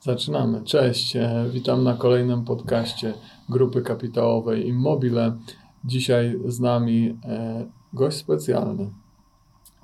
Zaczynamy. 0.00 0.62
Cześć, 0.62 1.16
e, 1.16 1.46
witam 1.50 1.84
na 1.84 1.94
kolejnym 1.94 2.44
podcaście 2.44 3.14
Grupy 3.48 3.82
Kapitałowej 3.82 4.68
Immobile. 4.68 5.36
Dzisiaj 5.84 6.38
z 6.46 6.60
nami 6.60 7.18
e, 7.24 7.66
gość 7.92 8.16
specjalny, 8.16 8.90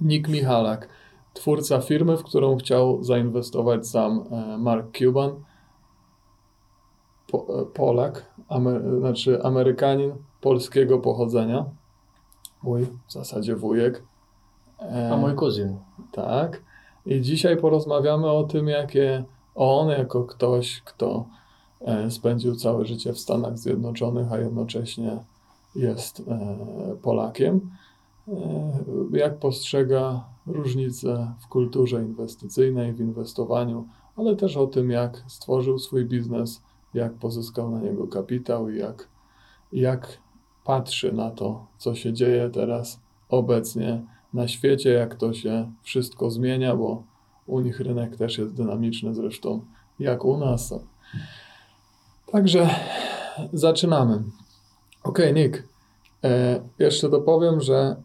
Nick 0.00 0.28
Michalak, 0.28 0.88
twórca 1.32 1.80
firmy, 1.80 2.16
w 2.16 2.22
którą 2.22 2.56
chciał 2.56 3.04
zainwestować 3.04 3.86
sam 3.86 4.24
e, 4.30 4.58
Mark 4.58 4.98
Cuban, 4.98 5.30
po, 7.26 7.66
Polak, 7.74 8.34
amer, 8.48 8.98
znaczy 8.98 9.42
Amerykanin 9.42 10.12
polskiego 10.40 10.98
pochodzenia, 10.98 11.64
mój 12.62 12.86
w 13.06 13.12
zasadzie 13.12 13.56
wujek. 13.56 14.02
A 15.12 15.16
mój 15.16 15.34
kuzyn. 15.34 15.78
Tak. 16.12 16.62
I 17.06 17.20
dzisiaj 17.20 17.56
porozmawiamy 17.56 18.26
o 18.30 18.44
tym, 18.44 18.68
jakie 18.68 19.24
on, 19.54 19.88
jako 19.88 20.24
ktoś, 20.24 20.82
kto 20.84 21.24
e, 21.80 22.10
spędził 22.10 22.56
całe 22.56 22.84
życie 22.84 23.12
w 23.12 23.18
Stanach 23.18 23.58
Zjednoczonych, 23.58 24.32
a 24.32 24.38
jednocześnie 24.38 25.18
jest 25.76 26.20
e, 26.20 26.56
Polakiem, 27.02 27.70
e, 28.28 28.32
jak 29.12 29.38
postrzega 29.38 30.24
różnice 30.46 31.34
w 31.40 31.48
kulturze 31.48 32.02
inwestycyjnej, 32.02 32.92
w 32.92 33.00
inwestowaniu, 33.00 33.88
ale 34.16 34.36
też 34.36 34.56
o 34.56 34.66
tym, 34.66 34.90
jak 34.90 35.24
stworzył 35.26 35.78
swój 35.78 36.04
biznes, 36.04 36.62
jak 36.94 37.12
pozyskał 37.12 37.70
na 37.70 37.80
niego 37.80 38.06
kapitał 38.06 38.68
i 38.68 38.78
jak, 38.78 39.08
jak 39.72 40.18
patrzy 40.64 41.12
na 41.12 41.30
to, 41.30 41.66
co 41.78 41.94
się 41.94 42.12
dzieje 42.12 42.50
teraz 42.50 43.00
obecnie 43.28 44.02
na 44.34 44.48
świecie, 44.48 44.90
jak 44.90 45.14
to 45.14 45.32
się 45.32 45.72
wszystko 45.82 46.30
zmienia, 46.30 46.76
bo 46.76 47.02
u 47.46 47.60
nich 47.60 47.80
rynek 47.80 48.16
też 48.16 48.38
jest 48.38 48.54
dynamiczny, 48.54 49.14
zresztą 49.14 49.64
jak 49.98 50.24
u 50.24 50.36
nas. 50.36 50.74
Także 52.32 52.70
zaczynamy. 53.52 54.22
Ok, 55.02 55.18
Nick. 55.34 55.62
E, 56.24 56.60
jeszcze 56.78 57.08
dopowiem, 57.08 57.60
że 57.60 57.96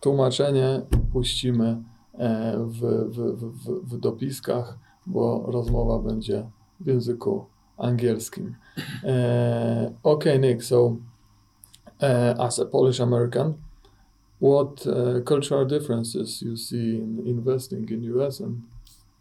tłumaczenie 0.00 0.82
puścimy 1.12 1.82
e, 2.14 2.58
w, 2.58 2.80
w, 3.08 3.40
w, 3.40 3.94
w 3.94 3.98
dopiskach, 3.98 4.78
bo 5.06 5.44
rozmowa 5.46 5.98
będzie 5.98 6.46
w 6.80 6.86
języku 6.86 7.46
angielskim. 7.76 8.54
E, 9.04 9.92
ok, 10.02 10.24
Nick, 10.40 10.64
so 10.64 10.96
uh, 12.00 12.34
as 12.38 12.58
a 12.58 12.66
Polish 12.66 13.00
American, 13.00 13.54
what 14.38 14.86
uh, 14.86 15.20
cultural 15.24 15.66
differences 15.66 16.42
you 16.42 16.56
see 16.56 16.96
in 16.96 17.22
investing 17.26 17.90
in 17.90 18.02
US 18.16 18.40
and 18.40 18.62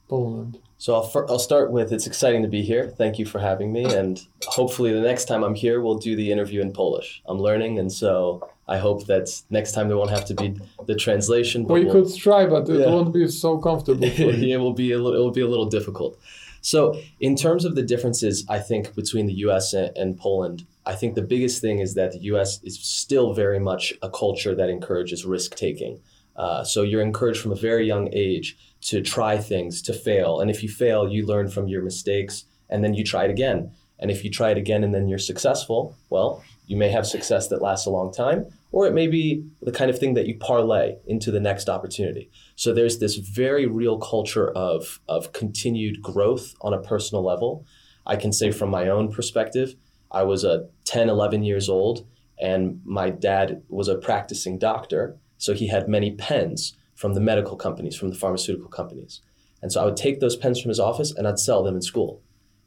Poland? 0.07 0.59
So 0.77 0.93
I'll, 0.95 1.25
I'll 1.29 1.39
start 1.39 1.71
with 1.71 1.91
it's 1.93 2.05
exciting 2.07 2.41
to 2.43 2.47
be 2.47 2.61
here. 2.61 2.87
Thank 2.89 3.17
you 3.17 3.25
for 3.25 3.39
having 3.39 3.71
me. 3.71 3.85
And 3.95 4.21
hopefully, 4.47 4.91
the 4.93 4.99
next 5.01 5.25
time 5.25 5.43
I'm 5.43 5.55
here, 5.55 5.81
we'll 5.81 5.97
do 5.97 6.15
the 6.15 6.31
interview 6.31 6.61
in 6.61 6.71
Polish. 6.73 7.21
I'm 7.25 7.39
learning, 7.39 7.79
and 7.79 7.91
so 7.91 8.47
I 8.67 8.77
hope 8.77 9.05
that 9.07 9.29
next 9.49 9.71
time 9.71 9.87
there 9.87 9.97
won't 9.97 10.09
have 10.09 10.25
to 10.25 10.33
be 10.33 10.59
the 10.85 10.95
translation. 10.95 11.65
But 11.65 11.73
we 11.75 11.85
we'll, 11.85 11.93
could 12.05 12.15
try, 12.15 12.45
but 12.45 12.67
it 12.69 12.79
Yeah. 12.79 12.87
won't 12.87 13.13
be 13.13 13.27
so 13.27 13.57
comfortable 13.57 14.09
for 14.09 14.21
you. 14.41 14.55
it 14.55 14.59
will 14.59 14.73
be 14.73 14.91
a 14.91 14.97
little, 14.97 15.15
it 15.15 15.19
will 15.23 15.31
be 15.31 15.41
a 15.41 15.47
little 15.47 15.65
difficult. 15.77 16.17
So, 16.61 16.99
in 17.19 17.35
terms 17.35 17.63
of 17.63 17.75
the 17.75 17.83
differences, 17.83 18.43
I 18.49 18.59
think 18.59 18.95
between 18.95 19.27
the 19.27 19.33
U.S. 19.45 19.73
and, 19.73 19.95
and 19.95 20.17
Poland, 20.17 20.65
I 20.85 20.95
think 20.95 21.13
the 21.15 21.21
biggest 21.21 21.61
thing 21.61 21.77
is 21.79 21.93
that 21.93 22.11
the 22.13 22.19
U.S. 22.31 22.59
is 22.63 22.79
still 22.79 23.33
very 23.33 23.59
much 23.59 23.93
a 24.01 24.09
culture 24.09 24.55
that 24.55 24.69
encourages 24.69 25.25
risk 25.25 25.55
taking. 25.55 25.99
Uh, 26.35 26.63
so 26.63 26.81
you're 26.81 27.01
encouraged 27.01 27.41
from 27.41 27.51
a 27.51 27.55
very 27.55 27.87
young 27.87 28.09
age 28.13 28.57
to 28.81 29.01
try 29.01 29.37
things, 29.37 29.81
to 29.81 29.93
fail, 29.93 30.39
and 30.39 30.51
if 30.51 30.61
you 30.61 30.69
fail, 30.69 31.09
you 31.09 31.25
learn 31.25 31.49
from 31.49 31.67
your 31.67 31.81
mistakes, 31.81 32.45
and 32.69 32.83
then 32.83 32.93
you 32.93 33.03
try 33.03 33.23
it 33.23 33.31
again. 33.31 33.71
And 33.99 34.11
if 34.11 34.23
you 34.23 34.29
try 34.29 34.51
it 34.51 34.57
again 34.57 34.83
and 34.83 34.93
then 34.93 35.07
you're 35.07 35.17
successful, 35.17 35.95
well, 36.09 36.43
you 36.67 36.75
may 36.75 36.89
have 36.89 37.05
success 37.05 37.47
that 37.49 37.61
lasts 37.61 37.85
a 37.85 37.91
long 37.91 38.11
time, 38.11 38.47
or 38.71 38.87
it 38.87 38.93
may 38.93 39.07
be 39.07 39.45
the 39.61 39.71
kind 39.71 39.89
of 39.89 39.97
thing 39.97 40.15
that 40.15 40.27
you 40.27 40.37
parlay 40.37 40.95
into 41.05 41.31
the 41.31 41.39
next 41.39 41.69
opportunity. 41.69 42.29
So 42.55 42.73
there's 42.73 42.99
this 42.99 43.15
very 43.15 43.65
real 43.65 43.97
culture 43.97 44.49
of, 44.51 44.99
of 45.07 45.31
continued 45.31 46.01
growth 46.01 46.55
on 46.61 46.73
a 46.73 46.81
personal 46.81 47.23
level. 47.23 47.65
I 48.05 48.15
can 48.15 48.33
say 48.33 48.51
from 48.51 48.69
my 48.69 48.89
own 48.89 49.11
perspective, 49.11 49.75
I 50.11 50.23
was 50.23 50.43
a 50.43 50.67
10, 50.85 51.09
11 51.09 51.43
years 51.43 51.69
old, 51.69 52.05
and 52.39 52.81
my 52.83 53.09
dad 53.09 53.63
was 53.69 53.87
a 53.87 53.97
practicing 53.97 54.57
doctor. 54.57 55.17
So 55.37 55.53
he 55.53 55.67
had 55.67 55.87
many 55.87 56.11
pens 56.11 56.75
from 56.95 57.13
the 57.13 57.19
medical 57.19 57.55
companies, 57.57 57.95
from 57.95 58.09
the 58.09 58.15
pharmaceutical 58.15 58.69
companies. 58.69 59.21
And 59.61 59.71
so 59.71 59.81
I 59.81 59.85
would 59.85 59.97
take 59.97 60.19
those 60.19 60.35
pens 60.35 60.61
from 60.61 60.69
his 60.69 60.79
office 60.79 61.11
and 61.11 61.27
I'd 61.27 61.39
sell 61.39 61.63
them 61.63 61.75
in 61.75 61.81
school. 61.81 62.21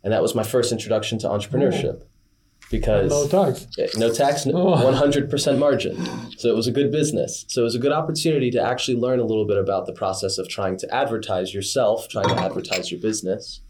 And 0.04 0.12
that 0.12 0.22
was 0.22 0.34
my 0.34 0.42
first 0.42 0.72
introduction 0.72 1.18
to 1.20 1.28
entrepreneurship. 1.28 2.02
Because 2.70 3.10
No 3.10 3.26
tax. 3.26 3.66
Eh, 3.78 3.86
No 3.96 4.12
tax, 4.12 4.46
Oh. 4.46 4.50
100% 4.76 5.58
margin. 5.58 5.96
So 6.36 6.48
it 6.50 6.54
was 6.56 6.66
a 6.66 6.72
good 6.72 6.90
business. 6.92 7.46
So 7.48 7.62
it 7.62 7.64
was 7.64 7.74
a 7.74 7.78
good 7.78 7.92
opportunity 7.92 8.50
to 8.50 8.60
actually 8.60 8.98
learn 8.98 9.20
a 9.20 9.24
little 9.24 9.46
bit 9.46 9.56
about 9.56 9.86
the 9.86 9.92
process 9.94 10.36
of 10.36 10.48
trying 10.48 10.76
to 10.78 10.94
advertise 10.94 11.54
yourself, 11.54 12.08
trying 12.08 12.28
to 12.28 12.36
advertise 12.36 12.90
your 12.92 13.00
business. 13.00 13.60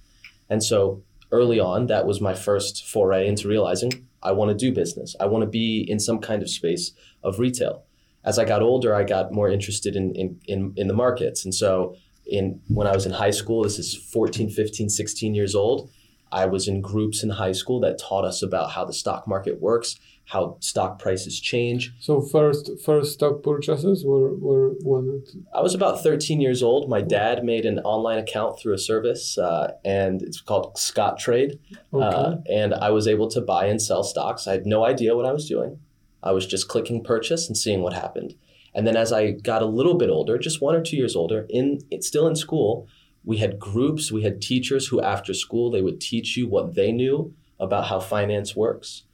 And 0.51 0.65
so 0.65 1.03
early 1.31 1.61
on, 1.61 1.87
that 1.87 2.07
was 2.07 2.21
my 2.21 2.35
first 2.35 2.87
foray 2.89 3.29
into 3.29 3.47
realizing 3.47 4.07
I 4.23 4.33
want 4.33 4.49
to 4.51 4.57
do 4.57 4.73
business. 4.75 5.15
I 5.21 5.27
want 5.27 5.43
to 5.43 5.49
be 5.49 5.87
in 5.89 6.01
some 6.01 6.19
kind 6.19 6.43
of 6.43 6.51
space 6.51 6.93
of 7.23 7.39
retail. 7.39 7.85
As 8.29 8.39
I 8.39 8.45
got 8.45 8.63
older, 8.63 8.95
I 8.95 9.05
got 9.05 9.33
more 9.33 9.49
interested 9.49 9.97
in, 9.97 10.15
in, 10.15 10.39
in, 10.47 10.73
in 10.77 10.87
the 10.87 10.95
markets. 10.95 11.45
And 11.45 11.55
so 11.55 11.97
in 12.27 12.61
when 12.69 12.87
I 12.87 12.93
was 12.93 13.07
in 13.07 13.13
high 13.13 13.31
school, 13.41 13.63
this 13.63 13.79
is 13.79 13.95
14, 14.13 14.51
15, 14.51 14.89
16 14.91 15.35
years 15.35 15.55
old, 15.55 15.91
I 16.31 16.45
was 16.47 16.69
in 16.69 16.83
groups 16.83 17.23
in 17.23 17.31
high 17.31 17.53
school 17.53 17.81
that 17.81 17.99
taught 17.99 18.25
us 18.25 18.43
about 18.43 18.73
how 18.73 18.85
the 18.85 18.93
stock 18.93 19.27
market 19.27 19.63
works, 19.63 19.97
how 20.27 20.59
stock 20.61 20.99
prices 20.99 21.41
change. 21.41 21.95
So 22.01 22.21
first, 22.21 22.71
first 22.85 23.15
stock 23.15 23.43
purchases 23.43 24.05
were 24.05 24.35
were 24.35 24.75
when 24.83 25.23
I 25.55 25.63
was 25.63 25.75
about 25.75 26.03
13 26.03 26.41
years 26.41 26.63
old. 26.63 26.91
My 26.91 27.01
dad 27.01 27.45
made 27.45 27.65
an 27.65 27.79
online 27.81 28.19
account 28.19 28.59
through 28.59 28.75
a 28.75 28.79
service, 28.79 29.39
uh, 29.39 29.73
and 29.85 30.21
it's 30.21 30.43
called 30.43 30.75
Scottrade. 30.77 31.59
okay. 31.95 32.17
Uh, 32.17 32.37
and 32.53 32.75
I 32.75 32.91
was 32.91 33.09
able 33.09 33.29
to 33.29 33.41
buy 33.41 33.67
and 33.67 33.81
sell 33.81 34.05
stocks. 34.05 34.47
I 34.47 34.53
had 34.53 34.67
no 34.67 34.85
idea 34.85 35.17
what 35.17 35.25
I 35.25 35.33
was 35.33 35.49
doing. 35.49 35.79
I 36.23 36.33
was 36.33 36.47
just 36.47 36.69
clicking 36.69 37.03
purchase 37.03 37.49
and 37.49 37.57
seeing 37.57 37.83
what 37.83 37.93
happened. 37.93 38.35
And 38.75 38.87
then 38.87 38.97
as 38.97 39.13
I 39.13 39.33
got 39.33 39.63
a 39.63 39.67
little 39.67 39.95
bit 39.95 40.11
older, 40.11 40.39
just 40.39 40.61
one 40.61 40.75
or 40.75 40.83
two 40.83 40.97
years 40.97 41.17
older, 41.17 41.47
in 41.49 41.81
still 42.01 42.27
in 42.27 42.37
school, 42.37 42.87
we 43.25 43.39
had 43.39 43.59
groups, 43.59 44.13
we 44.13 44.23
had 44.23 44.41
teachers 44.41 44.89
who 44.89 45.01
after 45.01 45.35
school 45.35 45.71
they 45.71 45.83
would 45.83 46.01
teach 46.01 46.37
you 46.37 46.49
what 46.49 46.75
they 46.75 46.93
knew 46.93 47.35
about 47.59 47.87
how 47.89 48.01
finance 48.01 48.55
works. 48.55 49.05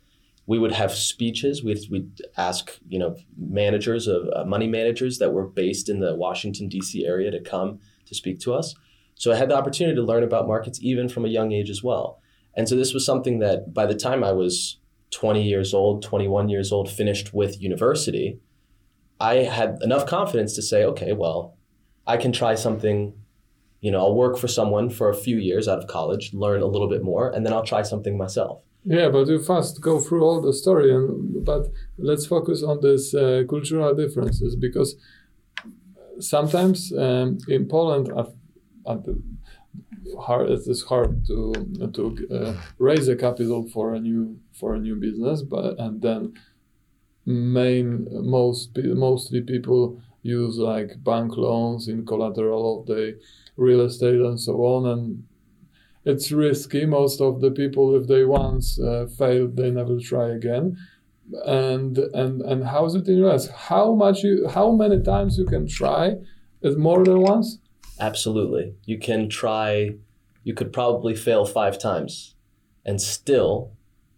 We 0.47 0.59
would 0.59 0.73
have 0.73 0.93
speeches. 0.93 1.65
We'd, 1.65 1.91
we'd 1.91 2.21
ask, 2.37 2.79
you 2.87 2.99
know, 2.99 3.17
managers 3.37 4.07
of 4.07 4.29
uh, 4.35 4.45
money 4.45 4.69
managers 4.69 5.19
that 5.19 5.33
were 5.33 5.47
based 5.47 5.89
in 5.89 6.01
the 6.01 6.15
Washington 6.15 6.69
D.C. 6.69 7.07
area 7.07 7.31
to 7.31 7.41
come 7.41 7.81
to 8.05 8.15
speak 8.15 8.41
to 8.41 8.53
us. 8.53 8.75
So 9.15 9.33
I 9.33 9.37
had 9.37 9.49
the 9.49 9.57
opportunity 9.57 9.97
to 9.97 10.03
learn 10.03 10.23
about 10.23 10.47
markets 10.47 10.79
even 10.83 11.09
from 11.09 11.25
a 11.25 11.29
young 11.29 11.53
age 11.53 11.71
as 11.71 11.83
well. 11.83 12.21
And 12.55 12.69
so 12.69 12.77
this 12.77 12.93
was 12.93 13.07
something 13.07 13.39
that 13.39 13.73
by 13.73 13.87
the 13.87 13.95
time 13.95 14.23
I 14.23 14.33
was 14.33 14.79
20 15.15 15.43
years 15.43 15.73
old, 15.73 16.03
21 16.03 16.49
years 16.49 16.73
old, 16.73 16.91
finished 16.91 17.33
with 17.33 17.61
university, 17.61 18.39
I 19.21 19.35
had 19.37 19.79
enough 19.83 20.07
confidence 20.07 20.55
to 20.57 20.63
say, 20.63 20.85
okay, 20.85 21.13
well, 21.13 21.57
I 22.07 22.17
can 22.17 22.33
try 22.33 22.55
something. 22.55 23.15
You 23.81 23.91
know, 23.91 24.01
I'll 24.01 24.15
work 24.15 24.37
for 24.39 24.49
someone 24.49 24.91
for 24.91 25.09
a 25.11 25.15
few 25.15 25.37
years 25.37 25.69
out 25.69 25.79
of 25.79 25.87
college, 25.87 26.33
learn 26.33 26.63
a 26.63 26.67
little 26.67 26.89
bit 26.89 27.03
more, 27.03 27.31
and 27.31 27.45
then 27.45 27.53
I'll 27.53 27.65
try 27.65 27.83
something 27.83 28.17
myself. 28.17 28.63
Yeah, 28.85 29.09
but 29.09 29.29
you 29.29 29.43
first 29.43 29.81
go 29.81 29.99
through 30.01 30.23
all 30.23 30.41
the 30.41 30.53
story, 30.53 30.95
and 30.95 31.45
but 31.45 31.69
let's 31.97 32.27
focus 32.27 32.63
on 32.63 32.81
this 32.81 33.15
uh, 33.15 33.45
cultural 33.49 33.95
differences 33.95 34.57
because 34.57 34.97
sometimes 36.19 36.93
um, 36.93 37.39
in 37.49 37.67
Poland, 37.67 38.09
at, 38.19 38.29
at 38.87 39.01
hard, 40.17 40.51
it 40.51 40.67
is 40.67 40.83
hard 40.85 41.27
to 41.27 41.53
to 41.93 42.29
uh, 42.31 42.55
raise 42.79 43.09
a 43.09 43.17
capital 43.17 43.69
for 43.69 43.95
a 43.95 44.01
new 44.01 44.39
for 44.53 44.75
a 44.75 44.81
new 44.81 44.97
business, 44.97 45.43
but 45.43 45.79
and 45.79 46.03
then 46.03 46.35
main 47.27 48.07
most 48.11 48.71
mostly 48.77 49.41
people 49.41 50.01
use 50.23 50.57
like 50.59 51.03
bank 51.03 51.37
loans 51.37 51.89
in 51.89 52.05
collateral 52.07 52.81
of 52.81 52.87
the 52.87 53.19
real 53.57 53.81
estate 53.83 54.21
and 54.21 54.41
so 54.41 54.55
on 54.65 54.87
and 54.87 55.25
it's 56.05 56.31
risky. 56.31 56.85
Most 56.87 57.21
of 57.21 57.41
the 57.41 57.51
people, 57.51 57.97
if 57.97 58.07
they 58.07 58.25
once 58.25 58.79
uh, 58.79 59.07
failed, 59.19 59.57
they 59.57 59.71
never 59.71 59.99
try 59.99 60.31
again. 60.31 60.77
And 61.47 61.97
and 61.97 62.43
and 62.43 62.65
how's 62.65 62.95
it 62.95 63.09
in 63.09 63.25
US? 63.25 63.49
How 63.49 63.95
much 63.95 64.23
you? 64.23 64.47
How 64.49 64.73
many 64.73 65.03
times 65.03 65.39
you 65.39 65.47
can 65.47 65.67
try? 65.67 66.17
Is 66.61 66.77
more 66.77 67.05
than 67.05 67.21
once? 67.21 67.59
Absolutely. 68.01 68.75
You 68.85 68.99
can 68.99 69.29
try, 69.29 69.97
you 70.43 70.55
could 70.55 70.73
probably 70.73 71.15
fail 71.15 71.45
five 71.45 71.79
times 71.79 72.35
and 72.85 73.01
still 73.01 73.73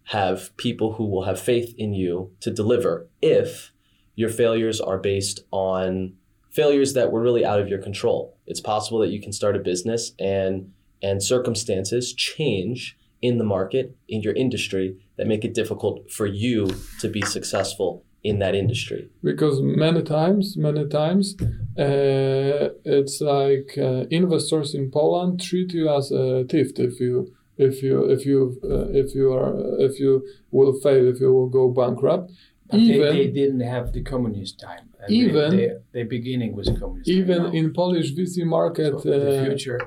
have 0.05 0.55
people 0.57 0.93
who 0.93 1.05
will 1.05 1.23
have 1.23 1.39
faith 1.39 1.73
in 1.77 1.93
you 1.93 2.31
to 2.39 2.49
deliver 2.49 3.07
if 3.21 3.71
your 4.15 4.29
failures 4.29 4.79
are 4.81 4.97
based 4.97 5.41
on 5.51 6.13
failures 6.49 6.93
that 6.93 7.11
were 7.11 7.21
really 7.21 7.45
out 7.45 7.59
of 7.59 7.67
your 7.67 7.81
control. 7.81 8.37
It's 8.47 8.61
possible 8.61 8.99
that 8.99 9.09
you 9.09 9.21
can 9.21 9.31
start 9.31 9.55
a 9.55 9.59
business 9.59 10.13
and 10.19 10.71
and 11.03 11.21
circumstances 11.21 12.11
change 12.11 12.97
in 13.21 13.37
the 13.37 13.43
market, 13.43 13.95
in 14.07 14.21
your 14.21 14.33
industry, 14.33 14.97
that 15.17 15.27
make 15.27 15.45
it 15.45 15.53
difficult 15.53 16.11
for 16.11 16.25
you 16.25 16.73
to 16.99 17.07
be 17.07 17.21
successful 17.21 18.03
in 18.23 18.39
that 18.39 18.55
industry. 18.55 19.09
Because 19.23 19.61
many 19.61 20.01
times, 20.03 20.57
many 20.57 20.87
times, 20.87 21.35
uh, 21.77 22.69
it's 22.83 23.21
like 23.21 23.77
uh, 23.77 24.05
investors 24.09 24.73
in 24.73 24.91
Poland 24.91 25.41
treat 25.41 25.73
you 25.73 25.89
as 25.89 26.11
a 26.11 26.45
thief 26.49 26.71
if 26.77 26.99
you 26.99 27.33
if 27.57 27.81
you 27.83 28.05
if 28.05 28.25
you 28.25 28.59
uh, 28.63 28.87
if 29.01 29.15
you 29.15 29.33
are 29.33 29.53
if 29.79 29.99
you 29.99 30.25
will 30.51 30.73
fail 30.81 31.07
if 31.07 31.19
you 31.19 31.33
will 31.33 31.49
go 31.49 31.69
bankrupt. 31.69 32.31
But 32.69 32.79
even, 32.79 32.99
they, 32.99 33.27
they 33.27 33.31
didn't 33.31 33.61
have 33.61 33.93
the 33.93 34.03
communist 34.03 34.59
time. 34.59 34.89
even 35.07 35.55
the, 35.55 35.81
the 35.93 36.03
beginning 36.03 36.53
was 36.53 36.67
communist. 36.67 37.09
Even 37.09 37.43
time, 37.45 37.53
in 37.53 37.73
Polish 37.73 38.13
VC 38.13 38.45
market, 38.45 38.91
so 39.01 39.09
the 39.09 39.41
uh, 39.41 39.45
future. 39.45 39.79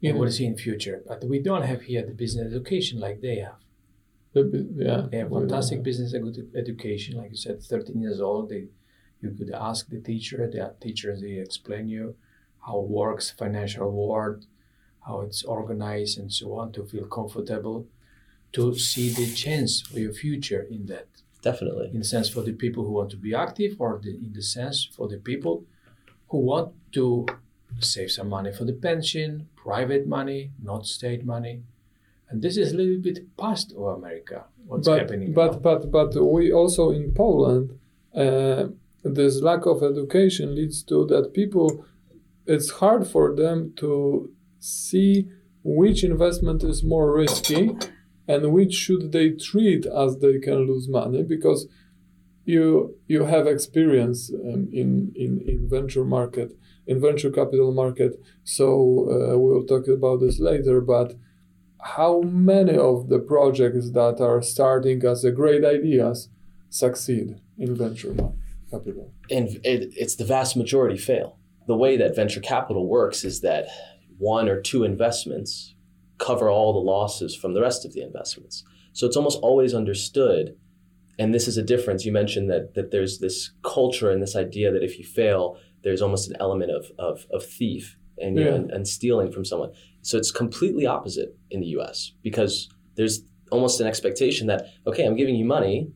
In, 0.00 0.16
we'll 0.16 0.30
see 0.30 0.46
in 0.46 0.56
future, 0.56 1.02
but 1.06 1.22
we 1.24 1.38
don't 1.40 1.62
have 1.62 1.82
here 1.82 2.02
the 2.02 2.14
business 2.14 2.46
education 2.50 2.98
like 2.98 3.20
they 3.20 3.36
have. 3.40 3.58
The, 4.32 4.68
yeah, 4.76 5.06
they 5.10 5.18
have 5.18 5.30
fantastic 5.30 5.82
business 5.82 6.14
education. 6.56 7.16
Like 7.16 7.30
you 7.30 7.36
said, 7.36 7.62
13 7.62 8.00
years 8.00 8.20
old, 8.20 8.50
they 8.50 8.68
you 9.20 9.30
could 9.36 9.50
ask 9.50 9.88
the 9.88 10.00
teacher. 10.00 10.48
The 10.50 10.74
teachers 10.80 11.20
they 11.20 11.32
explain 11.32 11.88
you 11.88 12.14
how 12.66 12.80
it 12.80 12.88
works 12.88 13.30
financial 13.30 13.90
world, 13.90 14.46
how 15.06 15.20
it's 15.22 15.42
organized, 15.42 16.18
and 16.18 16.32
so 16.32 16.58
on 16.58 16.72
to 16.72 16.84
feel 16.84 17.06
comfortable, 17.06 17.86
to 18.52 18.74
see 18.74 19.10
the 19.10 19.32
chance 19.34 19.80
for 19.80 19.98
your 19.98 20.12
future 20.12 20.66
in 20.70 20.86
that. 20.86 21.08
Definitely. 21.42 21.90
In 21.92 21.98
the 21.98 22.04
sense 22.04 22.28
for 22.28 22.42
the 22.42 22.52
people 22.52 22.84
who 22.84 22.92
want 22.92 23.10
to 23.10 23.16
be 23.16 23.34
active, 23.34 23.76
or 23.78 23.98
the, 24.02 24.10
in 24.10 24.32
the 24.34 24.42
sense 24.42 24.84
for 24.84 25.08
the 25.08 25.16
people 25.16 25.64
who 26.28 26.38
want 26.38 26.72
to 26.92 27.26
save 27.80 28.10
some 28.10 28.28
money 28.28 28.52
for 28.52 28.64
the 28.64 28.72
pension, 28.72 29.48
private 29.56 30.06
money, 30.06 30.50
not 30.62 30.86
state 30.86 31.24
money. 31.24 31.62
And 32.30 32.42
this 32.42 32.56
is 32.56 32.72
a 32.72 32.76
little 32.76 33.00
bit 33.00 33.36
past 33.36 33.72
of 33.76 33.82
America. 33.98 34.44
What's 34.66 34.86
but, 34.86 35.00
happening? 35.00 35.32
But 35.32 35.52
now. 35.54 35.58
but 35.58 35.90
but 35.90 36.14
we 36.14 36.52
also 36.52 36.90
in 36.90 37.12
Poland, 37.12 37.78
uh, 38.14 38.66
this 39.02 39.40
lack 39.42 39.66
of 39.66 39.82
education 39.82 40.54
leads 40.54 40.82
to 40.84 41.06
that 41.06 41.34
people. 41.34 41.84
It's 42.46 42.70
hard 42.70 43.06
for 43.06 43.34
them 43.34 43.74
to 43.76 44.30
see 44.58 45.28
which 45.62 46.02
investment 46.04 46.62
is 46.62 46.82
more 46.82 47.12
risky 47.12 47.76
and 48.26 48.52
which 48.52 48.72
should 48.74 49.12
they 49.12 49.30
treat 49.30 49.86
as 49.86 50.18
they 50.18 50.38
can 50.38 50.66
lose 50.66 50.88
money 50.88 51.22
because 51.22 51.66
you 52.44 52.96
you 53.06 53.24
have 53.24 53.46
experience 53.46 54.30
um, 54.32 54.68
in, 54.72 55.12
in 55.14 55.40
in 55.46 55.68
venture 55.68 56.04
market 56.04 56.56
in 56.86 57.00
venture 57.00 57.30
capital 57.30 57.72
market 57.72 58.12
so 58.44 58.66
uh, 59.12 59.38
we'll 59.38 59.66
talk 59.66 59.86
about 59.88 60.20
this 60.20 60.38
later 60.40 60.80
but 60.80 61.14
how 61.82 62.20
many 62.22 62.76
of 62.76 63.08
the 63.08 63.18
projects 63.18 63.90
that 63.90 64.20
are 64.20 64.42
starting 64.42 65.04
as 65.04 65.24
a 65.24 65.30
great 65.30 65.64
ideas 65.64 66.28
succeed 66.68 67.40
in 67.58 67.74
venture 67.74 68.14
capital 68.70 69.12
and 69.30 69.48
it, 69.64 69.92
it's 69.96 70.16
the 70.16 70.24
vast 70.24 70.56
majority 70.56 70.96
fail 70.96 71.38
the 71.66 71.76
way 71.76 71.96
that 71.96 72.16
venture 72.16 72.40
capital 72.40 72.88
works 72.88 73.24
is 73.24 73.40
that 73.40 73.68
one 74.18 74.48
or 74.48 74.60
two 74.60 74.84
investments 74.84 75.74
cover 76.18 76.50
all 76.50 76.72
the 76.72 76.78
losses 76.78 77.34
from 77.34 77.54
the 77.54 77.60
rest 77.60 77.84
of 77.84 77.92
the 77.92 78.02
investments. 78.02 78.62
So 78.92 79.06
it's 79.06 79.16
almost 79.16 79.38
always 79.40 79.74
understood, 79.74 80.56
and 81.18 81.34
this 81.34 81.48
is 81.48 81.56
a 81.56 81.62
difference. 81.62 82.04
You 82.04 82.12
mentioned 82.12 82.50
that 82.50 82.74
that 82.74 82.90
there's 82.90 83.18
this 83.18 83.52
culture 83.62 84.10
and 84.10 84.22
this 84.22 84.36
idea 84.36 84.70
that 84.70 84.84
if 84.84 84.98
you 84.98 85.04
fail, 85.04 85.58
there's 85.82 86.02
almost 86.02 86.28
an 86.28 86.36
element 86.38 86.70
of 86.70 86.92
of, 86.98 87.26
of 87.32 87.44
thief 87.44 87.96
and, 88.18 88.36
yeah. 88.36 88.44
know, 88.44 88.54
and, 88.56 88.70
and 88.70 88.86
stealing 88.86 89.32
from 89.32 89.44
someone. 89.44 89.72
So 90.02 90.16
it's 90.16 90.30
completely 90.30 90.86
opposite 90.86 91.36
in 91.50 91.60
the 91.60 91.66
U.S. 91.68 92.12
because 92.22 92.68
there's 92.96 93.22
almost 93.50 93.80
an 93.80 93.86
expectation 93.86 94.46
that 94.46 94.66
okay, 94.86 95.04
I'm 95.04 95.16
giving 95.16 95.36
you 95.36 95.44
money. 95.44 95.92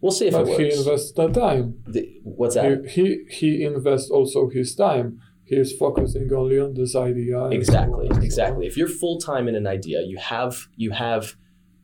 We'll 0.00 0.12
see 0.12 0.28
if 0.28 0.32
but 0.32 0.42
it 0.42 0.48
works. 0.48 0.58
he 0.58 0.72
invests 0.72 1.12
the 1.12 1.28
time. 1.28 1.82
The, 1.86 2.20
what's 2.22 2.54
that? 2.54 2.86
He, 2.88 3.24
he 3.28 3.28
he 3.28 3.64
invests 3.64 4.10
also 4.10 4.48
his 4.48 4.74
time 4.74 5.20
He's 5.50 5.72
focusing 5.72 6.32
only 6.32 6.60
on 6.60 6.74
this 6.74 6.94
idea. 6.94 7.46
Exactly, 7.48 8.06
so 8.08 8.20
exactly. 8.20 8.68
If 8.68 8.76
you're 8.76 8.86
full 8.86 9.18
time 9.18 9.48
in 9.48 9.56
an 9.56 9.66
idea, 9.66 10.00
you 10.02 10.16
have 10.16 10.68
you 10.76 10.92
have 10.92 11.34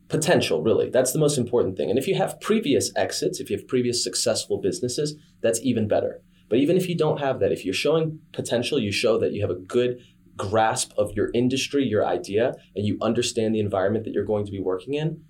potential. 0.07 0.63
Really, 0.63 0.89
that's 0.89 1.11
the 1.11 1.19
most 1.19 1.37
important 1.37 1.75
thing. 1.75 1.89
And 1.89 1.99
if 1.99 2.07
you 2.07 2.15
have 2.15 2.39
previous 2.39 2.93
exits, 2.95 3.41
if 3.41 3.49
you 3.49 3.57
have 3.57 3.67
previous 3.67 4.01
successful 4.01 4.61
businesses, 4.61 5.15
that's 5.41 5.59
even 5.63 5.85
better. 5.85 6.21
But 6.47 6.59
even 6.59 6.77
if 6.77 6.87
you 6.87 6.95
don't 6.95 7.19
have 7.19 7.41
that, 7.41 7.51
if 7.51 7.65
you're 7.65 7.73
showing 7.73 8.19
potential, 8.31 8.79
you 8.79 8.93
show 8.93 9.19
that 9.19 9.33
you 9.33 9.41
have 9.41 9.49
a 9.51 9.59
good 9.59 9.99
grasp 10.37 10.93
of 10.97 11.11
your 11.13 11.29
industry, 11.33 11.83
your 11.83 12.05
idea, 12.05 12.53
and 12.75 12.85
you 12.85 12.97
understand 13.01 13.53
the 13.53 13.59
environment 13.59 14.05
that 14.05 14.13
you're 14.13 14.23
going 14.23 14.45
to 14.45 14.51
be 14.51 14.61
working 14.61 14.93
in, 14.93 15.21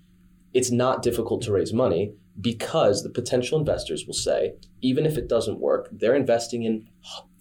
it's 0.54 0.70
not 0.70 1.02
difficult 1.02 1.42
to 1.42 1.52
raise 1.52 1.72
money 1.72 2.12
because 2.40 3.02
the 3.02 3.10
potential 3.10 3.58
investors 3.58 4.04
will 4.06 4.14
say, 4.14 4.54
even 4.80 5.04
if 5.04 5.16
it 5.16 5.28
doesn't 5.28 5.58
work, 5.58 5.88
they're 5.90 6.14
investing 6.14 6.62
in 6.62 6.88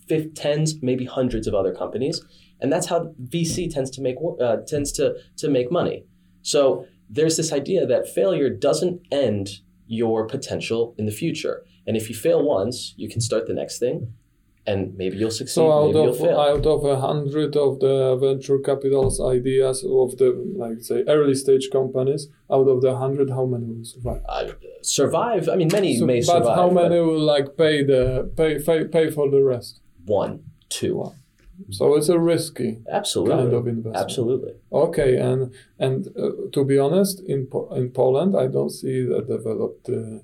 fifth, 0.08 0.34
tens, 0.34 0.76
maybe 0.82 1.06
hundreds 1.06 1.48
of 1.48 1.54
other 1.54 1.74
companies, 1.74 2.24
and 2.60 2.72
that's 2.72 2.88
how 2.88 3.14
VC 3.26 3.72
tends 3.72 3.92
to 3.92 4.02
make 4.02 4.16
uh, 4.42 4.58
tends 4.68 4.92
to 4.94 5.16
to 5.38 5.50
make 5.50 5.72
money. 5.72 6.06
So 6.42 6.86
there's 7.10 7.38
this 7.38 7.54
idea 7.54 7.86
that 7.86 8.08
failure 8.08 8.50
doesn't 8.50 9.02
end 9.12 9.50
your 9.86 10.26
potential 10.28 10.96
in 10.98 11.06
the 11.06 11.12
future, 11.12 11.64
and 11.86 11.96
if 11.96 12.10
you 12.10 12.16
fail 12.16 12.44
once, 12.44 12.94
you 12.98 13.10
can 13.10 13.22
start 13.22 13.48
the 13.48 13.54
next 13.54 13.80
thing, 13.80 14.14
and 14.68 14.96
maybe 14.98 15.18
you'll 15.18 15.32
succeed. 15.32 15.56
So 15.56 15.72
out 15.72 15.96
of 15.96 16.22
out 16.22 16.66
of 16.66 16.86
a 16.86 17.00
hundred 17.00 17.56
of 17.56 17.80
the 17.80 18.18
venture 18.18 18.60
capital's 18.60 19.20
ideas 19.20 19.84
of 19.84 20.18
the 20.18 20.30
like 20.56 20.82
say 20.82 21.04
early 21.08 21.36
stage 21.36 21.70
companies, 21.72 22.28
out 22.52 22.68
of 22.68 22.82
the 22.82 22.98
hundred, 22.98 23.30
how 23.30 23.46
many 23.46 23.66
will 23.66 23.86
survive? 23.86 24.22
Uh, 24.28 24.52
survive. 24.82 25.50
I 25.50 25.56
mean, 25.56 25.70
many 25.72 25.98
so, 25.98 26.06
may 26.06 26.22
survive. 26.22 26.44
But 26.44 26.56
how 26.56 26.70
many 26.70 27.00
but... 27.00 27.06
will 27.06 27.26
like 27.34 27.58
pay 27.58 27.84
the 27.84 28.32
pay, 28.36 28.60
pay 28.60 28.84
pay 28.86 29.10
for 29.10 29.32
the 29.32 29.42
rest? 29.42 29.82
one, 30.08 30.44
two. 30.70 31.14
So 31.72 31.96
it's 31.96 32.10
a 32.10 32.20
risky 32.20 32.80
absolutely 32.92 33.36
kind 33.36 33.54
of 33.54 33.68
investment. 33.68 33.96
Absolutely. 33.96 34.54
Okay, 34.72 35.18
and 35.18 35.54
and 35.80 36.08
uh, 36.18 36.50
to 36.52 36.64
be 36.64 36.78
honest, 36.78 37.20
in 37.22 37.48
po- 37.48 37.70
in 37.74 37.90
Poland, 37.90 38.36
I 38.38 38.48
don't 38.48 38.70
see 38.70 39.00
a 39.02 39.22
developed 39.22 39.90
uh, 39.90 40.20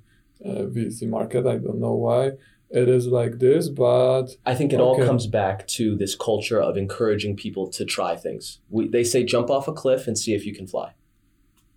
uh, 0.46 0.66
VC 0.76 1.08
market. 1.08 1.48
I 1.48 1.58
don't 1.58 1.80
know 1.80 1.96
why 1.96 2.34
it 2.74 2.90
is 2.90 3.06
like 3.08 3.38
this, 3.38 3.70
but 3.70 4.36
I 4.46 4.56
think 4.56 4.74
it 4.74 4.80
okay. 4.80 4.84
all 4.84 5.06
comes 5.06 5.28
back 5.28 5.68
to 5.78 5.96
this 5.96 6.16
culture 6.16 6.60
of 6.60 6.76
encouraging 6.76 7.36
people 7.36 7.68
to 7.70 7.86
try 7.86 8.16
things. 8.16 8.60
We, 8.70 8.88
they 8.88 9.04
say 9.04 9.24
jump 9.24 9.52
off 9.52 9.68
a 9.68 9.74
cliff 9.74 10.08
and 10.08 10.18
see 10.18 10.34
if 10.34 10.44
you 10.46 10.56
can 10.56 10.66
fly. 10.66 10.94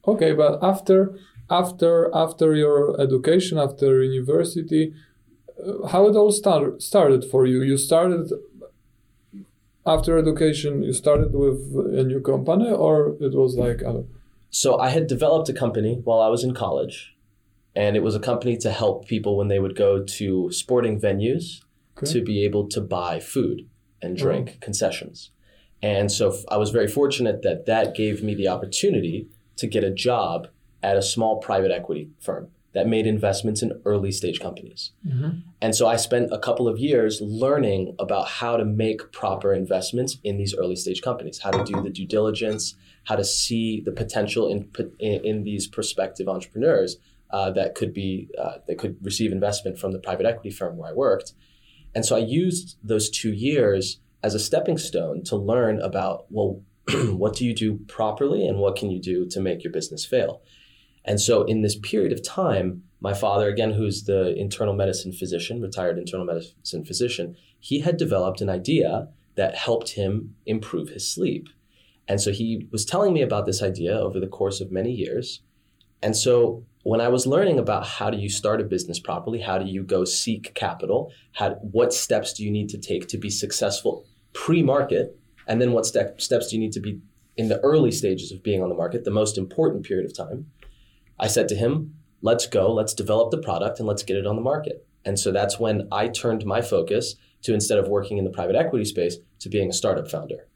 Okay, 0.09 0.33
but 0.33 0.59
after 0.63 1.19
after 1.51 2.11
after 2.15 2.55
your 2.55 2.99
education, 3.01 3.59
after 3.59 4.03
university, 4.03 4.95
how 5.91 6.07
it 6.09 6.17
all 6.17 6.33
start, 6.33 6.83
started 6.83 7.25
for 7.25 7.45
you. 7.47 7.63
You 7.63 7.77
started 7.77 8.33
after 9.87 10.17
education. 10.17 10.83
You 10.83 10.93
started 10.93 11.33
with 11.35 11.61
a 12.01 12.05
new 12.05 12.21
company, 12.21 12.71
or 12.71 13.17
it 13.21 13.35
was 13.35 13.57
like. 13.57 13.83
Uh, 13.83 14.03
so 14.51 14.79
I 14.79 14.89
had 14.89 15.07
developed 15.07 15.49
a 15.51 15.53
company 15.53 16.01
while 16.05 16.21
I 16.21 16.29
was 16.29 16.43
in 16.43 16.55
college, 16.55 17.15
and 17.77 17.95
it 17.95 18.03
was 18.03 18.15
a 18.15 18.21
company 18.21 18.57
to 18.57 18.73
help 18.73 19.07
people 19.07 19.37
when 19.37 19.49
they 19.49 19.59
would 19.59 19.77
go 19.77 20.03
to 20.03 20.51
sporting 20.51 20.99
venues 20.99 21.63
okay. 21.99 22.11
to 22.11 22.25
be 22.25 22.43
able 22.43 22.67
to 22.69 22.81
buy 22.81 23.21
food 23.21 23.69
and 24.01 24.17
drink 24.17 24.53
oh. 24.55 24.59
concessions. 24.61 25.31
And 25.83 26.11
so 26.11 26.35
I 26.49 26.57
was 26.57 26.71
very 26.71 26.89
fortunate 26.89 27.43
that 27.43 27.67
that 27.67 27.95
gave 27.95 28.23
me 28.23 28.35
the 28.35 28.49
opportunity 28.49 29.29
to 29.57 29.67
get 29.67 29.85
a 29.85 29.91
job 29.91 30.49
at 30.83 30.97
a 30.97 31.03
small 31.03 31.37
private 31.39 31.71
equity 31.71 32.11
firm 32.19 32.49
that 32.73 32.87
made 32.87 33.07
investments 33.07 33.63
in 33.63 33.81
early 33.85 34.13
stage 34.13 34.41
companies. 34.41 34.93
Mm-hmm. 35.07 35.39
And 35.61 35.75
so 35.75 35.87
I 35.87 35.97
spent 35.97 36.33
a 36.33 36.39
couple 36.39 36.69
of 36.69 36.79
years 36.79 37.21
learning 37.21 37.95
about 37.99 38.29
how 38.29 38.57
to 38.57 38.65
make 38.65 39.13
proper 39.13 39.53
investments 39.53 40.19
in 40.25 40.37
these 40.37 40.55
early 40.55 40.77
stage 40.77 41.03
companies, 41.03 41.41
how 41.41 41.51
to 41.51 41.65
do 41.65 41.81
the 41.83 41.91
due 41.91 42.07
diligence, 42.07 42.75
how 43.05 43.17
to 43.17 43.25
see 43.25 43.81
the 43.81 43.93
potential 43.93 44.49
in, 44.49 44.71
in, 44.99 45.25
in 45.25 45.45
these 45.45 45.67
prospective 45.67 46.29
entrepreneurs 46.29 46.97
uh, 47.31 47.51
that 47.53 47.75
could 47.75 47.93
be 47.93 48.29
uh, 48.39 48.59
that 48.67 48.79
could 48.79 48.97
receive 49.03 49.33
investment 49.33 49.79
from 49.79 49.93
the 49.93 49.99
private 49.99 50.27
equity 50.27 50.51
firm 50.51 50.77
where 50.77 50.91
I 50.91 50.95
worked. 50.95 51.33
And 51.95 52.05
so 52.05 52.17
I 52.17 52.21
used 52.21 52.77
those 52.83 53.09
two 53.11 53.33
years 53.33 54.01
as 54.23 54.35
a 54.35 54.39
stepping 54.39 54.79
stone 54.79 55.23
to 55.25 55.37
learn 55.37 55.81
about 55.81 56.27
well, 56.31 56.63
what 57.13 57.35
do 57.35 57.45
you 57.45 57.55
do 57.55 57.79
properly 57.89 58.47
and 58.47 58.59
what 58.59 58.77
can 58.77 58.91
you 58.91 59.01
do 59.01 59.27
to 59.27 59.41
make 59.41 59.65
your 59.65 59.73
business 59.73 60.05
fail? 60.05 60.43
And 61.07 61.21
so, 61.21 61.45
in 61.45 61.63
this 61.63 61.77
period 61.77 62.13
of 62.13 62.23
time, 62.23 62.83
my 63.01 63.15
father, 63.15 63.49
again, 63.49 63.73
who's 63.73 64.05
the 64.05 64.35
internal 64.37 64.75
medicine 64.75 65.13
physician, 65.13 65.63
retired 65.63 65.99
internal 65.99 66.27
medicine 66.27 66.85
physician, 66.85 67.37
he 67.61 67.81
had 67.81 67.97
developed 67.97 68.41
an 68.41 68.51
idea 68.51 69.09
that 69.37 69.55
helped 69.55 69.91
him 69.91 70.35
improve 70.47 70.89
his 70.89 71.09
sleep. 71.09 71.49
And 72.09 72.21
so, 72.21 72.33
he 72.33 72.67
was 72.73 72.85
telling 72.85 73.13
me 73.13 73.23
about 73.23 73.47
this 73.47 73.63
idea 73.63 73.97
over 73.97 74.19
the 74.19 74.27
course 74.27 74.61
of 74.61 74.73
many 74.73 74.91
years. 74.91 75.43
And 76.03 76.17
so, 76.17 76.65
when 76.87 77.01
I 77.01 77.09
was 77.09 77.27
learning 77.27 77.59
about 77.59 77.85
how 77.85 78.11
do 78.11 78.17
you 78.17 78.29
start 78.29 78.61
a 78.61 78.65
business 78.65 79.01
properly, 79.01 79.41
how 79.41 79.59
do 79.59 79.69
you 79.69 79.83
go 79.83 80.05
seek 80.05 80.55
capital, 80.55 81.11
how, 81.33 81.55
what 81.55 81.93
steps 81.93 82.33
do 82.33 82.45
you 82.45 82.51
need 82.53 82.69
to 82.69 82.79
take 82.79 83.09
to 83.09 83.19
be 83.19 83.29
successful 83.29 84.07
pre 84.33 84.63
market, 84.63 85.19
And 85.49 85.61
then 85.61 85.73
what 85.73 85.85
step, 85.85 86.21
steps 86.21 86.49
do 86.49 86.55
you 86.55 86.61
need 86.61 86.71
to 86.75 86.81
be 86.81 87.01
in 87.37 87.49
the 87.49 87.59
early 87.63 87.91
stages 87.91 88.31
of 88.31 88.41
being 88.45 88.63
on 88.63 88.69
the 88.69 88.75
market, 88.77 89.03
the 89.03 89.11
most 89.11 89.37
important 89.37 89.85
period 89.85 90.07
of 90.07 90.17
time? 90.17 90.47
I 91.19 91.27
said 91.27 91.49
to 91.49 91.57
him, 91.57 91.97
let's 92.23 92.47
go, 92.47 92.73
let's 92.73 92.95
develop 92.95 93.33
the 93.33 93.39
product 93.39 93.81
and 93.81 93.89
let's 93.89 94.05
get 94.05 94.17
it 94.17 94.27
on 94.27 94.37
the 94.37 94.43
market. 94.53 94.87
And 95.05 95.19
so 95.19 95.33
that's 95.33 95.59
when 95.59 95.89
I 95.91 96.07
turned 96.07 96.47
my 96.47 96.63
focus 96.63 97.17
to 97.43 97.53
instead 97.53 97.81
of 97.81 97.89
working 97.89 98.17
in 98.17 98.25
the 98.25 98.31
private 98.31 98.55
equity 98.55 98.85
space 98.85 99.17
to 99.41 99.49
being 99.49 99.71
a 99.71 99.73
startup 99.73 100.09
founder. 100.09 100.47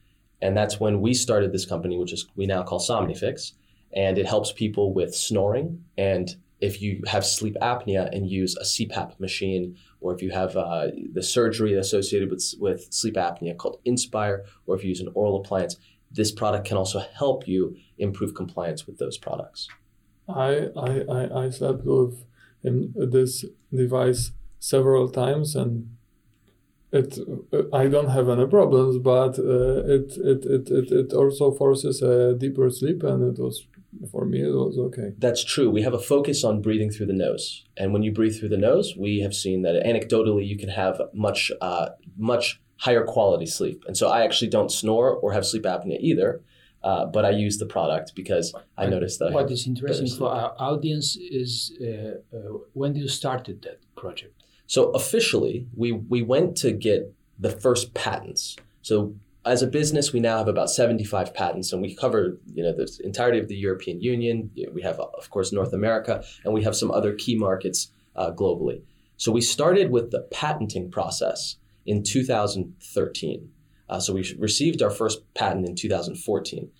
And 0.40 0.56
that's 0.56 0.78
when 0.78 1.00
we 1.00 1.12
started 1.12 1.52
this 1.52 1.66
company, 1.66 1.98
which 1.98 2.12
is 2.12 2.28
we 2.36 2.46
now 2.46 2.62
call 2.62 2.78
Somnifix. 2.78 3.54
And 3.94 4.18
it 4.18 4.26
helps 4.26 4.52
people 4.52 4.92
with 4.94 5.14
snoring. 5.14 5.84
And 5.98 6.34
if 6.60 6.80
you 6.82 7.02
have 7.06 7.24
sleep 7.24 7.56
apnea 7.62 8.14
and 8.14 8.30
use 8.30 8.56
a 8.56 8.64
CPAP 8.64 9.18
machine, 9.18 9.76
or 10.00 10.14
if 10.14 10.22
you 10.22 10.30
have 10.30 10.56
uh, 10.56 10.88
the 11.12 11.22
surgery 11.22 11.74
associated 11.74 12.30
with, 12.30 12.54
with 12.58 12.92
sleep 12.92 13.14
apnea 13.14 13.56
called 13.56 13.80
Inspire, 13.84 14.44
or 14.66 14.76
if 14.76 14.82
you 14.82 14.90
use 14.90 15.00
an 15.00 15.10
oral 15.14 15.36
appliance, 15.36 15.76
this 16.10 16.32
product 16.32 16.66
can 16.66 16.76
also 16.76 17.00
help 17.14 17.46
you 17.48 17.76
improve 17.98 18.34
compliance 18.34 18.86
with 18.86 18.98
those 18.98 19.16
products. 19.16 19.68
I, 20.28 20.68
I, 20.76 21.04
I, 21.10 21.44
I 21.44 21.50
slept 21.50 21.84
with 21.84 22.24
in 22.62 22.92
this 22.96 23.44
device 23.72 24.32
several 24.58 25.08
times 25.08 25.56
and 25.56 25.96
it 26.92 27.18
I 27.72 27.86
don't 27.86 28.08
have 28.08 28.28
any 28.28 28.46
problems, 28.46 28.98
but 28.98 29.38
uh, 29.38 29.84
it, 29.86 30.12
it, 30.16 30.44
it, 30.44 30.70
it, 30.70 30.92
it 30.92 31.12
also 31.12 31.52
forces 31.52 32.02
a 32.02 32.34
deeper 32.34 32.68
sleep, 32.70 33.04
and 33.04 33.22
it 33.22 33.40
was 33.40 33.66
for 34.10 34.24
me 34.24 34.42
it 34.42 34.52
was 34.52 34.78
okay. 34.78 35.12
That's 35.18 35.44
true. 35.44 35.70
We 35.70 35.82
have 35.82 35.94
a 35.94 35.98
focus 35.98 36.44
on 36.44 36.62
breathing 36.62 36.90
through 36.90 37.06
the 37.06 37.12
nose, 37.12 37.64
and 37.76 37.92
when 37.92 38.02
you 38.02 38.12
breathe 38.12 38.38
through 38.38 38.50
the 38.50 38.56
nose, 38.56 38.94
we 38.96 39.20
have 39.20 39.34
seen 39.34 39.62
that 39.62 39.82
anecdotally 39.84 40.46
you 40.46 40.56
can 40.56 40.68
have 40.68 41.00
much 41.12 41.52
uh, 41.60 41.90
much 42.16 42.60
higher 42.76 43.04
quality 43.04 43.46
sleep. 43.46 43.84
And 43.86 43.96
so 43.96 44.08
I 44.08 44.22
actually 44.22 44.48
don't 44.48 44.72
snore 44.72 45.12
or 45.12 45.32
have 45.32 45.44
sleep 45.44 45.64
apnea 45.64 45.98
either. 46.00 46.42
Uh, 46.82 47.04
but 47.04 47.26
I 47.26 47.30
use 47.30 47.58
the 47.58 47.66
product 47.66 48.14
because 48.14 48.54
I 48.78 48.86
noticed 48.86 49.18
that. 49.18 49.32
What 49.32 49.50
is 49.50 49.66
interesting 49.66 50.08
for 50.08 50.30
our 50.30 50.54
audience 50.58 51.14
is 51.14 51.76
uh, 51.78 51.86
uh, 52.34 52.58
when 52.72 52.96
you 52.96 53.06
started 53.06 53.60
that 53.62 53.80
project. 53.96 54.42
So 54.66 54.90
officially, 54.92 55.66
we 55.76 55.92
we 55.92 56.22
went 56.22 56.56
to 56.58 56.72
get 56.72 57.12
the 57.38 57.50
first 57.50 57.92
patents. 57.92 58.56
So 58.80 59.14
as 59.44 59.62
a 59.62 59.66
business, 59.66 60.12
we 60.12 60.20
now 60.20 60.38
have 60.38 60.48
about 60.48 60.70
75 60.70 61.32
patents, 61.34 61.72
and 61.72 61.80
we 61.80 61.94
cover 61.94 62.38
you 62.52 62.62
know 62.62 62.72
the 62.72 62.88
entirety 63.04 63.38
of 63.38 63.48
the 63.48 63.56
European 63.56 64.00
Union. 64.00 64.50
We 64.72 64.82
have, 64.82 65.00
of 65.00 65.30
course, 65.30 65.52
North 65.52 65.72
America, 65.72 66.22
and 66.44 66.52
we 66.52 66.62
have 66.64 66.76
some 66.76 66.90
other 66.90 67.14
key 67.14 67.36
markets 67.36 67.92
uh, 68.16 68.32
globally. 68.32 68.82
So 69.16 69.32
we 69.32 69.40
started 69.40 69.90
with 69.90 70.10
the 70.10 70.26
patenting 70.30 70.90
process 70.90 71.56
in 71.86 72.02
2013. 72.02 73.50
Uh, 73.88 74.00
so 74.00 74.12
we 74.12 74.34
received 74.38 74.82
our 74.82 74.90
first 74.90 75.22
patent 75.34 75.68
in 75.68 75.74
2014. 75.74 76.70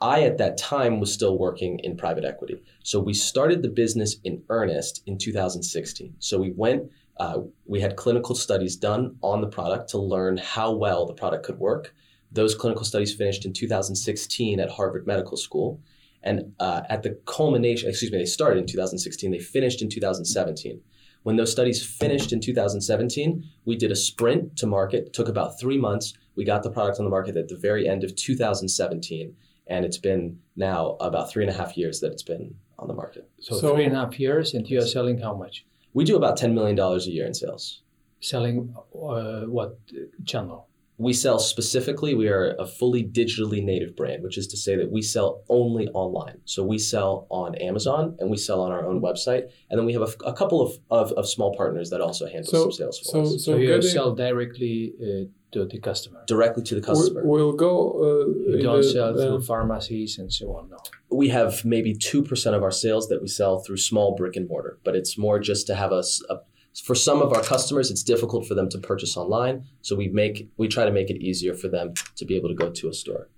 I, 0.00 0.22
at 0.22 0.38
that 0.38 0.58
time, 0.58 0.98
was 0.98 1.12
still 1.12 1.38
working 1.38 1.78
in 1.78 1.96
private 1.96 2.24
equity. 2.24 2.62
So 2.82 2.98
we 2.98 3.14
started 3.14 3.62
the 3.62 3.68
business 3.68 4.16
in 4.24 4.42
earnest 4.48 5.02
in 5.06 5.16
2016. 5.16 6.16
So 6.18 6.38
we 6.38 6.50
went 6.50 6.90
uh, 7.18 7.40
we 7.66 7.80
had 7.80 7.96
clinical 7.96 8.34
studies 8.34 8.76
done 8.76 9.16
on 9.22 9.40
the 9.40 9.46
product 9.46 9.90
to 9.90 9.98
learn 9.98 10.38
how 10.38 10.72
well 10.72 11.06
the 11.06 11.14
product 11.14 11.44
could 11.44 11.58
work. 11.58 11.94
Those 12.30 12.54
clinical 12.54 12.84
studies 12.84 13.14
finished 13.14 13.44
in 13.44 13.52
2016 13.52 14.58
at 14.58 14.70
Harvard 14.70 15.06
Medical 15.06 15.36
School. 15.36 15.80
And 16.22 16.54
uh, 16.60 16.82
at 16.88 17.02
the 17.02 17.18
culmination, 17.26 17.88
excuse 17.88 18.12
me, 18.12 18.18
they 18.18 18.24
started 18.24 18.60
in 18.60 18.66
2016, 18.66 19.30
they 19.30 19.38
finished 19.38 19.82
in 19.82 19.88
2017. 19.88 20.80
When 21.24 21.36
those 21.36 21.52
studies 21.52 21.84
finished 21.84 22.32
in 22.32 22.40
2017, 22.40 23.44
we 23.64 23.76
did 23.76 23.92
a 23.92 23.96
sprint 23.96 24.56
to 24.56 24.66
market, 24.66 25.06
it 25.06 25.12
took 25.12 25.28
about 25.28 25.58
three 25.58 25.78
months. 25.78 26.14
We 26.34 26.44
got 26.44 26.62
the 26.62 26.70
product 26.70 26.98
on 26.98 27.04
the 27.04 27.10
market 27.10 27.36
at 27.36 27.48
the 27.48 27.56
very 27.56 27.88
end 27.88 28.02
of 28.02 28.16
2017. 28.16 29.36
And 29.68 29.84
it's 29.84 29.98
been 29.98 30.40
now 30.56 30.96
about 31.00 31.30
three 31.30 31.44
and 31.44 31.52
a 31.52 31.56
half 31.56 31.76
years 31.76 32.00
that 32.00 32.12
it's 32.12 32.22
been 32.22 32.54
on 32.78 32.88
the 32.88 32.94
market. 32.94 33.28
So, 33.40 33.58
so 33.58 33.74
three 33.74 33.84
and 33.84 33.94
a 33.94 34.00
half 34.00 34.18
years, 34.18 34.54
and 34.54 34.68
you 34.68 34.78
are 34.78 34.86
selling 34.86 35.18
how 35.18 35.34
much? 35.34 35.64
We 35.94 36.04
do 36.04 36.16
about 36.16 36.38
$10 36.38 36.54
million 36.54 36.78
a 36.78 36.98
year 37.00 37.26
in 37.26 37.34
sales. 37.34 37.82
Selling 38.20 38.74
uh, 38.94 39.42
what 39.42 39.78
channel? 40.24 40.68
We 40.98 41.12
sell 41.12 41.38
specifically, 41.38 42.14
we 42.14 42.28
are 42.28 42.54
a 42.58 42.66
fully 42.66 43.02
digitally 43.02 43.62
native 43.64 43.96
brand, 43.96 44.22
which 44.22 44.38
is 44.38 44.46
to 44.48 44.56
say 44.56 44.76
that 44.76 44.90
we 44.90 45.02
sell 45.02 45.42
only 45.48 45.88
online. 45.88 46.40
So 46.44 46.62
we 46.64 46.78
sell 46.78 47.26
on 47.30 47.54
Amazon 47.56 48.16
and 48.20 48.30
we 48.30 48.36
sell 48.36 48.60
on 48.60 48.70
our 48.70 48.86
own 48.86 49.00
website. 49.00 49.48
And 49.70 49.78
then 49.78 49.86
we 49.86 49.94
have 49.94 50.02
a, 50.02 50.28
a 50.28 50.32
couple 50.32 50.60
of, 50.60 50.78
of, 50.90 51.12
of, 51.12 51.28
small 51.28 51.56
partners 51.56 51.90
that 51.90 52.00
also 52.00 52.26
handle 52.26 52.50
so, 52.50 52.62
some 52.64 52.72
sales 52.72 52.98
for 52.98 53.04
so, 53.04 53.22
us. 53.22 53.30
So, 53.30 53.36
so 53.38 53.56
you 53.56 53.68
getting, 53.68 53.90
sell 53.90 54.14
directly 54.14 54.92
uh, 55.00 55.24
to 55.52 55.64
the 55.64 55.78
customer? 55.78 56.24
Directly 56.26 56.62
to 56.64 56.74
the 56.74 56.80
customer. 56.80 57.22
We'll 57.24 57.52
go. 57.52 57.92
Uh, 57.92 58.56
you 58.56 58.62
don't 58.62 58.82
the, 58.82 58.84
sell 58.84 59.14
through 59.14 59.42
pharmacies 59.42 60.18
and 60.18 60.32
so 60.32 60.56
on, 60.56 60.68
no. 60.70 60.78
We 61.10 61.28
have 61.28 61.64
maybe 61.64 61.94
2% 61.94 62.54
of 62.54 62.62
our 62.62 62.70
sales 62.70 63.08
that 63.08 63.20
we 63.20 63.28
sell 63.28 63.60
through 63.60 63.76
small 63.76 64.14
brick 64.14 64.36
and 64.36 64.48
mortar, 64.48 64.78
but 64.84 64.96
it's 64.96 65.18
more 65.18 65.38
just 65.38 65.66
to 65.68 65.74
have 65.74 65.92
us. 65.92 66.22
A, 66.28 66.36
for 66.74 66.94
some 66.94 67.20
of 67.20 67.32
our 67.32 67.42
customers, 67.42 67.90
it's 67.90 68.02
difficult 68.02 68.46
for 68.46 68.54
them 68.54 68.68
to 68.70 68.78
purchase 68.78 69.16
online, 69.16 69.64
so 69.82 69.94
we 69.94 70.08
make 70.08 70.48
we 70.56 70.68
try 70.68 70.84
to 70.84 70.92
make 70.92 71.10
it 71.10 71.20
easier 71.22 71.54
for 71.54 71.68
them 71.68 71.94
to 72.16 72.24
be 72.24 72.36
able 72.36 72.48
to 72.48 72.54
go 72.54 72.70
to 72.70 72.88
a 72.88 72.94
store. 72.94 73.28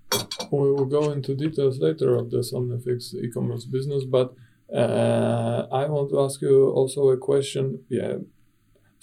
We 0.53 0.73
will 0.73 0.85
go 0.85 1.11
into 1.11 1.35
details 1.35 1.79
later 1.81 2.15
of 2.15 2.31
the 2.31 2.39
Somnifix 2.39 3.15
e-commerce 3.15 3.65
business, 3.65 4.05
but 4.05 4.35
uh, 4.73 5.67
I 5.73 5.87
want 5.87 6.11
to 6.11 6.21
ask 6.21 6.41
you 6.43 6.71
also 6.71 7.09
a 7.09 7.17
question. 7.17 7.85
Yeah, 7.89 8.19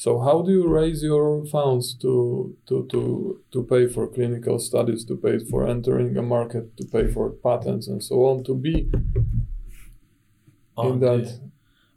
so 0.04 0.20
how 0.20 0.42
do 0.42 0.52
you 0.52 0.68
raise 0.68 1.04
your 1.04 1.46
funds 1.46 1.94
to, 1.98 2.58
to, 2.68 2.88
to, 2.90 3.40
to 3.52 3.64
pay 3.64 3.86
for 3.86 4.08
clinical 4.08 4.58
studies, 4.58 5.06
to 5.06 5.16
pay 5.16 5.38
for 5.38 5.68
entering 5.68 6.18
a 6.18 6.24
market, 6.24 6.76
to 6.78 6.86
pay 6.86 7.08
for 7.08 7.30
patents 7.30 7.88
and 7.88 8.04
so 8.04 8.26
on, 8.26 8.44
to 8.46 8.56
be 8.56 8.90
on 10.76 10.94
in 10.94 11.00
that 11.02 11.26
the, 11.26 11.52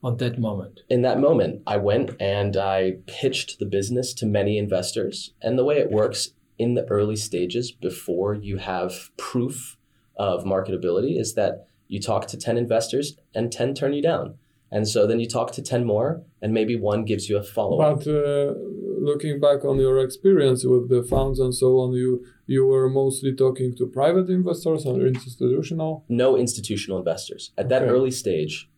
on 0.04 0.18
that 0.18 0.38
moment? 0.38 0.80
In 0.88 1.02
that 1.02 1.18
moment, 1.18 1.62
I 1.66 1.78
went 1.78 2.12
and 2.20 2.56
I 2.56 2.98
pitched 3.06 3.58
the 3.58 3.66
business 3.66 4.14
to 4.14 4.26
many 4.26 4.58
investors. 4.58 5.32
And 5.42 5.58
the 5.58 5.64
way 5.64 5.78
it 5.78 5.90
works 5.90 6.30
in 6.58 6.74
the 6.74 6.84
early 6.84 7.16
stages 7.16 7.72
before 7.72 8.34
you 8.34 8.58
have 8.58 9.10
proof 9.16 9.76
of 10.16 10.44
marketability 10.44 11.18
is 11.18 11.34
that 11.34 11.66
you 11.88 12.00
talk 12.00 12.26
to 12.28 12.36
10 12.36 12.56
investors 12.56 13.16
and 13.34 13.50
10 13.50 13.74
turn 13.74 13.92
you 13.92 14.02
down 14.02 14.38
and 14.74 14.88
so 14.88 15.06
then 15.06 15.20
you 15.20 15.28
talk 15.28 15.52
to 15.52 15.62
10 15.62 15.84
more, 15.84 16.24
and 16.42 16.52
maybe 16.52 16.74
one 16.74 17.04
gives 17.04 17.28
you 17.28 17.36
a 17.36 17.44
follow 17.44 17.80
up. 17.80 17.98
But 18.00 18.08
uh, 18.08 18.54
looking 19.00 19.38
back 19.38 19.64
on 19.64 19.78
your 19.78 20.00
experience 20.00 20.64
with 20.64 20.88
the 20.88 21.04
funds 21.04 21.38
and 21.38 21.54
so 21.54 21.78
on, 21.78 21.92
you, 21.92 22.26
you 22.46 22.66
were 22.66 22.90
mostly 22.90 23.32
talking 23.32 23.76
to 23.76 23.86
private 23.86 24.28
investors 24.28 24.84
or 24.84 25.06
institutional? 25.06 26.04
No 26.08 26.36
institutional 26.36 26.98
investors. 26.98 27.52
At 27.56 27.68
that 27.68 27.82
okay. 27.82 27.90
early 27.92 28.10
stage, 28.10 28.68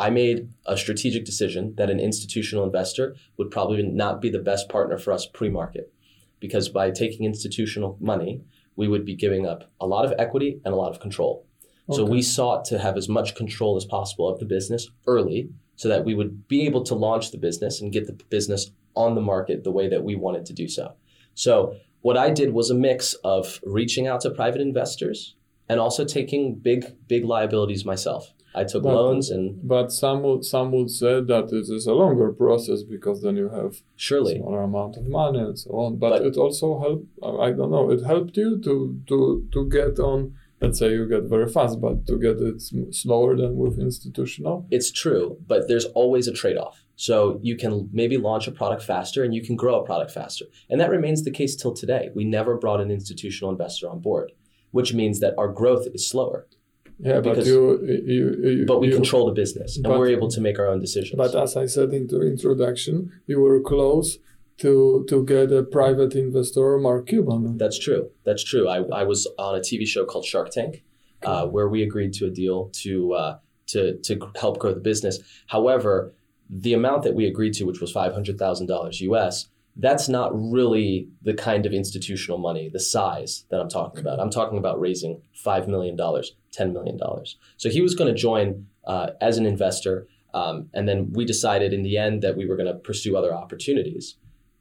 I 0.00 0.08
made 0.08 0.48
a 0.64 0.78
strategic 0.78 1.26
decision 1.26 1.74
that 1.76 1.90
an 1.90 2.00
institutional 2.00 2.64
investor 2.64 3.16
would 3.36 3.50
probably 3.50 3.82
not 3.82 4.22
be 4.22 4.30
the 4.30 4.38
best 4.38 4.70
partner 4.70 4.96
for 4.96 5.12
us 5.12 5.26
pre 5.26 5.50
market. 5.50 5.92
Because 6.40 6.70
by 6.70 6.90
taking 6.90 7.26
institutional 7.26 7.98
money, 8.00 8.40
we 8.76 8.88
would 8.88 9.04
be 9.04 9.14
giving 9.14 9.46
up 9.46 9.70
a 9.78 9.86
lot 9.86 10.06
of 10.06 10.14
equity 10.18 10.58
and 10.64 10.72
a 10.72 10.76
lot 10.76 10.90
of 10.90 11.00
control. 11.00 11.46
So 11.92 12.04
we 12.04 12.22
sought 12.22 12.64
to 12.66 12.78
have 12.78 12.96
as 12.96 13.08
much 13.08 13.34
control 13.34 13.76
as 13.76 13.84
possible 13.84 14.28
of 14.28 14.38
the 14.38 14.44
business 14.44 14.88
early 15.08 15.50
so 15.74 15.88
that 15.88 16.04
we 16.04 16.14
would 16.14 16.46
be 16.46 16.64
able 16.64 16.84
to 16.84 16.94
launch 16.94 17.32
the 17.32 17.36
business 17.36 17.80
and 17.80 17.92
get 17.92 18.06
the 18.06 18.12
business 18.30 18.70
on 18.94 19.16
the 19.16 19.20
market 19.20 19.64
the 19.64 19.72
way 19.72 19.88
that 19.88 20.04
we 20.04 20.14
wanted 20.14 20.46
to 20.46 20.52
do 20.52 20.68
so. 20.68 20.94
So 21.34 21.74
what 22.00 22.16
I 22.16 22.30
did 22.30 22.52
was 22.52 22.70
a 22.70 22.74
mix 22.74 23.14
of 23.24 23.60
reaching 23.64 24.06
out 24.06 24.20
to 24.20 24.30
private 24.30 24.60
investors 24.60 25.34
and 25.68 25.80
also 25.80 26.04
taking 26.04 26.54
big 26.54 26.84
big 27.08 27.24
liabilities 27.24 27.84
myself. 27.84 28.32
I 28.54 28.64
took 28.64 28.82
but, 28.82 28.94
loans 28.94 29.30
and 29.30 29.60
but 29.62 29.92
some 29.92 30.22
would 30.22 30.44
some 30.44 30.72
would 30.72 30.90
say 30.90 31.20
that 31.20 31.52
it 31.52 31.66
is 31.72 31.86
a 31.86 31.94
longer 31.94 32.32
process 32.32 32.82
because 32.82 33.22
then 33.22 33.36
you 33.36 33.48
have 33.48 33.82
surely 33.96 34.36
smaller 34.38 34.62
amount 34.62 34.96
of 34.96 35.06
money 35.06 35.38
and 35.38 35.58
so 35.58 35.70
on. 35.70 35.98
But, 35.98 36.10
but 36.10 36.22
it 36.26 36.36
also 36.36 36.80
helped. 36.80 37.06
I 37.22 37.52
don't 37.52 37.70
know. 37.70 37.90
It 37.90 38.04
helped 38.04 38.36
you 38.36 38.60
to 38.62 39.00
to 39.08 39.48
to 39.52 39.68
get 39.68 39.98
on 39.98 40.34
let's 40.60 40.78
say 40.78 40.92
you 40.92 41.08
get 41.08 41.24
very 41.24 41.48
fast, 41.48 41.80
but 41.80 42.06
to 42.06 42.18
get 42.18 42.36
it 42.38 42.62
slower 42.94 43.36
than 43.36 43.56
with 43.56 43.78
institutional. 43.78 44.66
It's 44.70 44.92
true, 44.92 45.38
but 45.46 45.68
there's 45.68 45.86
always 45.86 46.28
a 46.28 46.32
trade 46.32 46.58
off. 46.58 46.84
So 46.96 47.40
you 47.42 47.56
can 47.56 47.88
maybe 47.92 48.18
launch 48.18 48.46
a 48.46 48.52
product 48.52 48.82
faster 48.82 49.24
and 49.24 49.34
you 49.34 49.42
can 49.42 49.56
grow 49.56 49.80
a 49.80 49.86
product 49.86 50.10
faster. 50.10 50.44
And 50.68 50.78
that 50.80 50.90
remains 50.90 51.24
the 51.24 51.30
case 51.30 51.56
till 51.56 51.72
today. 51.72 52.10
We 52.14 52.24
never 52.24 52.58
brought 52.58 52.80
an 52.80 52.90
institutional 52.90 53.50
investor 53.50 53.88
on 53.88 54.00
board, 54.00 54.32
which 54.70 54.92
means 54.92 55.20
that 55.20 55.34
our 55.38 55.48
growth 55.48 55.86
is 55.94 56.08
slower. 56.08 56.46
Yeah, 57.02 57.20
but 57.20 57.46
you, 57.46 57.80
you, 57.82 58.24
you 58.42 58.64
but 58.66 58.80
we 58.80 58.88
you, 58.88 58.94
control 58.94 59.26
the 59.26 59.32
business 59.32 59.76
and 59.76 59.84
but, 59.84 59.98
we're 59.98 60.08
able 60.08 60.28
to 60.28 60.40
make 60.40 60.58
our 60.58 60.66
own 60.66 60.80
decisions. 60.80 61.16
But 61.16 61.34
as 61.34 61.56
I 61.56 61.66
said 61.66 61.94
in 61.94 62.06
the 62.06 62.20
introduction, 62.20 63.10
you 63.26 63.40
were 63.40 63.60
close 63.60 64.18
to 64.58 65.06
to 65.08 65.24
get 65.24 65.50
a 65.52 65.62
private 65.62 66.14
investor, 66.14 66.78
Mark 66.78 67.06
Cuban. 67.06 67.56
That's 67.56 67.78
true. 67.78 68.10
That's 68.24 68.44
true. 68.44 68.68
I, 68.68 68.78
I 69.00 69.04
was 69.04 69.26
on 69.38 69.54
a 69.56 69.60
TV 69.60 69.86
show 69.86 70.04
called 70.04 70.26
Shark 70.26 70.50
Tank, 70.50 70.84
uh, 71.22 71.46
where 71.46 71.68
we 71.68 71.82
agreed 71.82 72.12
to 72.14 72.26
a 72.26 72.30
deal 72.30 72.70
to 72.82 73.14
uh, 73.14 73.38
to 73.68 73.98
to 73.98 74.30
help 74.38 74.58
grow 74.58 74.74
the 74.74 74.80
business. 74.80 75.18
However, 75.46 76.12
the 76.50 76.74
amount 76.74 77.04
that 77.04 77.14
we 77.14 77.26
agreed 77.26 77.54
to, 77.54 77.64
which 77.64 77.80
was 77.80 77.90
five 77.90 78.12
hundred 78.12 78.38
thousand 78.38 78.66
dollars 78.66 79.00
US, 79.00 79.48
that's 79.76 80.08
not 80.08 80.30
really 80.34 81.08
the 81.22 81.34
kind 81.34 81.64
of 81.64 81.72
institutional 81.72 82.38
money, 82.38 82.68
the 82.68 82.80
size 82.80 83.44
that 83.50 83.60
I'm 83.60 83.68
talking 83.68 84.00
about. 84.00 84.20
I'm 84.20 84.30
talking 84.30 84.58
about 84.58 84.80
raising 84.80 85.22
$5 85.44 85.68
million, 85.68 85.96
$10 86.52 86.72
million. 86.72 86.98
So 87.56 87.68
he 87.68 87.80
was 87.80 87.94
going 87.94 88.12
to 88.12 88.18
join 88.18 88.66
uh, 88.86 89.10
as 89.20 89.38
an 89.38 89.46
investor. 89.46 90.06
Um, 90.34 90.68
and 90.74 90.88
then 90.88 91.12
we 91.12 91.24
decided 91.24 91.72
in 91.72 91.82
the 91.82 91.96
end 91.98 92.22
that 92.22 92.36
we 92.36 92.46
were 92.46 92.56
going 92.56 92.72
to 92.72 92.78
pursue 92.78 93.16
other 93.16 93.34
opportunities. 93.34 94.16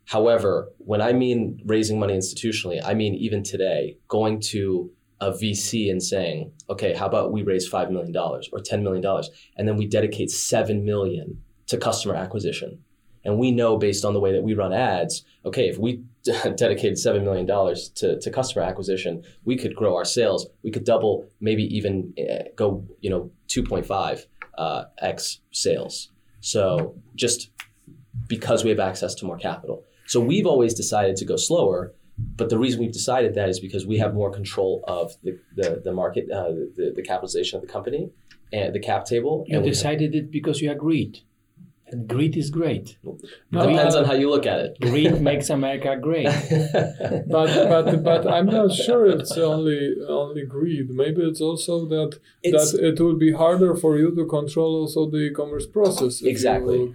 However, 0.05 0.69
when 0.79 1.01
I 1.01 1.13
mean 1.13 1.62
raising 1.65 2.00
money 2.00 2.15
institutionally, 2.15 2.81
I 2.84 2.96
mean 2.96 3.13
even 3.15 3.43
today, 3.43 3.98
going 4.08 4.41
to 4.51 4.91
a 5.22 5.31
VC 5.31 5.91
and 5.91 6.01
saying, 6.01 6.51
okay, 6.69 6.93
how 6.93 7.05
about 7.05 7.31
we 7.31 7.43
raise 7.43 7.69
$5 7.69 7.91
million 7.91 8.15
or 8.17 8.39
$10 8.60 8.81
million, 8.81 9.05
and 9.58 9.67
then 9.67 9.75
we 9.75 9.86
dedicate 9.86 10.31
7 10.31 10.84
million 10.84 11.43
to 11.67 11.77
customer 11.77 12.15
acquisition 12.15 12.79
and 13.26 13.38
we 13.38 13.52
know 13.52 13.78
based 13.78 14.06
on 14.06 14.14
the 14.14 14.20
way 14.20 14.32
that 14.32 14.44
we 14.44 14.54
run 14.54 14.74
ads, 14.74 15.24
okay, 15.46 15.68
if 15.68 15.78
we 15.78 16.04
dedicated 16.24 16.94
$7 16.94 17.24
million 17.24 17.46
to, 17.96 18.20
to 18.20 18.32
customer 18.32 18.64
acquisition, 18.64 19.24
we 19.46 19.58
could 19.58 19.76
grow 19.76 19.96
our 19.96 20.06
sales. 20.06 20.48
We 20.64 20.72
could 20.72 20.86
double, 20.86 21.28
maybe 21.40 21.64
even 21.76 22.14
uh, 22.18 22.50
go, 22.56 22.86
you 23.02 23.10
know, 23.10 23.32
2.5 23.48 24.26
uh, 24.58 24.84
X 25.00 25.40
sales. 25.52 26.10
So 26.42 26.96
just 27.16 27.52
because 28.28 28.64
we 28.64 28.70
have 28.70 28.80
access 28.80 29.16
to 29.16 29.26
more 29.26 29.38
capital. 29.38 29.84
So 30.08 30.20
we've 30.20 30.46
always 30.46 30.74
decided 30.74 31.16
to 31.18 31.26
go 31.26 31.36
slower. 31.36 31.94
But 32.18 32.50
the 32.50 32.58
reason 32.58 32.82
we've 32.82 32.92
decided 32.92 33.34
that 33.36 33.48
is 33.48 33.60
because 33.60 33.86
we 33.86 33.98
have 34.00 34.14
more 34.14 34.30
control 34.30 34.84
of 34.88 35.14
the, 35.24 35.40
the, 35.56 35.82
the 35.84 35.94
market, 35.94 36.30
uh, 36.30 36.50
the, 36.76 36.92
the 36.96 37.02
capitalization 37.02 37.58
of 37.58 37.62
the 37.62 37.72
company 37.72 38.10
and 38.52 38.74
the 38.74 38.80
cap 38.80 39.06
table. 39.06 39.46
You 39.48 39.62
decided 39.62 40.14
have, 40.14 40.26
it 40.26 40.32
because 40.32 40.62
you 40.62 40.72
agreed. 40.72 41.20
And 41.91 42.08
greed 42.08 42.38
is 42.38 42.50
great. 42.50 42.98
No, 43.51 43.67
Depends 43.67 43.96
on 43.96 44.05
how 44.05 44.13
you 44.13 44.29
look 44.29 44.46
at 44.46 44.60
it. 44.60 44.79
Greed 44.79 45.22
makes 45.29 45.50
America 45.50 45.98
great. 46.01 46.25
but 47.27 47.50
but 47.74 48.03
but 48.03 48.27
I'm 48.27 48.46
not 48.46 48.72
sure 48.72 49.05
it's 49.05 49.38
only 49.38 49.96
only 50.08 50.46
greed. 50.46 50.89
Maybe 50.89 51.22
it's 51.22 51.41
also 51.41 51.86
that 51.88 52.19
it's, 52.43 52.72
that 52.72 52.84
it 52.84 53.00
will 53.00 53.17
be 53.17 53.31
harder 53.31 53.75
for 53.75 53.98
you 53.98 54.13
to 54.15 54.25
control 54.25 54.75
also 54.81 55.10
the 55.10 55.17
e-commerce 55.17 55.65
process. 55.65 56.22
Exactly. 56.22 56.91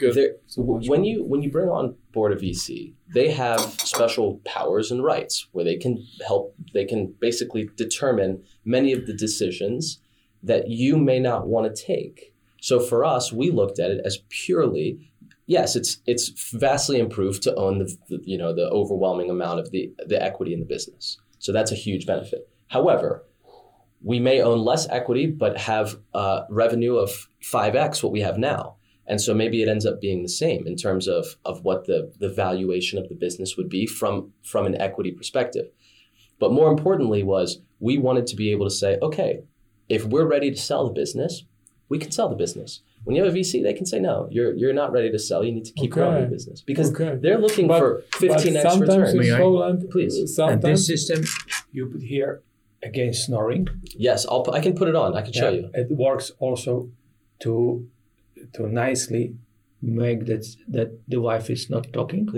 So 0.46 0.62
when 0.62 1.04
you 1.04 1.24
when 1.24 1.42
you 1.42 1.50
bring 1.50 1.68
on 1.68 1.96
board 2.12 2.32
a 2.32 2.36
VC, 2.36 2.94
they 3.12 3.30
have 3.30 3.60
special 3.60 4.40
powers 4.44 4.90
and 4.90 5.02
rights 5.02 5.48
where 5.52 5.64
they 5.64 5.76
can 5.76 6.06
help. 6.26 6.54
They 6.72 6.84
can 6.84 7.14
basically 7.20 7.68
determine 7.76 8.42
many 8.64 8.92
of 8.92 9.06
the 9.06 9.14
decisions 9.14 10.00
that 10.42 10.68
you 10.68 10.96
may 10.98 11.18
not 11.18 11.48
want 11.48 11.74
to 11.74 11.82
take 11.82 12.33
so 12.64 12.80
for 12.80 13.04
us, 13.04 13.30
we 13.30 13.50
looked 13.50 13.78
at 13.78 13.90
it 13.90 14.00
as 14.06 14.20
purely 14.30 15.10
yes, 15.46 15.76
it's 15.76 15.98
it's 16.06 16.30
vastly 16.52 16.98
improved 16.98 17.42
to 17.42 17.54
own 17.56 17.78
the, 17.78 17.94
the, 18.08 18.20
you 18.24 18.38
know 18.38 18.54
the 18.54 18.70
overwhelming 18.70 19.28
amount 19.28 19.60
of 19.60 19.70
the 19.70 19.92
the 20.06 20.22
equity 20.22 20.54
in 20.54 20.60
the 20.60 20.64
business. 20.64 21.18
So 21.40 21.52
that's 21.52 21.72
a 21.72 21.74
huge 21.74 22.06
benefit. 22.06 22.48
However, 22.68 23.26
we 24.02 24.18
may 24.18 24.40
own 24.40 24.60
less 24.64 24.88
equity 24.88 25.26
but 25.26 25.58
have 25.58 25.96
uh, 26.14 26.44
revenue 26.48 26.96
of 26.96 27.28
five 27.42 27.76
x 27.76 28.02
what 28.02 28.12
we 28.12 28.22
have 28.22 28.38
now, 28.38 28.76
and 29.06 29.20
so 29.20 29.34
maybe 29.34 29.60
it 29.60 29.68
ends 29.68 29.84
up 29.84 30.00
being 30.00 30.22
the 30.22 30.28
same 30.30 30.66
in 30.66 30.74
terms 30.74 31.06
of 31.06 31.36
of 31.44 31.64
what 31.64 31.84
the 31.84 32.14
the 32.18 32.30
valuation 32.30 32.98
of 32.98 33.10
the 33.10 33.14
business 33.14 33.58
would 33.58 33.68
be 33.68 33.86
from 33.86 34.32
from 34.42 34.64
an 34.64 34.80
equity 34.80 35.10
perspective. 35.10 35.66
But 36.40 36.50
more 36.50 36.70
importantly, 36.70 37.24
was 37.24 37.60
we 37.78 37.98
wanted 37.98 38.26
to 38.28 38.36
be 38.36 38.52
able 38.52 38.64
to 38.64 38.74
say, 38.74 38.96
okay, 39.02 39.40
if 39.90 40.06
we're 40.06 40.26
ready 40.26 40.50
to 40.50 40.56
sell 40.56 40.86
the 40.86 40.94
business, 40.94 41.44
we 41.88 41.98
can 41.98 42.10
sell 42.10 42.28
the 42.28 42.36
business. 42.36 42.80
When 43.04 43.14
you 43.14 43.22
have 43.22 43.34
a 43.34 43.36
VC, 43.36 43.62
they 43.62 43.74
can 43.74 43.84
say, 43.84 44.00
no, 44.00 44.28
you're, 44.30 44.54
you're 44.54 44.72
not 44.72 44.90
ready 44.90 45.10
to 45.10 45.18
sell. 45.18 45.44
You 45.44 45.52
need 45.52 45.66
to 45.66 45.72
keep 45.72 45.92
okay. 45.92 46.00
growing 46.00 46.22
the 46.22 46.30
business 46.30 46.62
because 46.62 46.90
okay. 46.90 47.18
they're 47.20 47.38
looking 47.38 47.68
but, 47.68 47.78
for 47.78 48.02
15x 48.12 48.80
return. 48.80 49.18
May 49.18 49.30
Poland, 49.36 49.90
Please. 49.90 50.34
Sometimes. 50.34 50.64
And 50.64 50.72
this 50.72 50.86
system 50.86 51.24
you 51.72 51.86
put 51.86 52.02
here 52.02 52.42
against 52.82 53.26
snoring. 53.26 53.68
Yes, 53.96 54.26
I'll, 54.26 54.48
I 54.52 54.60
can 54.60 54.74
put 54.74 54.88
it 54.88 54.94
on. 54.94 55.14
I 55.16 55.22
can 55.22 55.32
yeah, 55.34 55.40
show 55.40 55.50
you. 55.50 55.70
It 55.74 55.90
works 55.90 56.32
also 56.38 56.90
to 57.40 57.88
to 58.54 58.68
nicely 58.68 59.36
make 59.84 60.26
that 60.26 60.46
that 60.68 60.98
the 61.08 61.20
wife 61.20 61.50
is 61.50 61.68
not 61.68 61.92
talking. 61.92 62.28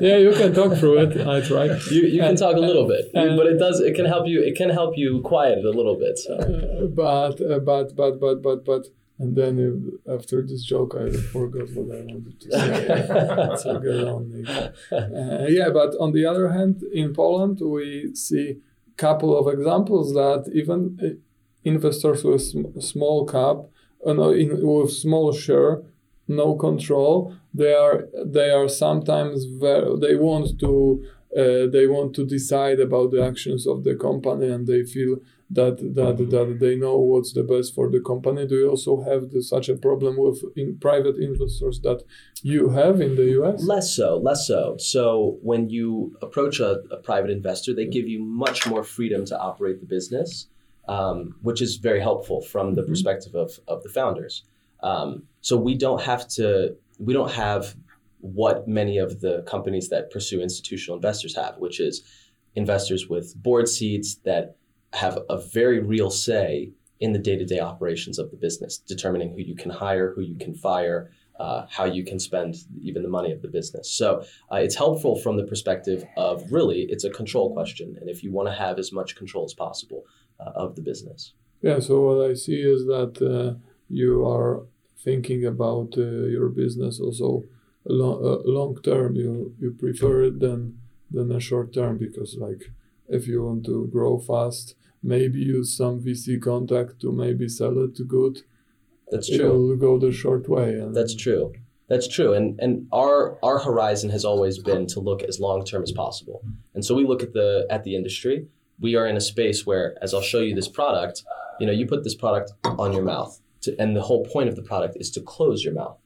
yeah, 0.00 0.16
you 0.18 0.32
can 0.32 0.52
talk 0.52 0.76
through 0.78 0.98
it. 0.98 1.26
I 1.26 1.40
try. 1.40 1.64
You, 1.90 2.02
you 2.02 2.20
can 2.20 2.36
talk 2.36 2.56
a 2.56 2.60
little 2.60 2.86
bit, 2.86 3.10
but 3.12 3.46
it 3.46 3.58
does. 3.58 3.80
It 3.80 3.94
can 3.94 4.04
help 4.04 4.26
you. 4.26 4.42
It 4.42 4.56
can 4.56 4.70
help 4.70 4.96
you 4.96 5.20
quiet 5.22 5.58
it 5.58 5.64
a 5.64 5.70
little 5.70 5.96
bit. 5.96 6.18
So. 6.18 6.34
Uh, 6.36 6.86
but 6.86 7.40
uh, 7.40 7.58
but 7.60 7.96
but 7.96 8.20
but 8.20 8.42
but 8.42 8.64
but. 8.64 8.86
And 9.20 9.34
then 9.34 9.98
uh, 10.08 10.14
after 10.14 10.46
this 10.46 10.62
joke, 10.62 10.94
I 10.94 11.10
forgot 11.10 11.68
what 11.74 11.96
I 11.96 12.02
wanted 12.02 12.40
to 12.40 12.50
say. 12.52 13.56
so 13.62 13.80
get 13.80 14.06
on 14.06 14.46
uh, 14.92 15.46
yeah, 15.48 15.70
but 15.70 15.96
on 15.98 16.12
the 16.12 16.24
other 16.24 16.50
hand, 16.50 16.84
in 16.92 17.12
Poland, 17.12 17.58
we 17.60 18.14
see 18.14 18.58
a 18.92 18.96
couple 18.96 19.36
of 19.36 19.52
examples 19.52 20.14
that 20.14 20.48
even 20.54 21.00
uh, 21.02 21.18
investors 21.64 22.22
with 22.22 22.80
small 22.80 23.26
cap 23.26 23.56
uh, 24.06 24.30
in, 24.30 24.66
with 24.66 24.92
small 24.92 25.32
share, 25.32 25.82
no 26.26 26.54
control. 26.54 27.34
They 27.54 27.74
are 27.74 28.08
they 28.24 28.50
are 28.50 28.68
sometimes 28.68 29.44
very, 29.44 29.98
they 29.98 30.14
want 30.14 30.60
to 30.60 31.04
uh, 31.36 31.66
they 31.70 31.86
want 31.86 32.14
to 32.14 32.24
decide 32.24 32.80
about 32.80 33.10
the 33.10 33.22
actions 33.22 33.66
of 33.66 33.84
the 33.84 33.94
company 33.94 34.48
and 34.48 34.66
they 34.66 34.82
feel 34.84 35.16
that 35.50 35.76
that 35.94 36.16
that 36.30 36.58
they 36.60 36.76
know 36.76 36.98
what's 36.98 37.32
the 37.32 37.42
best 37.42 37.74
for 37.74 37.90
the 37.90 38.00
company. 38.00 38.46
Do 38.46 38.56
you 38.56 38.70
also 38.70 39.00
have 39.02 39.30
the, 39.30 39.42
such 39.42 39.68
a 39.68 39.76
problem 39.76 40.16
with 40.18 40.42
in 40.56 40.78
private 40.78 41.16
investors 41.16 41.80
that 41.80 42.02
you 42.42 42.70
have 42.70 43.00
in 43.00 43.16
the 43.16 43.30
US? 43.40 43.64
Less 43.64 43.94
so, 43.94 44.18
less 44.18 44.46
so. 44.46 44.76
So 44.78 45.38
when 45.42 45.70
you 45.70 46.16
approach 46.22 46.60
a, 46.60 46.82
a 46.90 46.98
private 46.98 47.30
investor, 47.30 47.74
they 47.74 47.86
give 47.86 48.08
you 48.08 48.22
much 48.22 48.66
more 48.66 48.84
freedom 48.84 49.24
to 49.26 49.38
operate 49.38 49.80
the 49.80 49.86
business 49.86 50.48
um, 50.88 51.36
which 51.42 51.60
is 51.62 51.76
very 51.76 52.00
helpful 52.00 52.40
from 52.40 52.74
the 52.74 52.82
mm-hmm. 52.82 52.90
perspective 52.90 53.34
of, 53.34 53.60
of 53.68 53.82
the 53.82 53.88
founders. 53.88 54.44
Um, 54.82 55.24
so 55.40 55.56
we 55.56 55.74
don't 55.74 56.02
have 56.02 56.26
to, 56.36 56.76
we 56.98 57.12
don't 57.12 57.32
have 57.32 57.76
what 58.20 58.66
many 58.66 58.98
of 58.98 59.20
the 59.20 59.42
companies 59.46 59.88
that 59.90 60.10
pursue 60.10 60.40
institutional 60.40 60.96
investors 60.96 61.36
have, 61.36 61.56
which 61.58 61.78
is 61.78 62.02
investors 62.54 63.08
with 63.08 63.40
board 63.40 63.68
seats 63.68 64.16
that 64.24 64.56
have 64.92 65.18
a 65.28 65.38
very 65.38 65.80
real 65.80 66.10
say 66.10 66.72
in 67.00 67.12
the 67.12 67.18
day-to-day 67.18 67.60
operations 67.60 68.18
of 68.18 68.30
the 68.30 68.36
business, 68.36 68.78
determining 68.78 69.30
who 69.30 69.40
you 69.40 69.54
can 69.54 69.70
hire, 69.70 70.12
who 70.14 70.22
you 70.22 70.36
can 70.36 70.54
fire, 70.54 71.12
uh, 71.38 71.64
how 71.70 71.84
you 71.84 72.04
can 72.04 72.18
spend 72.18 72.56
even 72.80 73.02
the 73.02 73.08
money 73.08 73.30
of 73.30 73.40
the 73.42 73.48
business. 73.48 73.88
So 73.90 74.24
uh, 74.50 74.56
it's 74.56 74.74
helpful 74.74 75.14
from 75.16 75.36
the 75.36 75.44
perspective 75.44 76.04
of 76.16 76.50
really 76.50 76.86
it's 76.88 77.04
a 77.04 77.10
control 77.10 77.52
question, 77.52 77.96
and 78.00 78.10
if 78.10 78.24
you 78.24 78.32
want 78.32 78.48
to 78.48 78.54
have 78.54 78.78
as 78.80 78.90
much 78.90 79.14
control 79.14 79.44
as 79.44 79.54
possible, 79.54 80.04
of 80.38 80.76
the 80.76 80.82
business. 80.82 81.32
Yeah, 81.62 81.80
so 81.80 82.00
what 82.00 82.30
I 82.30 82.34
see 82.34 82.60
is 82.60 82.86
that 82.86 83.14
uh, 83.20 83.58
you 83.88 84.26
are 84.26 84.66
thinking 84.96 85.44
about 85.44 85.94
uh, 85.96 86.26
your 86.26 86.48
business 86.48 87.00
also 87.00 87.44
long, 87.84 88.24
uh, 88.24 88.38
long 88.44 88.76
term. 88.82 89.16
You 89.16 89.54
you 89.58 89.70
prefer 89.72 90.22
it 90.24 90.40
than 90.40 90.78
than 91.10 91.32
a 91.32 91.40
short 91.40 91.72
term 91.72 91.98
because 91.98 92.36
like 92.38 92.70
if 93.08 93.26
you 93.26 93.42
want 93.42 93.64
to 93.66 93.88
grow 93.90 94.18
fast, 94.18 94.74
maybe 95.02 95.40
use 95.40 95.76
some 95.76 96.00
VC 96.00 96.40
contact 96.40 97.00
to 97.00 97.12
maybe 97.12 97.48
sell 97.48 97.78
it 97.84 97.96
to 97.96 98.04
good. 98.04 98.42
That's 99.10 99.28
true. 99.28 99.72
It'll 99.72 99.76
go 99.76 99.98
the 99.98 100.12
short 100.12 100.48
way. 100.48 100.80
That's 100.92 101.14
true. 101.14 101.52
That's 101.88 102.06
true. 102.06 102.34
And 102.34 102.60
and 102.60 102.86
our 102.92 103.38
our 103.42 103.58
horizon 103.58 104.10
has 104.10 104.24
always 104.24 104.58
been 104.58 104.86
to 104.88 105.00
look 105.00 105.22
as 105.22 105.40
long 105.40 105.64
term 105.64 105.82
as 105.82 105.92
possible. 105.92 106.42
And 106.74 106.84
so 106.84 106.94
we 106.94 107.04
look 107.04 107.22
at 107.22 107.32
the 107.32 107.66
at 107.70 107.84
the 107.84 107.96
industry 107.96 108.46
we 108.80 108.94
are 108.94 109.06
in 109.06 109.16
a 109.16 109.20
space 109.20 109.66
where, 109.66 109.96
as 110.02 110.14
I'll 110.14 110.22
show 110.22 110.40
you 110.40 110.54
this 110.54 110.68
product, 110.68 111.24
you 111.60 111.66
know, 111.66 111.72
you 111.72 111.86
put 111.86 112.04
this 112.04 112.14
product 112.14 112.52
on 112.64 112.92
your 112.92 113.02
mouth, 113.02 113.40
to, 113.62 113.74
and 113.80 113.96
the 113.96 114.02
whole 114.02 114.24
point 114.24 114.48
of 114.48 114.56
the 114.56 114.62
product 114.62 114.96
is 114.98 115.10
to 115.12 115.20
close 115.20 115.64
your 115.64 115.74
mouth. 115.74 115.98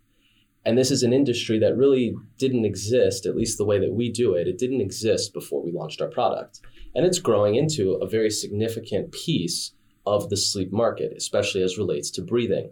And 0.65 0.79
this 0.79 0.91
is 0.91 1.03
an 1.03 1.13
industry 1.13 1.59
that 1.59 1.77
really 1.77 2.15
didn't 2.39 2.65
exist, 2.65 3.27
at 3.27 3.37
least 3.37 3.59
the 3.59 3.65
way 3.65 3.79
that 3.81 3.93
we 3.93 4.11
do 4.11 4.35
it. 4.35 4.47
It 4.47 4.59
didn't 4.59 4.81
exist 4.81 5.33
before 5.33 5.63
we 5.63 5.73
launched 5.73 6.01
our 6.01 6.09
product. 6.09 6.61
And 6.95 7.05
it's 7.05 7.19
growing 7.19 7.57
into 7.57 7.95
a 7.95 8.09
very 8.09 8.31
significant 8.31 9.13
piece 9.13 9.73
of 10.07 10.31
the 10.31 10.37
sleep 10.37 10.73
market, 10.73 11.13
especially 11.17 11.63
as 11.63 11.79
relates 11.79 12.11
to 12.13 12.23
breathing. 12.23 12.71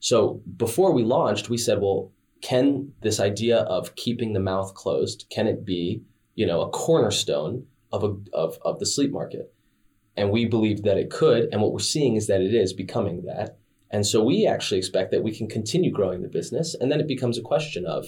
So 0.00 0.42
before 0.56 0.92
we 0.92 1.04
launched, 1.04 1.48
we 1.48 1.58
said, 1.58 1.80
well, 1.80 2.10
can 2.40 2.92
this 3.02 3.20
idea 3.20 3.58
of 3.58 3.94
keeping 3.94 4.32
the 4.32 4.40
mouth 4.40 4.74
closed, 4.74 5.26
can 5.30 5.46
it 5.46 5.64
be, 5.64 6.02
you 6.34 6.44
know, 6.44 6.60
a 6.60 6.70
cornerstone 6.70 7.66
of, 7.92 8.04
a, 8.04 8.16
of, 8.32 8.58
of 8.64 8.78
the 8.78 8.86
sleep 8.86 9.12
market. 9.12 9.52
And 10.16 10.30
we 10.30 10.44
believe 10.44 10.82
that 10.82 10.98
it 10.98 11.10
could. 11.10 11.48
And 11.52 11.60
what 11.60 11.72
we're 11.72 11.78
seeing 11.78 12.16
is 12.16 12.26
that 12.26 12.40
it 12.40 12.54
is 12.54 12.72
becoming 12.72 13.22
that. 13.24 13.58
And 13.90 14.06
so 14.06 14.22
we 14.22 14.46
actually 14.46 14.78
expect 14.78 15.10
that 15.10 15.22
we 15.22 15.36
can 15.36 15.48
continue 15.48 15.90
growing 15.90 16.22
the 16.22 16.28
business. 16.28 16.74
And 16.74 16.90
then 16.90 17.00
it 17.00 17.06
becomes 17.06 17.38
a 17.38 17.42
question 17.42 17.86
of, 17.86 18.06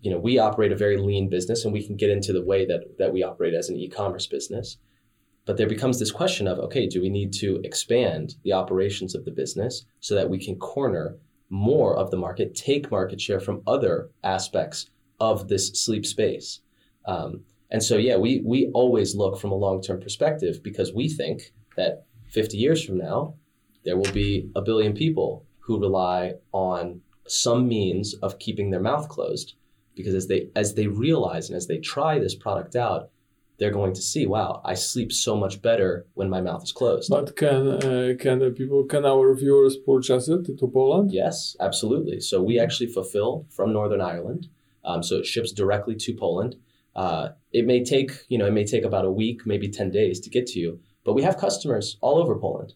you 0.00 0.10
know, 0.10 0.18
we 0.18 0.38
operate 0.38 0.72
a 0.72 0.76
very 0.76 0.96
lean 0.96 1.28
business 1.28 1.64
and 1.64 1.72
we 1.72 1.84
can 1.84 1.96
get 1.96 2.10
into 2.10 2.32
the 2.32 2.44
way 2.44 2.66
that, 2.66 2.98
that 2.98 3.12
we 3.12 3.22
operate 3.22 3.54
as 3.54 3.68
an 3.68 3.76
e 3.76 3.88
commerce 3.88 4.26
business. 4.26 4.78
But 5.44 5.56
there 5.56 5.68
becomes 5.68 5.98
this 5.98 6.12
question 6.12 6.46
of, 6.46 6.58
okay, 6.60 6.86
do 6.86 7.00
we 7.00 7.08
need 7.08 7.32
to 7.34 7.60
expand 7.64 8.36
the 8.44 8.52
operations 8.52 9.14
of 9.14 9.24
the 9.24 9.32
business 9.32 9.84
so 10.00 10.14
that 10.14 10.30
we 10.30 10.44
can 10.44 10.56
corner 10.56 11.16
more 11.50 11.96
of 11.96 12.10
the 12.10 12.16
market, 12.16 12.54
take 12.54 12.90
market 12.90 13.20
share 13.20 13.40
from 13.40 13.62
other 13.66 14.10
aspects 14.24 14.88
of 15.20 15.48
this 15.48 15.68
sleep 15.68 16.06
space. 16.06 16.60
Um, 17.04 17.42
and 17.72 17.82
so, 17.82 17.96
yeah, 17.96 18.18
we, 18.18 18.42
we 18.44 18.70
always 18.74 19.16
look 19.16 19.40
from 19.40 19.50
a 19.50 19.56
long 19.56 19.80
term 19.80 19.98
perspective 19.98 20.62
because 20.62 20.92
we 20.92 21.08
think 21.08 21.54
that 21.78 22.04
50 22.28 22.58
years 22.58 22.84
from 22.84 22.98
now, 22.98 23.34
there 23.84 23.96
will 23.96 24.12
be 24.12 24.50
a 24.54 24.60
billion 24.60 24.92
people 24.92 25.46
who 25.60 25.80
rely 25.80 26.34
on 26.52 27.00
some 27.26 27.66
means 27.66 28.12
of 28.22 28.38
keeping 28.38 28.70
their 28.70 28.80
mouth 28.80 29.08
closed 29.08 29.54
because 29.96 30.14
as 30.14 30.26
they 30.26 30.50
as 30.54 30.74
they 30.74 30.86
realize 30.86 31.48
and 31.48 31.56
as 31.56 31.66
they 31.66 31.78
try 31.78 32.18
this 32.18 32.34
product 32.34 32.74
out 32.74 33.10
they're 33.58 33.70
going 33.70 33.94
to 33.94 34.02
see 34.02 34.26
wow 34.26 34.60
i 34.64 34.74
sleep 34.74 35.12
so 35.12 35.36
much 35.36 35.62
better 35.62 36.04
when 36.14 36.28
my 36.28 36.40
mouth 36.40 36.64
is 36.64 36.72
closed. 36.72 37.08
But 37.08 37.36
can 37.36 37.68
uh, 37.68 38.14
can 38.18 38.40
the 38.40 38.50
people 38.50 38.84
can 38.84 39.04
our 39.04 39.34
viewers 39.34 39.76
purchase 39.76 40.28
it 40.28 40.58
to 40.58 40.66
Poland? 40.66 41.12
yes 41.12 41.56
absolutely. 41.60 42.20
So 42.20 42.42
we 42.42 42.58
actually 42.58 42.88
fulfill 42.88 43.46
from 43.50 43.72
northern 43.72 44.00
ireland. 44.00 44.48
Um, 44.84 45.02
so 45.02 45.18
it 45.18 45.26
ships 45.26 45.52
directly 45.52 45.94
to 45.94 46.12
poland 46.12 46.56
uh, 46.96 47.28
it 47.52 47.64
may 47.66 47.82
take 47.84 48.10
you 48.28 48.38
know 48.38 48.46
it 48.46 48.52
may 48.52 48.64
take 48.64 48.84
about 48.84 49.04
a 49.04 49.10
week 49.10 49.38
maybe 49.46 49.68
10 49.68 49.90
days 49.90 50.20
to 50.20 50.28
get 50.30 50.46
to 50.48 50.58
you 50.58 50.80
but 51.04 51.14
we 51.14 51.22
have 51.22 51.36
customers 51.38 51.96
all 52.00 52.16
over 52.22 52.34
poland 52.38 52.74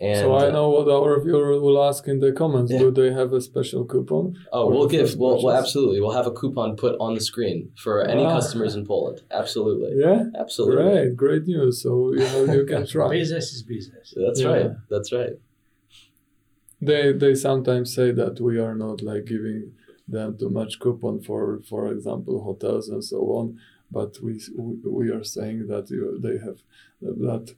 and 0.00 0.18
so 0.18 0.34
I 0.34 0.48
uh, 0.48 0.50
know 0.50 0.68
what 0.70 0.88
our 0.90 1.22
viewer 1.22 1.60
will 1.60 1.80
ask 1.88 2.08
in 2.08 2.18
the 2.18 2.32
comments. 2.32 2.72
Yeah. 2.72 2.78
Do 2.80 2.90
they 2.90 3.12
have 3.12 3.32
a 3.32 3.40
special 3.40 3.84
coupon? 3.84 4.34
Oh, 4.52 4.68
we'll 4.68 4.88
give. 4.88 5.02
first 5.02 5.18
Well, 5.18 5.30
well, 5.40 5.54
purchase? 5.54 5.60
absolutely. 5.68 6.00
We'll 6.00 6.16
have 6.20 6.26
a 6.26 6.32
coupon 6.32 6.74
put 6.76 6.96
on 6.98 7.14
the 7.14 7.20
screen 7.20 7.70
for 7.76 7.94
any 8.02 8.24
Ah. 8.24 8.32
customers 8.36 8.74
in 8.74 8.84
Poland. 8.84 9.18
Absolutely. 9.30 9.92
Yeah, 10.04 10.24
Absolutely. 10.34 10.82
great, 10.82 11.16
great 11.24 11.44
news. 11.46 11.74
So 11.84 11.90
you 12.14 12.26
know 12.30 12.52
you 12.52 12.64
can 12.72 12.84
try. 12.94 13.10
Business 13.10 13.52
is 13.52 13.62
business. 13.62 14.06
That's 14.16 14.40
Yeah. 14.40 14.48
right. 14.54 14.70
That's 14.92 15.12
right. 15.12 15.34
They 16.80 17.12
they 17.12 17.34
sometimes 17.34 17.94
say 17.94 18.10
that 18.12 18.40
we 18.40 18.58
are 18.58 18.74
not 18.74 19.02
like 19.02 19.24
giving 19.26 19.72
them 20.08 20.36
too 20.38 20.50
much 20.50 20.78
coupon 20.78 21.20
for 21.20 21.60
for 21.68 21.92
example 21.92 22.42
hotels 22.42 22.88
and 22.88 23.04
so 23.04 23.18
on, 23.38 23.58
but 23.90 24.16
we 24.22 24.40
we 24.84 25.10
are 25.10 25.24
saying 25.24 25.66
that 25.68 25.90
you, 25.90 26.18
they 26.20 26.38
have 26.38 26.58
that. 27.00 27.54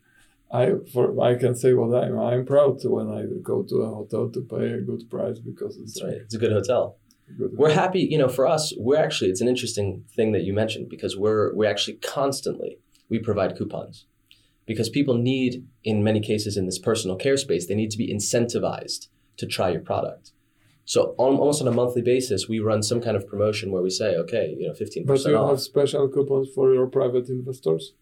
I 0.53 0.75
for 0.93 1.21
I 1.21 1.35
can 1.37 1.55
say 1.55 1.73
what 1.75 1.95
I'm 2.03 2.19
I'm 2.19 2.45
proud 2.45 2.79
when 2.85 3.09
I 3.09 3.25
go 3.43 3.63
to 3.63 3.77
a 3.83 3.95
hotel 3.95 4.29
to 4.31 4.41
pay 4.43 4.73
a 4.73 4.81
good 4.81 5.09
price 5.11 5.39
because 5.39 5.77
it's 5.79 6.03
right. 6.03 6.15
It's 6.15 6.35
a 6.35 6.39
good 6.39 6.53
hotel. 6.53 6.99
good. 7.39 7.53
We're 7.57 7.73
happy, 7.73 8.01
you 8.01 8.19
know, 8.19 8.29
for 8.29 8.47
us, 8.47 8.73
we're 8.77 9.03
actually 9.03 9.31
it's 9.31 9.41
an 9.41 9.49
interesting 9.49 10.05
thing 10.15 10.33
that 10.33 10.43
you 10.43 10.53
mentioned 10.53 10.89
because 10.89 11.17
we're 11.17 11.55
we 11.55 11.67
actually 11.67 11.97
constantly 11.97 12.79
we 13.09 13.19
provide 13.19 13.57
coupons. 13.57 14.07
Because 14.67 14.89
people 14.89 15.15
need 15.15 15.67
in 15.83 16.03
many 16.03 16.21
cases 16.21 16.57
in 16.57 16.67
this 16.67 16.79
personal 16.79 17.17
care 17.17 17.37
space, 17.37 17.67
they 17.67 17.75
need 17.75 17.91
to 17.91 17.99
be 17.99 18.13
incentivized 18.13 19.09
to 19.37 19.47
try 19.47 19.69
your 19.71 19.83
product. 19.83 20.33
So 20.87 21.15
on, 21.19 21.37
almost 21.37 21.63
on 21.63 21.69
a 21.69 21.73
monthly 21.73 22.03
basis, 22.03 22.49
we 22.49 22.59
run 22.61 22.83
some 22.83 23.01
kind 23.01 23.17
of 23.17 23.27
promotion 23.27 23.71
where 23.73 23.83
we 23.83 23.91
say, 23.91 24.17
okay, 24.17 24.55
you 24.59 24.67
know, 24.69 24.75
15% 24.75 25.07
But 25.07 25.25
you 25.25 25.37
off. 25.37 25.51
have 25.51 25.61
special 25.61 26.09
coupons 26.09 26.49
for 26.55 26.75
your 26.75 26.87
private 26.87 27.29
investors. 27.29 27.93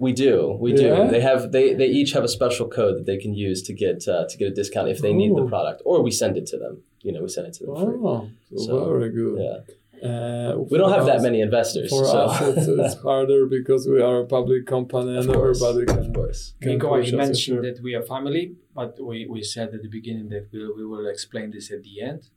We 0.00 0.12
do, 0.12 0.56
we 0.60 0.72
Yeah? 0.72 1.04
do. 1.04 1.10
They 1.10 1.20
have 1.20 1.50
they, 1.50 1.74
they 1.74 1.86
each 1.86 2.12
have 2.12 2.22
a 2.24 2.28
special 2.28 2.68
code 2.68 2.98
that 2.98 3.06
they 3.06 3.16
can 3.18 3.34
use 3.34 3.62
to 3.64 3.72
get 3.72 4.06
uh, 4.06 4.26
to 4.28 4.36
get 4.38 4.46
a 4.52 4.54
discount 4.54 4.88
if 4.88 5.00
they 5.00 5.12
need 5.12 5.34
the 5.36 5.44
product, 5.46 5.82
or 5.84 6.02
we 6.02 6.12
send 6.12 6.36
it 6.36 6.46
to 6.52 6.56
them. 6.56 6.82
You 7.02 7.10
know, 7.12 7.22
we 7.22 7.28
send 7.28 7.48
it 7.48 7.54
to 7.54 7.66
them 7.66 7.74
free. 7.74 7.98
Oh, 8.04 8.28
So, 8.56 8.92
very 8.92 9.10
good. 9.10 9.40
Yeah, 9.42 9.58
Uh, 10.02 10.56
we 10.70 10.78
don't 10.78 10.90
for 10.90 10.96
have 10.96 11.06
that 11.06 11.22
many 11.22 11.40
investors, 11.40 11.90
For 11.90 12.04
so 12.04 12.18
us, 12.18 12.40
it's, 12.56 12.68
it's 12.68 13.02
harder 13.08 13.46
because 13.46 13.86
we 13.86 14.00
are 14.00 14.20
a 14.20 14.26
public 14.26 14.66
company 14.66 15.16
and 15.16 15.28
of 15.28 15.34
course, 15.34 15.62
everybody 15.62 15.92
of 15.92 16.04
can. 16.04 16.14
course. 16.14 16.54
can 16.60 16.72
Nico, 16.72 16.88
push 16.88 17.12
I 17.12 17.16
mentioned 17.16 17.64
that 17.64 17.80
we 17.82 17.94
are 17.94 18.02
family, 18.02 18.56
but 18.74 18.98
we, 19.02 19.26
we 19.26 19.42
said 19.42 19.74
at 19.74 19.82
the 19.82 19.88
beginning 19.88 20.28
that 20.30 20.48
we, 20.52 20.60
we 20.78 20.84
will 20.86 21.06
explain 21.08 21.50
this 21.50 21.70
at 21.70 21.82
the 21.82 22.00
end, 22.00 22.28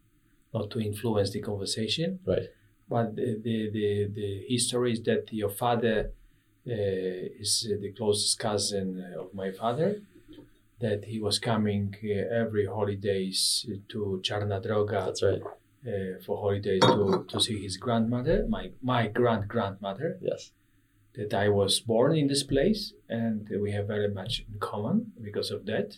not 0.54 0.69
to 0.71 0.80
influence 0.80 1.32
the 1.32 1.41
conversation. 1.41 2.19
Right. 2.26 2.50
But 2.89 3.15
the, 3.15 3.39
the, 3.41 3.69
the, 3.71 4.10
the 4.13 4.45
history 4.50 4.93
is 4.93 5.04
that 5.04 5.32
your 5.32 5.50
father 5.50 6.12
uh, 6.67 6.74
is 7.39 7.67
uh, 7.71 7.76
the 7.82 7.91
closest 7.91 8.38
cousin 8.38 9.04
uh, 9.15 9.21
of 9.21 9.34
my 9.34 9.52
father, 9.52 10.02
that 10.80 11.06
he 11.06 11.19
was 11.19 11.39
coming 11.39 11.95
uh, 12.04 12.36
every 12.36 12.65
holidays 12.65 13.65
to 13.89 14.21
Czarna 14.24 14.63
Droga 14.63 15.06
That's 15.06 15.24
right. 15.24 15.41
Uh, 15.88 16.22
for 16.26 16.38
holidays 16.38 16.82
to, 16.82 17.26
to 17.28 17.39
see 17.39 17.62
his 17.62 17.78
grandmother, 17.78 18.46
my, 18.48 18.72
my 18.82 19.08
grand 19.08 19.48
grandmother 19.48 20.17
Yes, 20.22 20.52
that 21.15 21.34
I 21.34 21.50
was 21.50 21.80
born 21.80 22.15
in 22.15 22.28
this 22.28 22.44
place 22.44 22.94
and 23.10 23.50
we 23.62 23.72
have 23.72 23.88
very 23.88 24.10
much 24.10 24.46
in 24.52 24.60
common 24.60 25.12
because 25.22 25.52
of 25.52 25.65
that. 25.65 25.98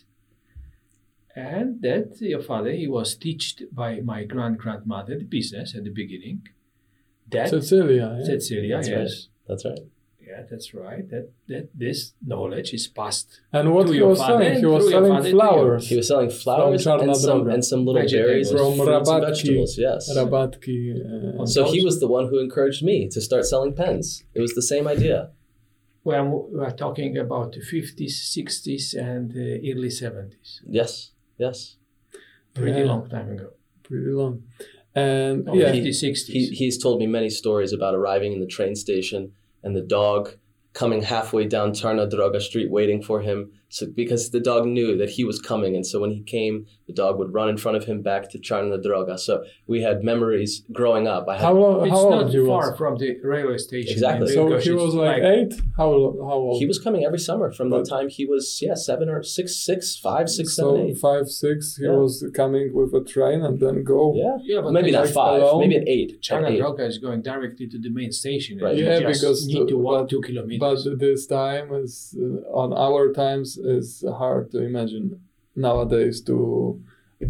And 1.36 1.82
that 1.82 2.20
your 2.20 2.42
father, 2.42 2.70
he 2.70 2.86
was 2.86 3.16
taught 3.16 3.62
by 3.72 4.00
my 4.00 4.24
grand 4.24 4.58
grandmother 4.58 5.18
the 5.18 5.24
business 5.24 5.74
at 5.74 5.82
the 5.84 5.90
beginning. 5.90 6.46
That 7.28 7.48
Cecilia. 7.48 8.16
Yeah? 8.18 8.24
Cecilia, 8.24 8.76
That's 8.76 8.88
yes. 8.88 8.98
right. 8.98 9.48
that's 9.48 9.64
right. 9.64 9.78
Yeah, 10.26 10.42
that's 10.50 10.68
right. 10.74 11.04
That 11.10 11.26
that 11.48 11.68
this 11.74 11.98
knowledge 12.26 12.70
is 12.78 12.86
passed. 12.88 13.28
And 13.52 13.74
what 13.74 13.86
To 13.88 13.92
he 13.92 14.02
was 14.02 14.18
selling, 14.18 14.46
and 14.48 14.58
he 14.58 14.66
was 14.66 14.88
selling 14.88 15.12
father 15.12 15.22
to 15.24 15.28
you. 15.30 15.38
flowers. 15.38 15.88
He 15.90 15.96
was 15.96 16.08
selling 16.08 16.30
flowers 16.30 16.86
and 16.86 17.16
some 17.16 17.48
and 17.54 17.62
some 17.70 17.84
little 17.86 18.00
Vegetables. 18.02 18.26
berries, 18.28 18.50
and 18.50 18.58
From 18.58 18.72
fruits 18.76 19.08
and 19.10 19.22
Rabatki. 19.22 19.28
vegetables. 19.30 19.72
Yes. 19.86 20.00
Rabatki. 20.16 20.78
Uh, 21.40 21.46
So 21.54 21.60
he 21.74 21.80
was 21.88 21.96
the 22.00 22.08
one 22.18 22.26
who 22.30 22.38
encouraged 22.46 22.82
me 22.90 22.96
to 23.14 23.20
start 23.28 23.44
selling 23.52 23.74
pens. 23.74 24.06
It 24.36 24.40
was 24.46 24.52
the 24.54 24.66
same 24.72 24.86
idea. 24.96 25.18
When 26.10 26.24
we 26.52 26.60
are 26.68 26.76
talking 26.84 27.12
about 27.26 27.46
the 27.56 27.60
50s, 27.72 28.14
60s, 28.36 28.84
and 29.10 29.26
uh, 29.32 29.68
early 29.70 29.90
70s. 30.02 30.48
Yes, 30.78 30.92
yes. 31.44 31.76
Pretty 32.54 32.80
Yeah. 32.80 32.92
long 32.92 33.08
time 33.08 33.28
ago. 33.36 33.48
pretty 33.88 34.12
long. 34.22 34.34
And 34.94 35.44
No, 35.44 35.52
yeah, 35.54 35.72
50s, 35.72 35.98
60s. 36.02 36.32
He, 36.36 36.42
he's 36.60 36.76
told 36.84 36.96
me 37.02 37.06
many 37.18 37.28
stories 37.42 37.72
about 37.78 37.94
arriving 37.94 38.32
in 38.36 38.40
the 38.40 38.46
train 38.56 38.74
station 38.86 39.22
and 39.64 39.74
the 39.74 39.80
dog 39.80 40.36
coming 40.74 41.02
halfway 41.02 41.46
down 41.46 41.72
Czarna 41.72 42.10
Droga 42.10 42.40
Street 42.40 42.70
waiting 42.70 43.02
for 43.02 43.20
him. 43.20 43.52
So 43.76 43.86
because 44.02 44.30
the 44.30 44.38
dog 44.50 44.62
knew 44.76 44.96
that 45.00 45.10
he 45.16 45.22
was 45.30 45.38
coming, 45.50 45.74
and 45.74 45.84
so 45.90 45.96
when 46.02 46.12
he 46.12 46.22
came, 46.22 46.56
the 46.86 46.92
dog 47.02 47.18
would 47.18 47.32
run 47.38 47.48
in 47.48 47.56
front 47.56 47.76
of 47.76 47.84
him 47.90 47.98
back 48.02 48.22
to 48.30 48.38
Czarna 48.38 48.78
Droga. 48.86 49.18
So 49.18 49.42
we 49.66 49.82
had 49.82 50.04
memories 50.04 50.52
growing 50.78 51.08
up. 51.08 51.22
I 51.28 51.34
had, 51.38 51.42
how 51.48 51.54
long? 51.54 51.76
it's 51.86 51.90
How 51.96 52.08
not 52.08 52.22
old 52.24 52.32
he 52.32 52.46
far 52.46 52.70
was? 52.70 52.78
from 52.78 52.92
the 53.02 53.10
railway 53.32 53.58
station. 53.58 53.90
Exactly. 53.94 54.28
So 54.32 54.42
he 54.66 54.70
was 54.70 54.94
like, 54.94 55.22
eight. 55.34 55.52
How 55.80 55.88
how 56.30 56.38
old? 56.46 56.60
he 56.60 56.66
was 56.72 56.78
coming 56.86 57.02
every 57.08 57.18
summer 57.28 57.48
from 57.50 57.66
But- 57.70 57.82
the 57.84 57.90
time 57.94 58.08
he 58.18 58.24
was 58.34 58.44
yeah 58.66 58.76
seven 58.90 59.06
or 59.14 59.18
six 59.38 59.46
six 59.70 59.78
five 60.08 60.26
six 60.38 60.46
so 60.54 60.62
seven 60.74 60.90
eight. 60.90 60.98
five 61.08 61.26
six. 61.42 61.76
He 61.76 61.84
Yeah. 61.86 62.02
was 62.02 62.14
coming 62.40 62.66
with 62.78 62.90
a 63.00 63.02
train 63.14 63.38
and 63.46 63.58
then 63.64 63.76
go. 63.82 64.00
Yeah, 64.14 64.36
Yeah, 64.50 64.60
but 64.64 64.70
maybe 64.76 64.92
not 64.92 65.08
five, 65.08 65.42
alone? 65.42 65.60
maybe 65.62 65.76
an 65.82 65.88
eight. 65.96 66.10
China 66.28 66.46
An 66.46 66.52
eight. 66.52 66.60
Droga 66.62 66.84
is 66.92 66.98
going 67.06 67.22
directly 67.22 67.66
to 67.72 67.78
the 67.84 67.90
main 68.00 68.12
station. 68.22 68.52
Right. 68.62 68.76
You 68.76 68.84
Yeah, 68.84 69.00
just 69.00 69.20
because 69.22 69.46
need 69.48 69.62
the- 69.62 69.72
to 69.72 69.78
walk 69.86 70.00
but- 70.02 70.10
two 70.12 70.22
kilometers. 70.28 70.84
But 70.86 70.98
this 71.06 71.26
time 71.26 71.66
is 71.82 71.94
uh, 72.24 72.62
on 72.62 72.68
our 72.86 73.02
times 73.24 73.48
is 73.64 74.04
hard 74.22 74.50
to 74.52 74.58
imagine 74.70 75.20
nowadays 75.56 76.20
to 76.28 76.80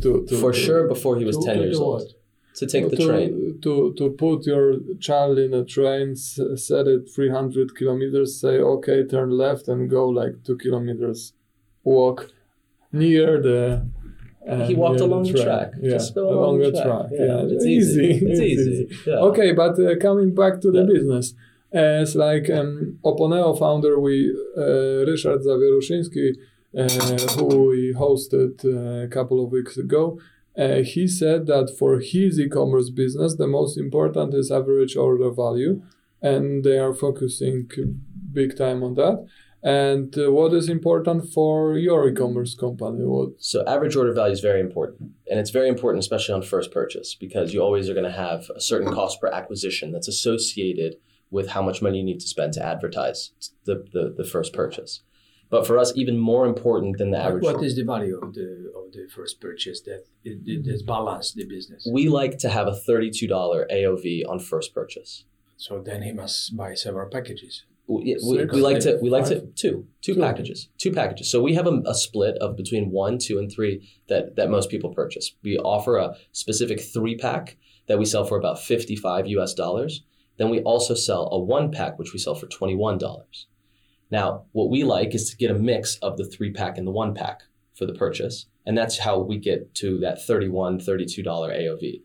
to, 0.03 0.25
to 0.29 0.35
For 0.40 0.53
to- 0.53 0.59
sure, 0.59 0.88
before 0.88 1.16
he 1.18 1.25
was 1.25 1.37
To- 1.38 1.44
ten 1.47 1.57
to 1.59 1.62
years 1.64 1.79
old, 1.79 2.09
to 2.57 2.66
take 2.66 2.88
the 2.90 2.97
train. 2.97 3.59
To, 3.62 3.92
to 3.99 4.11
put 4.11 4.44
your 4.47 4.66
child 5.01 5.38
in 5.38 5.53
a 5.55 5.64
train, 5.64 6.16
set 6.16 6.87
it 6.94 7.03
300 7.14 7.77
kilometers, 7.77 8.40
say, 8.40 8.59
okay, 8.75 9.05
turn 9.05 9.31
left 9.31 9.68
and 9.68 9.88
go 9.90 10.09
like 10.09 10.42
two 10.47 10.57
kilometers, 10.57 11.33
walk 11.85 12.31
near 12.92 13.40
the. 13.40 13.87
uh, 14.49 14.66
He 14.68 14.75
walked 14.75 15.01
along 15.01 15.25
the 15.25 15.33
train. 15.33 15.44
track. 15.47 15.70
Yeah, 15.81 15.90
Just 15.92 16.14
go 16.14 16.25
along 16.38 16.59
the 16.61 16.73
track. 16.73 17.07
Yeah, 17.12 17.53
it's 17.55 17.66
easy. 17.77 18.11
It's 18.31 18.40
easy. 18.40 18.88
Yeah. 19.07 19.27
Okay, 19.29 19.53
but 19.53 19.79
uh, 19.79 19.97
coming 20.07 20.35
back 20.35 20.55
to 20.64 20.68
the 20.77 20.85
business, 20.94 21.35
as 21.75 22.15
like 22.15 22.49
um, 22.49 22.99
Oponeo 23.05 23.59
founder, 23.59 23.99
we 23.99 24.33
uh, 24.57 25.05
Ryszard 25.05 25.45
Zawieruszyński, 25.45 26.35
uh, 26.79 27.33
who 27.35 27.69
we 27.71 27.93
hosted 27.95 28.65
uh, 28.65 29.05
a 29.05 29.09
couple 29.09 29.45
of 29.45 29.51
weeks 29.51 29.77
ago, 29.77 30.19
uh, 30.57 30.83
he 30.83 31.09
said 31.09 31.47
that 31.47 31.75
for 31.77 31.99
his 31.99 32.39
e-commerce 32.39 32.91
business, 32.91 33.37
the 33.37 33.49
most 33.49 33.77
important 33.77 34.35
is 34.35 34.53
average 34.53 34.97
order 34.97 35.31
value, 35.31 35.83
and 36.23 36.63
they 36.63 36.79
are 36.79 36.95
focusing 36.95 37.69
big 38.33 38.57
time 38.57 38.83
on 38.85 38.95
that. 38.95 39.27
And 39.65 40.17
uh, 40.17 40.31
what 40.31 40.53
is 40.53 40.69
important 40.69 41.33
for 41.33 41.77
your 41.77 42.09
e-commerce 42.09 42.55
company? 42.55 43.05
What? 43.05 43.31
So 43.39 43.65
average 43.67 43.97
order 43.97 44.13
value 44.13 44.35
is 44.35 44.41
very 44.41 44.61
important, 44.61 45.11
and 45.29 45.41
it's 45.41 45.51
very 45.51 45.69
important, 45.69 46.05
especially 46.05 46.35
on 46.35 46.43
first 46.43 46.71
purchase, 46.71 47.17
because 47.17 47.53
you 47.53 47.61
always 47.61 47.89
are 47.89 47.95
going 47.95 48.05
to 48.05 48.13
have 48.13 48.49
a 48.55 48.61
certain 48.61 48.93
cost 48.93 49.21
per 49.21 49.29
acquisition 49.29 49.91
that's 49.91 50.07
associated 50.07 50.97
with 51.35 51.49
how 51.55 51.62
much 51.68 51.79
money 51.87 51.99
you 51.99 52.05
need 52.11 52.20
to 52.27 52.29
spend 52.35 52.51
to 52.57 52.62
advertise 52.73 53.18
the, 53.68 53.77
the, 53.94 54.05
the 54.20 54.25
first 54.35 54.51
purchase. 54.62 54.92
But 55.51 55.66
for 55.66 55.77
us, 55.83 55.92
even 56.03 56.16
more 56.33 56.47
important 56.53 56.92
than 56.99 57.11
the 57.11 57.18
average. 57.27 57.42
what 57.49 57.62
is 57.68 57.75
the 57.79 57.85
value 57.94 58.18
of 58.25 58.31
the 58.38 58.49
of 58.81 58.87
the 58.97 59.05
first 59.16 59.35
purchase 59.47 59.79
that 59.88 60.01
it, 60.29 60.37
it, 60.53 60.64
that's 60.66 60.83
balance 60.83 61.29
the 61.40 61.44
business? 61.57 61.81
we 61.99 62.05
like 62.09 62.35
to 62.44 62.49
have 62.57 62.66
a 62.75 62.77
$32 62.88 63.29
AOV 63.79 64.07
on 64.31 64.38
first 64.53 64.68
purchase. 64.79 65.11
So 65.66 65.73
then 65.88 66.01
he 66.07 66.12
must 66.23 66.57
buy 66.57 66.70
several 66.87 67.09
packages. 67.16 67.55
we, 67.87 68.16
we, 68.29 68.44
we 68.57 68.61
like 68.68 68.81
to 68.87 68.92
we 69.05 69.11
like 69.16 69.27
five? 69.29 69.40
to 69.40 69.47
two 69.62 69.77
two 70.07 70.14
Two. 70.14 70.20
packages 70.27 70.59
two 70.85 70.92
packages 71.01 71.27
so 71.33 71.37
we 71.49 71.53
have 71.59 71.68
a, 71.73 71.75
a 71.94 71.97
split 72.07 72.35
of 72.44 72.51
between 72.62 72.85
one 73.03 73.14
two 73.27 73.37
and 73.40 73.49
three 73.55 73.75
that 74.11 74.25
that 74.37 74.49
most 74.57 74.66
people 74.73 74.90
purchase 75.03 75.27
we 75.47 75.53
offer 75.75 75.94
a 76.05 76.07
specific 76.42 76.79
three 76.94 77.16
pack 77.27 77.44
that 77.88 77.99
we 78.01 78.07
sell 78.12 78.25
for 78.31 78.37
about 78.42 78.57
55 78.59 79.27
us 79.44 79.53
dollars 79.64 79.92
then 80.37 80.51
we 80.51 80.61
also 80.62 80.94
sell 80.94 81.29
a 81.33 81.38
one 81.38 81.70
pack 81.70 81.99
which 81.99 82.12
we 82.12 82.18
sell 82.18 82.35
for 82.35 82.47
21 82.47 82.99
dollars 82.99 83.47
now 84.11 84.44
what 84.53 84.70
we 84.70 84.85
like 84.85 85.14
is 85.14 85.31
to 85.31 85.37
get 85.37 85.51
a 85.51 85.55
mix 85.55 85.97
of 85.97 86.16
the 86.16 86.25
three 86.25 86.53
pack 86.53 86.77
and 86.79 86.87
the 86.87 86.90
one 86.92 87.14
pack 87.14 87.42
for 87.75 87.87
the 87.87 87.94
purchase 87.94 88.47
and 88.66 88.77
that's 88.79 88.99
how 89.01 89.18
we 89.18 89.37
get 89.37 89.75
to 89.75 89.99
that 89.99 90.18
$31, 90.18 90.85
$32 90.85 91.25
aov 91.25 92.03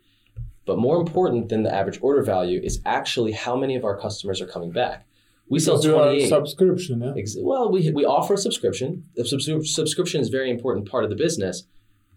but 0.65 0.78
more 0.78 1.00
important 1.00 1.50
than 1.50 1.63
the 1.63 1.74
average 1.74 2.00
order 2.02 2.22
value 2.22 2.60
is 2.63 2.82
actually 2.86 3.32
how 3.32 3.56
many 3.56 3.76
of 3.76 3.84
our 3.84 3.98
customers 4.00 4.42
are 4.42 4.48
coming 4.48 4.72
back 4.72 5.06
we 5.50 5.60
sell 5.60 5.76
Because 5.76 5.86
you 5.86 5.96
are 5.98 6.06
28 6.06 6.30
subscription, 6.30 7.02
yeah. 7.02 7.13
Ex- 7.18 7.36
Well, 7.39 7.72
we, 7.72 7.89
we 7.92 8.06
offer 8.06 8.36
a 8.36 8.38
subscription. 8.38 9.06
The 9.15 9.26
subs- 9.26 9.74
subscription 9.74 10.22
is 10.22 10.28
a 10.28 10.32
very 10.32 10.52
important 10.52 10.88
part 10.88 11.04
of 11.04 11.10
the 11.10 11.15
business, 11.15 11.63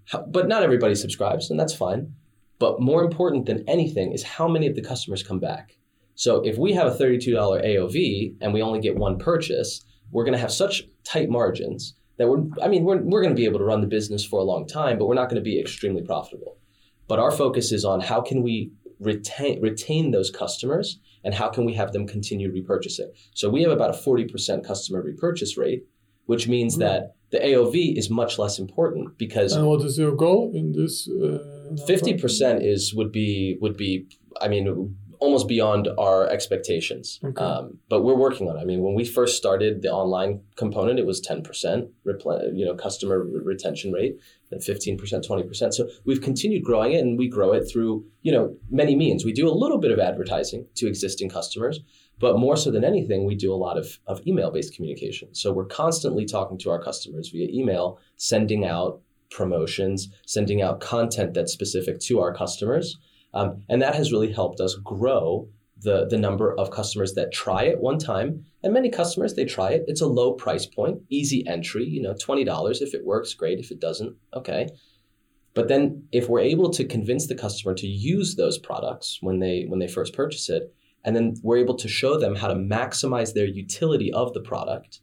How- 0.06 0.26
but 0.26 0.48
not 0.48 0.62
everybody 0.62 0.94
subscribes, 0.94 1.50
and 1.50 1.58
that's 1.58 1.74
fine. 1.74 2.14
But 2.58 2.80
more 2.80 3.02
important 3.02 3.46
than 3.46 3.66
anything 3.66 4.12
is 4.12 4.22
how 4.22 4.48
many 4.48 4.66
of 4.66 4.76
the 4.76 4.82
customers 4.82 5.22
come 5.22 5.40
back. 5.40 5.78
So 6.14 6.40
if 6.44 6.58
we 6.58 6.72
have 6.74 6.86
a 6.86 6.96
$32 6.96 7.34
AOV 7.64 8.34
and 8.40 8.52
we 8.52 8.62
only 8.62 8.80
get 8.80 8.96
one 8.96 9.18
purchase, 9.18 9.84
we're 10.10 10.24
going 10.24 10.34
to 10.34 10.40
have 10.40 10.52
such 10.52 10.84
tight 11.04 11.28
margins 11.30 11.94
that 12.18 12.28
we're, 12.28 12.44
I 12.62 12.68
mean, 12.68 12.84
we're, 12.84 12.98
we're 13.02 13.22
going 13.22 13.34
to 13.34 13.40
be 13.40 13.46
able 13.46 13.58
to 13.58 13.64
run 13.64 13.80
the 13.80 13.86
business 13.86 14.24
for 14.24 14.38
a 14.40 14.44
long 14.44 14.66
time, 14.66 14.98
but 14.98 15.06
we're 15.06 15.14
not 15.14 15.28
going 15.30 15.42
to 15.42 15.50
be 15.50 15.58
extremely 15.58 16.02
profitable. 16.02 16.58
But 17.08 17.18
our 17.18 17.30
focus 17.30 17.72
is 17.72 17.84
on 17.84 18.00
how 18.00 18.20
can 18.20 18.42
we 18.42 18.72
retain, 19.00 19.60
retain 19.60 20.10
those 20.10 20.30
customers 20.30 21.00
and 21.24 21.34
how 21.34 21.48
can 21.48 21.64
we 21.64 21.74
have 21.74 21.92
them 21.92 22.06
continue 22.06 22.52
repurchasing. 22.52 23.08
So 23.34 23.48
we 23.48 23.62
have 23.62 23.72
about 23.72 23.90
a 23.90 23.98
40% 23.98 24.64
customer 24.64 25.02
repurchase 25.02 25.56
rate, 25.56 25.84
which 26.26 26.46
means 26.48 26.76
Mhm. 26.76 26.80
that 26.80 27.14
the 27.30 27.38
AOV 27.44 27.96
is 27.96 28.10
much 28.10 28.38
less 28.38 28.58
important 28.58 29.16
because 29.18 29.54
And 29.56 29.66
what 29.66 29.82
is 29.82 29.98
your 29.98 30.14
goal 30.14 30.52
in 30.54 30.72
this? 30.72 31.08
Uh, 31.08 31.38
fifty 31.86 32.12
percent 32.14 32.62
is 32.62 32.94
would 32.94 33.10
be 33.10 33.56
would 33.62 33.76
be 33.78 34.06
I 34.40 34.48
mean 34.48 34.94
almost 35.22 35.46
beyond 35.46 35.88
our 35.98 36.28
expectations. 36.28 37.20
Okay. 37.24 37.42
Um, 37.42 37.78
but 37.88 38.02
we're 38.02 38.16
working 38.16 38.48
on 38.48 38.56
it. 38.56 38.60
I 38.60 38.64
mean, 38.64 38.82
when 38.82 38.94
we 38.94 39.04
first 39.04 39.36
started 39.36 39.82
the 39.82 39.90
online 39.90 40.40
component, 40.56 40.98
it 40.98 41.06
was 41.06 41.20
ten 41.20 41.42
percent, 41.42 41.88
you 42.04 42.64
know, 42.66 42.74
customer 42.74 43.22
re- 43.22 43.40
retention 43.44 43.92
rate, 43.92 44.16
then 44.50 44.60
fifteen 44.60 44.98
percent, 44.98 45.24
twenty 45.24 45.44
percent. 45.44 45.74
So 45.74 45.88
we've 46.04 46.20
continued 46.20 46.64
growing 46.64 46.92
it, 46.92 47.04
and 47.04 47.16
we 47.16 47.28
grow 47.28 47.52
it 47.52 47.64
through 47.70 48.04
you 48.22 48.32
know 48.32 48.56
many 48.68 48.96
means. 48.96 49.24
We 49.24 49.32
do 49.32 49.48
a 49.48 49.54
little 49.62 49.78
bit 49.78 49.92
of 49.92 50.00
advertising 50.00 50.66
to 50.74 50.88
existing 50.88 51.30
customers. 51.30 51.80
But 52.18 52.38
more 52.38 52.56
so 52.56 52.70
than 52.70 52.84
anything, 52.84 53.24
we 53.24 53.34
do 53.34 53.52
a 53.52 53.56
lot 53.56 53.76
of, 53.76 53.98
of 54.06 54.24
email 54.26 54.50
based 54.52 54.74
communication. 54.76 55.34
So 55.34 55.52
we're 55.52 55.66
constantly 55.66 56.24
talking 56.24 56.58
to 56.58 56.70
our 56.70 56.80
customers 56.80 57.30
via 57.30 57.48
email, 57.48 57.98
sending 58.16 58.64
out 58.64 59.00
promotions, 59.30 60.08
sending 60.26 60.62
out 60.62 60.78
content 60.80 61.34
that's 61.34 61.52
specific 61.52 61.98
to 62.00 62.20
our 62.20 62.32
customers. 62.32 62.98
Um, 63.34 63.62
and 63.68 63.80
that 63.82 63.94
has 63.94 64.12
really 64.12 64.32
helped 64.32 64.60
us 64.60 64.74
grow 64.74 65.48
the, 65.80 66.06
the 66.06 66.18
number 66.18 66.54
of 66.58 66.70
customers 66.70 67.14
that 67.14 67.32
try 67.32 67.64
it 67.64 67.80
one 67.80 67.98
time. 67.98 68.44
And 68.62 68.72
many 68.72 68.90
customers, 68.90 69.34
they 69.34 69.44
try 69.44 69.70
it. 69.70 69.84
It's 69.88 70.00
a 70.00 70.06
low 70.06 70.32
price 70.32 70.66
point, 70.66 71.02
easy 71.08 71.46
entry, 71.46 71.84
you 71.84 72.02
know, 72.02 72.14
$20. 72.14 72.82
If 72.82 72.94
it 72.94 73.04
works, 73.04 73.34
great. 73.34 73.58
If 73.58 73.70
it 73.70 73.80
doesn't, 73.80 74.16
okay. 74.34 74.68
But 75.54 75.68
then 75.68 76.04
if 76.12 76.28
we're 76.28 76.40
able 76.40 76.70
to 76.70 76.84
convince 76.84 77.26
the 77.26 77.34
customer 77.34 77.74
to 77.74 77.86
use 77.86 78.36
those 78.36 78.58
products 78.58 79.18
when 79.20 79.38
they 79.38 79.66
when 79.68 79.80
they 79.80 79.88
first 79.88 80.14
purchase 80.14 80.48
it, 80.48 80.74
and 81.04 81.14
then 81.14 81.34
we're 81.42 81.58
able 81.58 81.76
to 81.76 81.88
show 81.88 82.18
them 82.18 82.36
how 82.36 82.48
to 82.48 82.54
maximize 82.54 83.34
their 83.34 83.46
utility 83.46 84.12
of 84.12 84.32
the 84.32 84.40
product, 84.40 85.00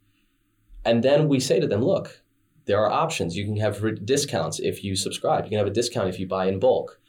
and 0.85 1.03
then 1.03 1.27
we 1.27 1.39
say 1.39 1.59
to 1.59 1.67
them, 1.67 1.83
look, 1.83 2.23
there 2.65 2.79
are 2.79 2.91
options. 2.91 3.35
You 3.35 3.45
can 3.45 3.57
have 3.57 4.05
discounts 4.05 4.59
if 4.59 4.83
you 4.83 4.95
subscribe. 4.95 5.43
You 5.43 5.49
can 5.49 5.57
have 5.59 5.67
a 5.67 5.71
discount 5.71 6.09
if 6.09 6.19
you 6.19 6.27
buy 6.27 6.47
in 6.47 6.59
bulk. 6.59 6.99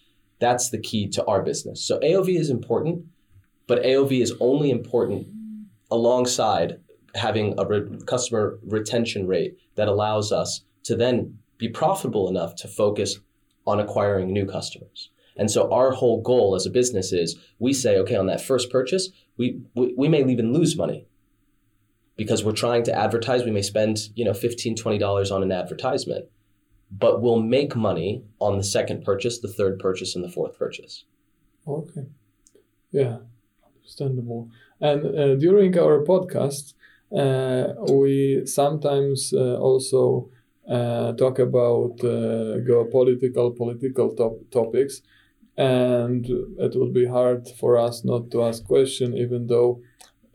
That's 0.41 0.71
the 0.71 0.79
key 0.79 1.09
to 1.11 1.25
our 1.27 1.43
business. 1.43 1.85
So 1.85 1.99
AOV 2.01 2.37
is 2.39 2.51
important, 2.51 3.05
but 3.67 3.83
AOV 3.83 4.21
is 4.21 4.35
only 4.41 4.71
important 4.71 5.29
alongside 5.91 6.81
having 7.15 7.55
a 7.59 7.67
re- 7.67 7.99
customer 8.07 8.59
retention 8.65 9.27
rate 9.27 9.57
that 9.77 9.89
allows 9.89 10.33
us 10.33 10.63
to 10.85 10.97
then 10.97 11.39
be 11.59 11.69
profitable 11.69 12.29
enough 12.29 12.55
to 12.57 12.69
focus 12.69 13.19
on 13.67 13.79
acquiring 13.79 14.33
new 14.33 14.47
customers. 14.47 15.11
And 15.37 15.51
so 15.51 15.71
our 15.73 15.93
whole 15.93 16.21
goal 16.23 16.55
as 16.55 16.67
a 16.67 16.71
business 16.71 17.13
is 17.13 17.37
we 17.59 17.73
say, 17.73 17.97
okay, 17.99 18.17
on 18.17 18.27
that 18.27 18.41
first 18.41 18.71
purchase, 18.71 19.11
we, 19.37 19.61
we, 19.75 19.95
we 19.97 20.09
may 20.09 20.25
even 20.25 20.53
lose 20.53 20.77
money 20.77 21.07
because 22.17 22.45
we're 22.45 22.53
trying 22.53 22.83
to 22.85 22.95
advertise. 22.95 23.45
We 23.45 23.51
may 23.51 23.63
spend, 23.63 24.09
you 24.15 24.25
know, 24.25 24.33
$15, 24.33 24.79
$20 24.79 25.35
on 25.35 25.43
an 25.43 25.53
advertisement, 25.53 26.27
but 26.91 27.23
we'll 27.23 27.41
make 27.41 27.77
money 27.77 28.25
on 28.41 28.59
the 28.59 28.65
second 28.65 29.05
purchase, 29.05 29.39
the 29.41 29.49
third 29.53 29.79
purchase, 29.79 30.15
and 30.15 30.25
the 30.25 30.31
fourth 30.31 30.59
purchase. 30.59 31.05
Okay. 31.67 32.07
Yeah, 32.93 33.19
understandable. 33.77 34.51
And 34.81 35.07
uh, 35.19 35.35
during 35.37 35.79
our 35.79 36.05
podcast, 36.05 36.75
uh, 37.17 37.75
we 37.93 38.47
sometimes 38.47 39.33
uh, 39.33 39.59
also 39.59 40.31
uh, 40.69 41.13
talk 41.13 41.39
about 41.39 42.01
uh, 42.03 42.59
geopolitical, 42.67 43.57
political 43.57 44.15
top- 44.15 44.41
topics, 44.51 45.03
and 45.57 46.27
it 46.27 46.75
would 46.77 46.93
be 46.95 47.07
hard 47.07 47.49
for 47.59 47.77
us 47.77 48.05
not 48.05 48.31
to 48.31 48.45
ask 48.45 48.65
question, 48.65 49.17
even 49.17 49.47
though 49.47 49.81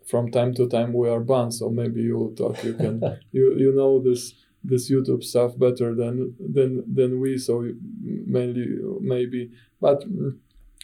from 0.05 0.31
time 0.31 0.53
to 0.55 0.67
time 0.67 0.93
we 0.93 1.09
are 1.09 1.19
banned. 1.19 1.53
So 1.53 1.69
maybe 1.69 2.01
you 2.01 2.17
will 2.17 2.35
talk. 2.35 2.63
You 2.63 2.73
can 2.73 3.01
you 3.31 3.55
you 3.57 3.73
know 3.73 3.99
this 3.99 4.33
this 4.67 4.91
YouTube 4.91 5.23
stuff 5.23 5.57
better 5.57 5.93
than 5.95 6.35
than 6.39 6.83
than 6.93 7.19
we. 7.19 7.37
So 7.37 7.71
mainly 8.01 8.67
maybe, 9.01 9.51
but. 9.81 10.01
mm, 10.01 10.37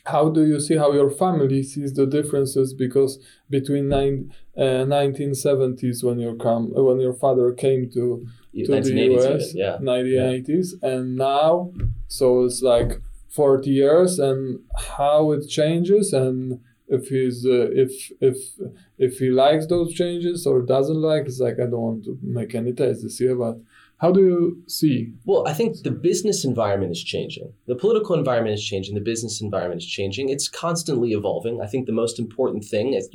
how 0.05 0.29
do 0.29 0.45
you 0.45 0.59
see 0.59 0.75
how 0.77 0.91
your 0.91 1.09
family 1.09 1.61
sees 1.61 1.93
the 1.93 2.05
differences 2.05 2.73
because 2.73 3.19
between 3.49 3.87
nine, 3.89 4.33
uh, 4.57 4.85
1970s 4.85 6.03
when 6.03 6.19
you 6.19 6.35
come 6.37 6.71
when 6.73 6.99
your 6.99 7.13
father 7.13 7.53
came 7.53 7.89
to 7.91 8.25
to 8.53 8.67
the 8.67 8.73
1980s 8.73 9.35
US 9.35 9.53
yeah. 9.53 9.77
1980s 9.79 10.81
and 10.81 11.15
now 11.15 11.71
so 12.07 12.45
it's 12.45 12.61
like 12.61 12.99
40 13.29 13.69
years 13.69 14.19
and 14.19 14.59
how 14.97 15.31
it 15.31 15.47
changes 15.47 16.13
and 16.13 16.59
if 16.87 17.07
he's 17.07 17.45
uh, 17.45 17.69
if 17.71 18.11
if 18.19 18.37
if 18.97 19.19
he 19.19 19.29
likes 19.29 19.67
those 19.67 19.93
changes 19.93 20.45
or 20.45 20.61
doesn't 20.61 21.01
like 21.01 21.25
it's 21.25 21.39
like 21.39 21.59
I 21.59 21.67
don't 21.67 21.81
want 21.81 22.03
to 22.05 22.17
make 22.21 22.53
any 22.53 22.73
tests 22.73 23.03
this 23.03 23.21
year 23.21 23.35
but 23.35 23.57
how 24.01 24.11
do 24.11 24.19
you 24.19 24.63
see 24.67 25.13
Well, 25.25 25.47
I 25.47 25.53
think 25.53 25.83
the 25.83 25.91
business 25.91 26.43
environment 26.43 26.91
is 26.91 27.03
changing. 27.03 27.53
The 27.67 27.75
political 27.75 28.15
environment 28.15 28.55
is 28.55 28.65
changing. 28.65 28.95
The 28.95 29.09
business 29.11 29.41
environment 29.41 29.81
is 29.83 29.87
changing. 29.87 30.29
It's 30.29 30.49
constantly 30.49 31.11
evolving. 31.11 31.61
I 31.61 31.67
think 31.67 31.85
the 31.85 32.01
most 32.03 32.17
important 32.17 32.65
thing, 32.65 32.95
as 32.95 33.07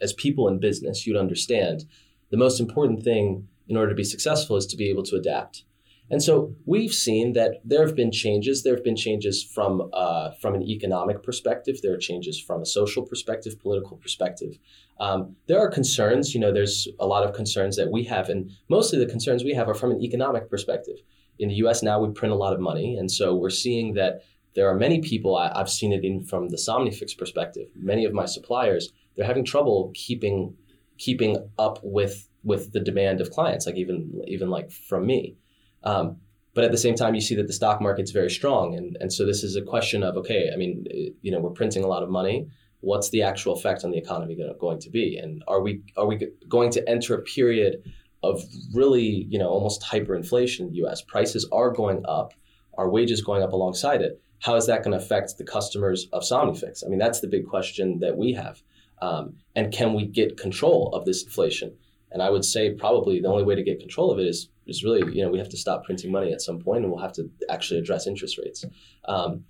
as 0.00 0.12
people 0.12 0.46
in 0.46 0.60
business, 0.60 1.06
you'd 1.06 1.16
understand, 1.16 1.86
the 2.30 2.36
most 2.36 2.60
important 2.60 3.02
thing 3.02 3.48
in 3.66 3.76
order 3.78 3.88
to 3.88 4.02
be 4.02 4.04
successful 4.04 4.56
is 4.56 4.66
to 4.66 4.76
be 4.76 4.90
able 4.90 5.04
to 5.04 5.16
adapt. 5.16 5.64
And 6.10 6.22
so 6.22 6.54
we've 6.66 6.92
seen 6.92 7.32
that 7.32 7.60
there 7.64 7.84
have 7.84 7.96
been 7.96 8.12
changes. 8.12 8.62
There 8.62 8.74
have 8.74 8.84
been 8.84 8.96
changes 8.96 9.42
from 9.42 9.90
uh, 9.92 10.30
from 10.40 10.54
an 10.54 10.62
economic 10.62 11.22
perspective. 11.22 11.80
There 11.82 11.94
are 11.94 11.98
changes 12.10 12.40
from 12.40 12.62
a 12.62 12.66
social 12.66 13.02
perspective, 13.04 13.58
political 13.58 13.96
perspective. 13.96 14.58
Um, 14.98 15.36
there 15.46 15.58
are 15.58 15.70
concerns. 15.70 16.34
You 16.34 16.40
know, 16.40 16.52
there's 16.52 16.88
a 16.98 17.06
lot 17.06 17.24
of 17.24 17.34
concerns 17.34 17.76
that 17.76 17.90
we 17.90 18.04
have, 18.04 18.28
and 18.28 18.50
mostly 18.68 18.98
the 18.98 19.10
concerns 19.10 19.44
we 19.44 19.54
have 19.54 19.68
are 19.68 19.74
from 19.74 19.90
an 19.90 20.02
economic 20.02 20.48
perspective. 20.50 20.96
In 21.38 21.48
the 21.50 21.56
U.S. 21.56 21.82
now, 21.82 22.00
we 22.00 22.10
print 22.12 22.32
a 22.32 22.36
lot 22.36 22.54
of 22.54 22.60
money, 22.60 22.96
and 22.96 23.10
so 23.10 23.34
we're 23.34 23.50
seeing 23.50 23.94
that 23.94 24.22
there 24.54 24.68
are 24.68 24.74
many 24.74 25.00
people. 25.00 25.36
I, 25.36 25.52
I've 25.54 25.70
seen 25.70 25.92
it 25.92 26.04
in 26.04 26.24
from 26.24 26.48
the 26.48 26.56
Somnifix 26.56 27.16
perspective. 27.16 27.68
Many 27.74 28.04
of 28.04 28.14
my 28.14 28.24
suppliers 28.24 28.92
they're 29.16 29.26
having 29.26 29.44
trouble 29.44 29.90
keeping 29.94 30.54
keeping 30.98 31.50
up 31.58 31.80
with 31.82 32.28
with 32.44 32.72
the 32.72 32.80
demand 32.80 33.20
of 33.20 33.30
clients, 33.30 33.66
like 33.66 33.76
even 33.76 34.22
even 34.28 34.50
like 34.50 34.70
from 34.70 35.06
me. 35.06 35.36
Um, 35.82 36.18
but 36.54 36.64
at 36.64 36.70
the 36.70 36.78
same 36.78 36.94
time, 36.94 37.14
you 37.14 37.20
see 37.20 37.34
that 37.34 37.46
the 37.46 37.52
stock 37.52 37.82
market's 37.82 38.12
very 38.12 38.30
strong, 38.30 38.74
and 38.76 38.96
and 39.00 39.12
so 39.12 39.26
this 39.26 39.42
is 39.42 39.56
a 39.56 39.62
question 39.62 40.02
of 40.02 40.16
okay, 40.16 40.50
I 40.52 40.56
mean, 40.56 40.86
you 41.22 41.32
know, 41.32 41.40
we're 41.40 41.50
printing 41.50 41.82
a 41.82 41.88
lot 41.88 42.02
of 42.02 42.10
money. 42.10 42.48
What's 42.86 43.10
the 43.10 43.22
actual 43.22 43.52
effect 43.54 43.82
on 43.82 43.90
the 43.90 43.98
economy 43.98 44.36
gonna, 44.36 44.78
be, 44.92 45.18
and 45.18 45.42
are 45.48 45.60
we 45.60 45.82
are 45.96 46.06
we 46.06 46.28
going 46.48 46.70
to 46.70 46.88
enter 46.88 47.14
a 47.14 47.22
period 47.22 47.82
of 48.22 48.40
really, 48.72 49.26
you 49.28 49.40
know, 49.40 49.48
almost 49.48 49.82
hyperinflation 49.82 50.60
in 50.60 50.68
the 50.70 50.76
U.S. 50.76 51.02
Prices 51.02 51.48
are 51.50 51.72
going 51.72 52.04
up, 52.06 52.32
our 52.78 52.88
wages 52.88 53.22
going 53.22 53.42
up 53.42 53.52
alongside 53.52 54.02
it. 54.02 54.22
How 54.38 54.54
is 54.54 54.66
that 54.66 54.84
going 54.84 54.96
to 54.96 55.04
affect 55.04 55.36
the 55.36 55.42
customers 55.42 56.06
of 56.12 56.22
Somnifix? 56.22 56.84
I 56.86 56.88
mean, 56.88 57.00
that's 57.00 57.18
the 57.18 57.26
big 57.26 57.48
question 57.48 57.98
that 57.98 58.16
we 58.16 58.34
have. 58.34 58.62
Um, 59.02 59.34
and 59.56 59.72
can 59.72 59.92
we 59.92 60.06
get 60.06 60.36
control 60.38 60.94
of 60.94 61.04
this 61.06 61.24
inflation? 61.24 61.74
And 62.12 62.22
I 62.22 62.30
would 62.30 62.44
say 62.44 62.70
probably 62.70 63.20
the 63.20 63.28
only 63.28 63.42
way 63.42 63.56
to 63.56 63.64
get 63.64 63.80
control 63.80 64.12
of 64.12 64.20
it 64.20 64.28
is 64.28 64.48
is 64.68 64.84
really, 64.84 65.02
you 65.12 65.24
know, 65.24 65.30
we 65.30 65.38
have 65.38 65.48
to 65.48 65.56
stop 65.56 65.84
printing 65.84 66.12
money 66.12 66.32
at 66.32 66.40
some 66.40 66.60
point, 66.60 66.84
and 66.84 66.92
we'll 66.92 67.02
have 67.02 67.12
to 67.14 67.28
actually 67.50 67.80
address 67.80 68.06
interest 68.06 68.38
rates. 68.38 68.64
Um, 69.06 69.44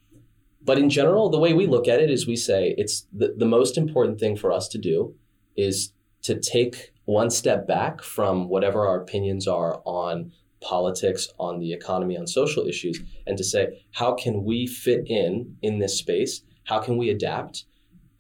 but 0.63 0.79
in 0.79 0.91
general, 0.91 1.31
the 1.31 1.39
way 1.39 1.53
we 1.53 1.67
look 1.67 1.87
at 1.89 2.01
it 2.01 2.11
is 2.11 2.27
we 2.27 2.37
say 2.37 2.75
it's 2.77 3.07
the, 3.13 3.35
the 3.37 3.47
most 3.47 3.79
important 3.79 4.19
thing 4.19 4.37
for 4.37 4.53
us 4.53 4.69
to 4.69 4.79
do 4.79 5.15
is 5.57 5.93
to 6.23 6.39
take 6.39 6.93
one 7.05 7.31
step 7.31 7.67
back 7.67 8.03
from 8.03 8.49
whatever 8.49 8.87
our 8.87 9.01
opinions 9.01 9.47
are 9.47 9.81
on 9.85 10.33
politics, 10.61 11.29
on 11.39 11.61
the 11.61 11.73
economy, 11.73 12.17
on 12.17 12.27
social 12.27 12.67
issues, 12.67 13.01
and 13.27 13.39
to 13.39 13.45
say, 13.45 13.85
how 13.93 14.13
can 14.13 14.45
we 14.45 14.67
fit 14.67 15.07
in 15.07 15.57
in 15.63 15.79
this 15.79 15.99
space? 15.99 16.43
How 16.65 16.81
can 16.81 16.97
we 16.97 17.11
adapt? 17.11 17.65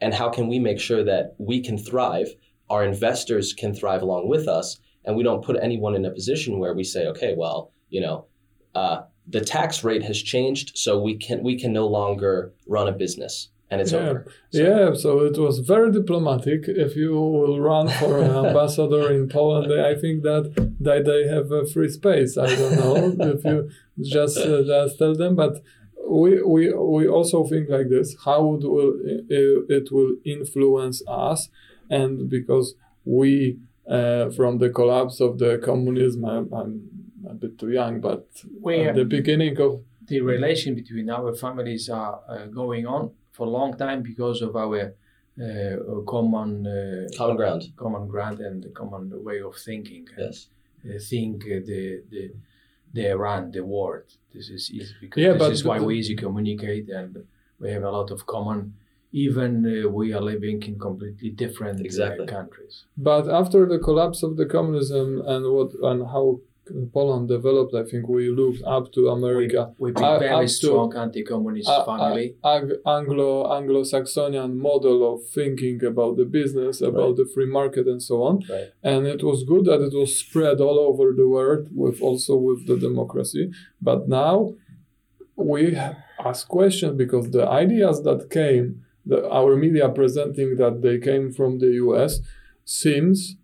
And 0.00 0.14
how 0.14 0.28
can 0.28 0.46
we 0.46 0.58
make 0.58 0.78
sure 0.78 1.02
that 1.02 1.34
we 1.38 1.60
can 1.60 1.78
thrive? 1.78 2.28
Our 2.70 2.84
investors 2.84 3.52
can 3.52 3.74
thrive 3.74 4.02
along 4.02 4.28
with 4.28 4.46
us, 4.46 4.78
and 5.04 5.16
we 5.16 5.22
don't 5.24 5.44
put 5.44 5.56
anyone 5.60 5.94
in 5.94 6.04
a 6.04 6.10
position 6.10 6.58
where 6.58 6.74
we 6.74 6.84
say, 6.84 7.06
okay, 7.06 7.34
well, 7.36 7.72
you 7.88 8.00
know, 8.00 8.26
uh, 8.74 9.02
the 9.28 9.40
tax 9.40 9.82
rate 9.82 10.02
has 10.04 10.22
changed, 10.22 10.76
so 10.76 10.98
we 10.98 11.16
can 11.16 11.42
we 11.42 11.58
can 11.58 11.72
no 11.72 11.86
longer 11.86 12.52
run 12.66 12.88
a 12.88 12.92
business 12.92 13.48
and 13.70 13.80
it's 13.80 13.92
yeah. 13.92 13.98
over. 13.98 14.32
So. 14.50 14.62
Yeah, 14.62 14.94
so 14.94 15.20
it 15.24 15.38
was 15.38 15.58
very 15.58 15.90
diplomatic. 15.90 16.64
If 16.68 16.96
you 16.96 17.12
will 17.14 17.60
run 17.60 17.88
for 17.88 18.20
an 18.20 18.30
ambassador 18.46 19.10
in 19.12 19.28
Poland, 19.28 19.72
I 19.72 19.94
think 19.94 20.22
that 20.22 20.44
that 20.80 21.04
they 21.04 21.26
have 21.28 21.50
a 21.50 21.66
free 21.66 21.88
space. 21.88 22.38
I 22.38 22.54
don't 22.54 22.76
know 22.76 23.16
if 23.34 23.44
you 23.44 23.70
just, 24.02 24.38
uh, 24.38 24.62
just 24.62 24.98
tell 24.98 25.14
them, 25.14 25.34
but 25.34 25.62
we, 26.08 26.42
we 26.42 26.72
we 26.72 27.08
also 27.08 27.44
think 27.44 27.68
like 27.68 27.88
this: 27.88 28.16
how 28.24 28.54
it 28.54 28.62
will 28.62 28.94
it 29.28 29.90
will 29.90 30.16
influence 30.24 31.02
us, 31.08 31.48
and 31.90 32.30
because 32.30 32.74
we 33.04 33.58
uh, 33.90 34.30
from 34.30 34.58
the 34.58 34.70
collapse 34.70 35.20
of 35.20 35.38
the 35.38 35.60
communism, 35.64 36.24
I'm, 36.24 36.52
I'm 36.52 36.95
a 37.28 37.34
bit 37.34 37.58
too 37.58 37.70
young, 37.70 38.00
but 38.00 38.26
we 38.60 38.82
at 38.82 38.94
the 38.94 39.04
beginning 39.04 39.58
of 39.60 39.82
the 40.06 40.20
relation 40.20 40.74
between 40.74 41.10
our 41.10 41.34
families 41.34 41.88
are 41.88 42.20
uh, 42.28 42.46
going 42.46 42.86
on 42.86 43.10
for 43.32 43.46
a 43.46 43.50
long 43.50 43.76
time 43.76 44.02
because 44.02 44.42
of 44.42 44.56
our 44.56 44.94
uh, 45.42 45.76
common 46.06 46.66
uh, 46.66 47.08
common 47.16 47.36
ground, 47.36 47.62
common 47.76 48.08
ground, 48.08 48.40
and 48.40 48.62
the 48.62 48.70
common 48.70 49.12
way 49.24 49.40
of 49.40 49.56
thinking. 49.56 50.06
Yes, 50.16 50.48
uh, 50.84 50.98
think 50.98 51.44
uh, 51.44 51.60
the 51.66 52.02
the 52.10 52.32
they 52.92 53.12
run 53.12 53.50
the 53.50 53.64
world. 53.64 54.08
This 54.32 54.48
is 54.48 54.70
easy 54.70 54.94
because 55.00 55.22
yeah, 55.22 55.32
this 55.34 55.58
is 55.58 55.64
why 55.64 55.78
we 55.80 55.98
easy 55.98 56.16
communicate 56.16 56.88
and 56.88 57.24
we 57.60 57.70
have 57.70 57.82
a 57.82 57.90
lot 57.90 58.10
of 58.10 58.26
common. 58.26 58.74
Even 59.12 59.52
uh, 59.64 59.88
we 59.88 60.12
are 60.12 60.20
living 60.20 60.62
in 60.62 60.78
completely 60.78 61.30
different 61.30 61.80
exactly. 61.80 62.26
countries. 62.26 62.84
But 62.96 63.28
after 63.28 63.66
the 63.66 63.78
collapse 63.78 64.22
of 64.22 64.36
the 64.36 64.46
communism 64.46 65.22
and 65.26 65.52
what 65.52 65.72
and 65.90 66.06
how 66.06 66.40
Poland 66.92 67.28
developed, 67.28 67.74
I 67.74 67.84
think 67.84 68.08
we 68.08 68.28
looked 68.30 68.62
up 68.66 68.92
to 68.92 69.08
America. 69.08 69.72
We, 69.78 69.92
we 69.92 70.02
uh, 70.02 70.18
very 70.18 70.48
strong 70.48 70.96
anti-communist 70.96 71.68
family. 71.84 72.36
Anglo 72.44 73.54
Anglo-Saxonian 73.56 74.54
model 74.56 75.14
of 75.14 75.28
thinking 75.28 75.84
about 75.84 76.16
the 76.16 76.24
business, 76.24 76.80
about 76.80 77.08
right. 77.08 77.16
the 77.16 77.30
free 77.32 77.46
market, 77.46 77.86
and 77.86 78.02
so 78.02 78.22
on. 78.22 78.42
Right. 78.50 78.68
And 78.82 79.06
it 79.06 79.22
was 79.22 79.44
good 79.44 79.64
that 79.66 79.80
it 79.80 79.94
was 79.94 80.18
spread 80.18 80.60
all 80.60 80.78
over 80.78 81.12
the 81.12 81.28
world, 81.28 81.68
with 81.72 82.00
also 82.00 82.36
with 82.36 82.66
the 82.66 82.76
democracy. 82.76 83.50
But 83.80 84.08
now 84.08 84.54
we 85.36 85.76
ask 86.24 86.48
questions 86.48 86.96
because 86.96 87.30
the 87.30 87.46
ideas 87.48 88.02
that 88.02 88.30
came, 88.30 88.84
the, 89.04 89.28
our 89.30 89.56
media 89.56 89.88
presenting 89.88 90.56
that 90.56 90.82
they 90.82 90.98
came 90.98 91.32
from 91.32 91.58
the 91.58 91.72
U.S. 91.84 92.20
seems 92.64 93.36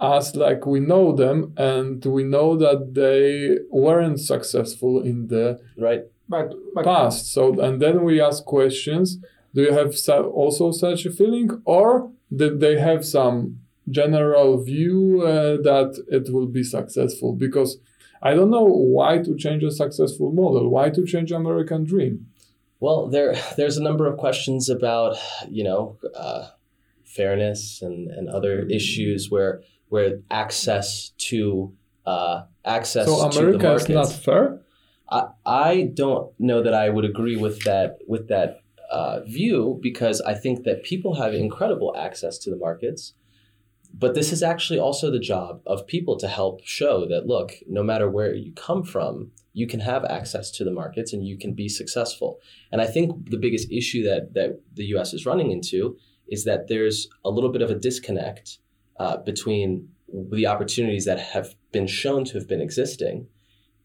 us 0.00 0.34
like 0.34 0.66
we 0.66 0.80
know 0.80 1.12
them 1.14 1.52
and 1.56 2.04
we 2.04 2.24
know 2.24 2.56
that 2.56 2.94
they 2.94 3.58
weren't 3.70 4.20
successful 4.20 5.00
in 5.02 5.28
the 5.28 5.60
right. 5.76 6.02
But, 6.28 6.54
but 6.74 6.84
past. 6.84 7.32
So 7.32 7.60
and 7.60 7.82
then 7.82 8.02
we 8.04 8.20
ask 8.20 8.44
questions 8.44 9.18
do 9.54 9.62
you 9.62 9.72
have 9.72 9.94
also 10.08 10.70
such 10.70 11.04
a 11.04 11.10
feeling? 11.10 11.50
Or 11.64 12.12
did 12.34 12.60
they 12.60 12.78
have 12.78 13.04
some 13.04 13.58
general 13.90 14.62
view 14.62 15.22
uh, 15.22 15.56
that 15.62 16.00
it 16.08 16.32
will 16.32 16.46
be 16.46 16.62
successful? 16.62 17.34
Because 17.34 17.78
i 18.22 18.34
don't 18.34 18.50
know 18.50 18.66
why 18.66 19.16
to 19.16 19.34
change 19.34 19.62
a 19.64 19.70
successful 19.70 20.30
model 20.30 20.68
why 20.68 20.90
to 20.90 21.06
change 21.06 21.32
american 21.32 21.84
dream. 21.84 22.26
Well 22.78 23.08
there 23.08 23.34
there's 23.56 23.78
a 23.78 23.82
number 23.82 24.06
of 24.06 24.18
questions 24.18 24.68
about 24.68 25.16
you 25.48 25.64
know 25.64 25.98
uh, 26.14 26.48
fairness 27.04 27.82
and, 27.82 28.10
and 28.10 28.28
other 28.28 28.60
issues 28.66 29.30
where 29.30 29.62
where 29.90 30.20
access 30.30 31.10
to 31.18 31.72
uh, 32.06 32.42
access 32.64 33.06
so 33.06 33.28
to 33.28 33.38
America 33.38 33.58
the 33.58 33.64
markets, 33.64 33.90
is 33.90 33.94
not 33.94 34.12
fair. 34.12 34.60
I, 35.10 35.26
I 35.44 35.90
don't 35.94 36.32
know 36.38 36.62
that 36.62 36.72
I 36.72 36.88
would 36.88 37.04
agree 37.04 37.36
with 37.36 37.62
that 37.64 37.98
with 38.08 38.28
that 38.28 38.62
uh, 38.90 39.20
view 39.26 39.78
because 39.82 40.20
I 40.22 40.34
think 40.34 40.64
that 40.64 40.82
people 40.82 41.16
have 41.16 41.34
incredible 41.34 41.94
access 41.96 42.38
to 42.38 42.50
the 42.50 42.56
markets. 42.56 43.14
But 43.92 44.14
this 44.14 44.32
is 44.32 44.40
actually 44.42 44.78
also 44.78 45.10
the 45.10 45.18
job 45.18 45.62
of 45.66 45.84
people 45.84 46.16
to 46.18 46.28
help 46.28 46.60
show 46.64 47.06
that 47.08 47.26
look, 47.26 47.54
no 47.68 47.82
matter 47.82 48.08
where 48.08 48.32
you 48.32 48.52
come 48.52 48.84
from, 48.84 49.32
you 49.52 49.66
can 49.66 49.80
have 49.80 50.04
access 50.04 50.52
to 50.52 50.64
the 50.64 50.70
markets 50.70 51.12
and 51.12 51.26
you 51.26 51.36
can 51.36 51.54
be 51.54 51.68
successful. 51.68 52.38
And 52.70 52.80
I 52.80 52.86
think 52.86 53.30
the 53.30 53.36
biggest 53.36 53.70
issue 53.72 54.04
that 54.04 54.34
that 54.34 54.60
the 54.74 54.84
US 54.96 55.12
is 55.12 55.26
running 55.26 55.50
into 55.50 55.96
is 56.28 56.44
that 56.44 56.68
there's 56.68 57.08
a 57.24 57.30
little 57.30 57.50
bit 57.50 57.62
of 57.62 57.70
a 57.70 57.74
disconnect 57.74 58.58
uh, 59.00 59.16
between 59.16 59.88
the 60.30 60.46
opportunities 60.46 61.06
that 61.06 61.18
have 61.18 61.54
been 61.72 61.86
shown 61.86 62.22
to 62.22 62.34
have 62.34 62.46
been 62.46 62.60
existing 62.60 63.26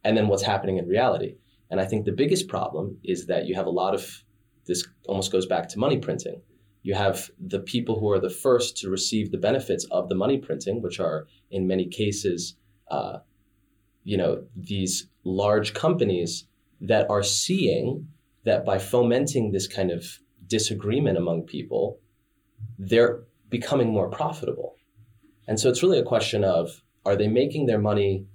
and 0.04 0.18
then 0.18 0.28
what's 0.28 0.44
happening 0.44 0.78
in 0.78 0.86
reality. 0.88 1.38
And 1.72 1.80
I 1.80 1.86
think 1.86 2.04
the 2.04 2.12
biggest 2.12 2.50
problem 2.50 2.98
is 3.02 3.28
that 3.28 3.46
you 3.46 3.56
have 3.56 3.66
a 3.66 3.72
lot 3.72 3.96
of 3.96 4.24
this 4.68 4.86
almost 5.08 5.32
goes 5.32 5.46
back 5.46 5.70
to 5.70 5.80
money 5.80 6.00
printing. 6.00 6.42
You 6.84 6.96
have 6.96 7.30
the 7.40 7.60
people 7.60 7.98
who 7.98 8.12
are 8.12 8.20
the 8.20 8.30
first 8.30 8.76
to 8.80 8.90
receive 8.90 9.32
the 9.32 9.38
benefits 9.38 9.86
of 9.86 10.10
the 10.10 10.16
money 10.16 10.38
printing, 10.38 10.82
which 10.82 11.00
are 11.00 11.28
in 11.50 11.66
many 11.66 11.88
cases, 11.88 12.58
uh, 12.92 13.20
you 14.04 14.18
know, 14.18 14.44
these 14.54 15.08
large 15.24 15.74
companies 15.74 16.46
that 16.82 17.10
are 17.10 17.24
seeing 17.24 18.10
that 18.44 18.66
by 18.66 18.80
fomenting 18.80 19.54
this 19.54 19.68
kind 19.68 19.92
of 19.92 20.20
disagreement 20.46 21.18
among 21.18 21.44
people, 21.44 22.00
they're 22.78 23.24
becoming 23.50 23.92
more 23.92 24.10
profitable. 24.10 24.75
And 25.48 25.60
so 25.60 25.70
it's 25.70 25.84
really 25.84 26.00
a 26.00 26.04
question 26.04 26.44
of 26.44 26.82
are 27.06 27.16
they 27.16 27.28
making 27.28 27.68
their 27.68 27.80
money 27.80 28.26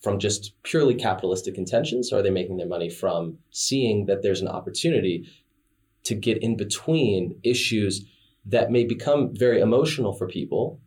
from 0.00 0.18
just 0.18 0.52
purely 0.62 0.94
capitalistic 0.94 1.58
intentions, 1.58 2.12
or 2.12 2.18
are 2.18 2.22
they 2.22 2.30
making 2.30 2.56
their 2.56 2.68
money 2.68 2.88
from 2.88 3.38
seeing 3.50 4.06
that 4.06 4.22
there's 4.22 4.40
an 4.40 4.48
opportunity 4.48 5.28
to 6.04 6.14
get 6.14 6.38
in 6.38 6.56
between 6.56 7.38
issues 7.42 8.04
that 8.46 8.70
may 8.70 8.84
become 8.84 9.34
very 9.34 9.60
emotional 9.60 10.12
for 10.12 10.28
people? 10.28 10.80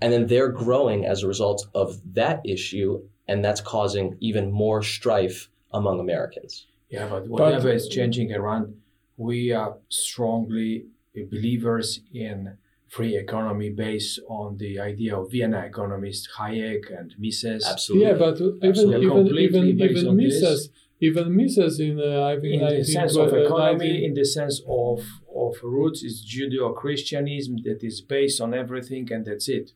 And 0.00 0.12
then 0.12 0.26
they're 0.26 0.50
growing 0.50 1.06
as 1.06 1.22
a 1.22 1.28
result 1.28 1.66
of 1.74 2.00
that 2.14 2.40
issue, 2.44 3.02
and 3.28 3.44
that's 3.44 3.60
causing 3.60 4.16
even 4.20 4.52
more 4.52 4.82
strife 4.82 5.48
among 5.72 6.00
Americans. 6.00 6.66
Yeah, 6.90 7.08
but 7.08 7.28
whatever 7.28 7.68
but, 7.68 7.76
is 7.76 7.88
changing 7.88 8.32
around, 8.34 8.74
we 9.16 9.52
are 9.52 9.76
strongly 9.88 10.86
believers 11.14 12.00
in 12.12 12.58
free 12.94 13.16
economy 13.16 13.70
based 13.70 14.20
on 14.28 14.58
the 14.58 14.72
idea 14.90 15.12
of 15.18 15.30
Vienna 15.30 15.60
economists 15.72 16.28
Hayek 16.38 16.84
and 16.98 17.08
Mises. 17.18 17.64
Absolutely. 17.64 18.06
Yeah, 18.06 18.16
but 18.24 18.36
even 18.36 18.68
Absolutely. 18.68 19.44
even 19.44 19.64
even, 19.66 19.90
even 19.90 20.16
Mises, 20.16 20.68
even 21.00 21.26
Mises 21.38 21.80
in 21.80 21.98
uh, 21.98 22.32
I 22.32 22.34
think 22.40 22.60
in 22.60 22.78
the 22.80 22.84
sense 22.84 23.16
of 23.16 23.28
economy, 23.32 24.04
in 24.06 24.12
the 24.12 24.26
sense 24.36 24.56
of 24.68 24.98
of 25.44 25.54
roots, 25.62 26.02
is 26.08 26.14
Judeo-Christianism 26.32 27.54
that 27.66 27.80
is 27.82 28.02
based 28.02 28.38
on 28.44 28.52
everything, 28.62 29.04
and 29.10 29.24
that's 29.24 29.48
it. 29.48 29.72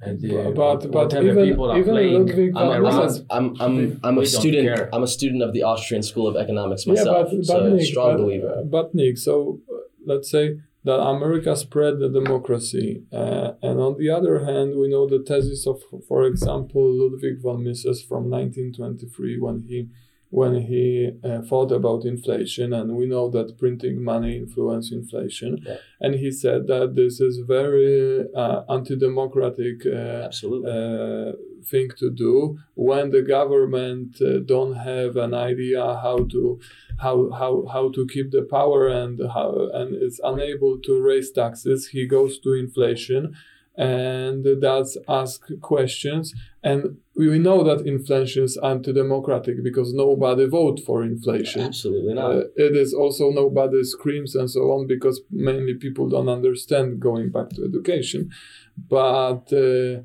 And 0.00 0.18
uh, 0.30 0.50
but 0.50 0.80
but 0.92 1.08
even, 1.14 1.48
people 1.48 1.72
are 1.72 1.78
even 1.78 1.94
playing, 1.94 2.56
I'm, 2.56 2.70
around, 2.84 3.26
I'm, 3.30 3.46
I'm, 3.58 4.00
I'm 4.04 4.18
a 4.18 4.26
student. 4.26 4.88
I'm 4.92 5.02
a 5.02 5.12
student 5.18 5.42
of 5.42 5.54
the 5.56 5.62
Austrian 5.62 6.02
School 6.02 6.26
of 6.28 6.36
Economics 6.36 6.86
myself. 6.86 7.06
Yeah, 7.06 7.22
but, 7.24 7.36
but 7.38 7.46
so 7.46 7.74
Nick, 7.74 7.86
strong 7.86 8.16
but, 8.16 8.22
believer. 8.22 8.62
But 8.76 8.94
Nick, 8.94 9.16
so 9.16 9.60
uh, 9.72 9.78
let's 10.06 10.30
say 10.30 10.60
that 10.88 11.02
America 11.02 11.54
spread 11.54 11.98
the 11.98 12.08
democracy. 12.08 13.02
Uh, 13.12 13.52
and 13.62 13.78
on 13.78 13.98
the 13.98 14.08
other 14.08 14.46
hand, 14.46 14.74
we 14.74 14.88
know 14.88 15.06
the 15.06 15.22
thesis 15.22 15.66
of, 15.66 15.82
for 16.08 16.24
example, 16.24 16.82
Ludwig 16.82 17.42
von 17.42 17.62
Mises 17.62 18.02
from 18.02 18.30
1923 18.30 19.38
when 19.38 19.64
he 19.68 19.88
when 20.30 20.54
he 20.70 21.10
uh, 21.24 21.40
thought 21.40 21.72
about 21.72 22.04
inflation, 22.04 22.74
and 22.74 22.96
we 22.96 23.06
know 23.06 23.30
that 23.30 23.56
printing 23.56 24.02
money 24.02 24.36
influences 24.36 24.92
inflation. 24.92 25.58
Yeah. 25.66 25.76
And 26.00 26.14
he 26.16 26.30
said 26.30 26.66
that 26.66 26.96
this 26.96 27.18
is 27.18 27.38
very 27.46 28.26
uh, 28.34 28.60
anti-democratic 28.68 29.86
uh, 29.86 30.28
uh 30.28 31.32
thing 31.70 31.90
to 31.98 32.10
do 32.10 32.58
when 32.74 33.10
the 33.10 33.22
government 33.22 34.20
uh, 34.20 34.38
don't 34.44 34.74
have 34.74 35.16
an 35.16 35.34
idea 35.34 35.80
how 36.02 36.18
to 36.32 36.60
how, 37.00 37.30
how 37.30 37.66
how 37.72 37.90
to 37.90 38.06
keep 38.06 38.30
the 38.30 38.42
power 38.42 38.88
and 38.88 39.20
how 39.34 39.68
and 39.72 39.94
is 39.94 40.20
unable 40.24 40.78
to 40.78 41.00
raise 41.00 41.30
taxes. 41.30 41.88
He 41.88 42.06
goes 42.06 42.38
to 42.40 42.52
inflation 42.52 43.34
and 43.78 44.44
that's 44.60 44.96
ask 45.08 45.46
questions 45.60 46.34
and 46.64 46.98
we 47.14 47.38
know 47.38 47.62
that 47.62 47.86
inflation 47.86 48.42
is 48.44 48.56
anti-democratic 48.56 49.62
because 49.62 49.94
nobody 49.94 50.46
vote 50.46 50.80
for 50.84 51.04
inflation. 51.04 51.62
Absolutely 51.62 52.14
not. 52.14 52.30
Uh, 52.30 52.42
it 52.56 52.76
is 52.76 52.92
also 52.92 53.30
nobody 53.30 53.82
screams 53.84 54.34
and 54.34 54.50
so 54.50 54.60
on 54.72 54.88
because 54.88 55.20
mainly 55.30 55.74
people 55.74 56.08
don't 56.08 56.28
understand 56.28 57.00
going 57.00 57.30
back 57.30 57.50
to 57.50 57.64
education. 57.64 58.30
But 58.76 59.52
uh, 59.52 60.02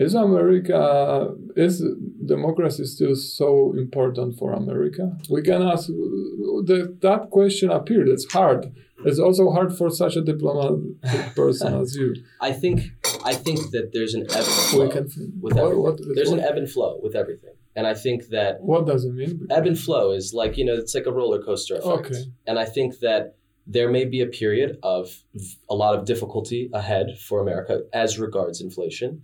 is 0.00 0.14
America 0.14 1.34
is 1.56 1.84
democracy 2.24 2.84
still 2.86 3.14
so 3.14 3.74
important 3.76 4.38
for 4.38 4.52
America? 4.52 5.16
We 5.28 5.42
can 5.42 5.62
ask 5.62 5.88
the, 5.88 6.96
that 7.02 7.30
question 7.30 7.70
appeared. 7.70 8.08
It's 8.08 8.30
hard. 8.32 8.72
It's 9.04 9.18
also 9.18 9.50
hard 9.50 9.76
for 9.76 9.90
such 9.90 10.16
a 10.16 10.22
diplomatic 10.22 11.34
person 11.34 11.74
as 11.80 11.94
you. 11.96 12.14
I 12.40 12.52
think 12.52 12.80
I 13.24 13.34
think 13.34 13.70
that 13.72 13.90
there's 13.92 14.14
an 14.14 14.22
ebb 14.30 14.36
and 14.36 14.46
flow 14.46 14.84
We 14.86 14.90
can, 14.90 15.04
with 15.40 15.54
what, 15.54 15.62
everything. 15.62 15.82
what, 15.82 15.98
there's 16.14 16.30
what, 16.30 16.38
an 16.38 16.44
ebb 16.44 16.56
and 16.56 16.70
flow 16.70 16.98
with 17.02 17.14
everything, 17.14 17.54
and 17.76 17.86
I 17.86 17.94
think 17.94 18.28
that 18.28 18.60
what 18.60 18.86
does 18.86 19.04
it 19.04 19.12
mean? 19.12 19.46
ebb 19.50 19.66
and 19.66 19.78
flow 19.78 20.12
is 20.12 20.32
like 20.34 20.56
you 20.58 20.64
know 20.64 20.74
it's 20.74 20.94
like 20.94 21.06
a 21.06 21.12
roller 21.12 21.42
coaster 21.42 21.76
effect. 21.76 22.06
Okay. 22.06 22.24
And 22.46 22.58
I 22.58 22.64
think 22.64 23.00
that 23.00 23.36
there 23.66 23.90
may 23.90 24.04
be 24.04 24.20
a 24.20 24.26
period 24.26 24.78
of 24.82 25.22
a 25.68 25.74
lot 25.74 25.96
of 25.96 26.04
difficulty 26.04 26.70
ahead 26.72 27.18
for 27.26 27.40
America 27.40 27.82
as 27.92 28.18
regards 28.18 28.60
inflation, 28.60 29.22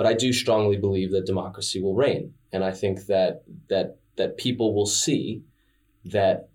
but 0.00 0.06
I 0.06 0.14
do 0.14 0.32
strongly 0.32 0.78
believe 0.78 1.12
that 1.12 1.26
democracy 1.26 1.78
will 1.78 1.94
reign, 1.94 2.32
and 2.52 2.64
I 2.64 2.70
think 2.70 3.04
that 3.04 3.42
that 3.68 3.98
that 4.16 4.38
people 4.38 4.72
will 4.74 4.86
see 4.86 5.42
that 6.06 6.48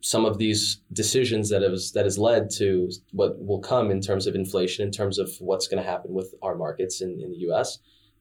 some 0.00 0.24
of 0.24 0.38
these 0.38 0.80
decisions 0.92 1.50
that 1.50 1.62
has 1.62 1.92
that 1.92 2.04
has 2.04 2.18
led 2.18 2.50
to 2.58 2.90
what 3.12 3.40
will 3.40 3.60
come 3.60 3.92
in 3.92 4.00
terms 4.00 4.26
of 4.26 4.34
inflation, 4.34 4.84
in 4.84 4.90
terms 4.90 5.20
of 5.20 5.30
what's 5.38 5.68
going 5.68 5.80
to 5.80 5.88
happen 5.88 6.12
with 6.12 6.34
our 6.42 6.56
markets 6.56 7.00
in, 7.00 7.10
in 7.20 7.30
the 7.30 7.38
U.S., 7.50 7.78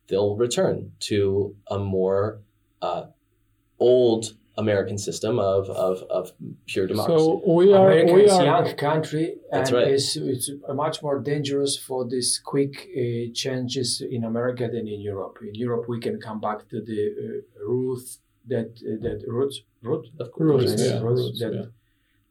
they'll 0.07 0.37
return 0.37 0.91
to 0.99 1.55
a 1.71 1.79
more 1.79 2.39
uh, 2.83 3.05
old 3.79 4.33
American 4.63 4.97
system 5.07 5.33
of, 5.39 5.69
of, 5.69 5.97
of 6.19 6.31
pure 6.71 6.87
democracy. 6.87 7.25
So 7.25 7.41
we 7.59 7.73
are 7.73 7.89
America 7.91 8.13
we 8.13 8.23
is 8.25 8.33
a 8.33 8.35
are 8.35 8.45
young 8.53 8.75
country, 8.75 9.25
That's 9.51 9.69
and 9.69 9.77
right. 9.77 9.87
it's, 9.93 10.15
it's 10.33 10.47
much 10.85 11.01
more 11.05 11.19
dangerous 11.33 11.73
for 11.87 11.99
these 12.13 12.29
quick 12.53 12.73
uh, 13.01 13.31
changes 13.43 13.89
in 14.15 14.21
America 14.31 14.65
than 14.73 14.85
in 14.95 15.01
Europe. 15.11 15.35
In 15.49 15.55
Europe, 15.65 15.85
we 15.93 15.99
can 15.99 16.19
come 16.27 16.39
back 16.47 16.59
to 16.71 16.77
the 16.89 17.01
uh, 17.23 17.65
root 17.73 18.03
that 18.53 18.71
uh, 18.89 18.97
that 19.05 19.19
roots 19.27 19.57
root 19.89 20.05
of 20.23 20.27
course, 20.31 20.71
Roots, 20.71 20.81
yeah, 20.81 20.99
roots 21.05 21.21
roots, 21.21 21.39
that 21.41 21.53
yeah. 21.53 21.65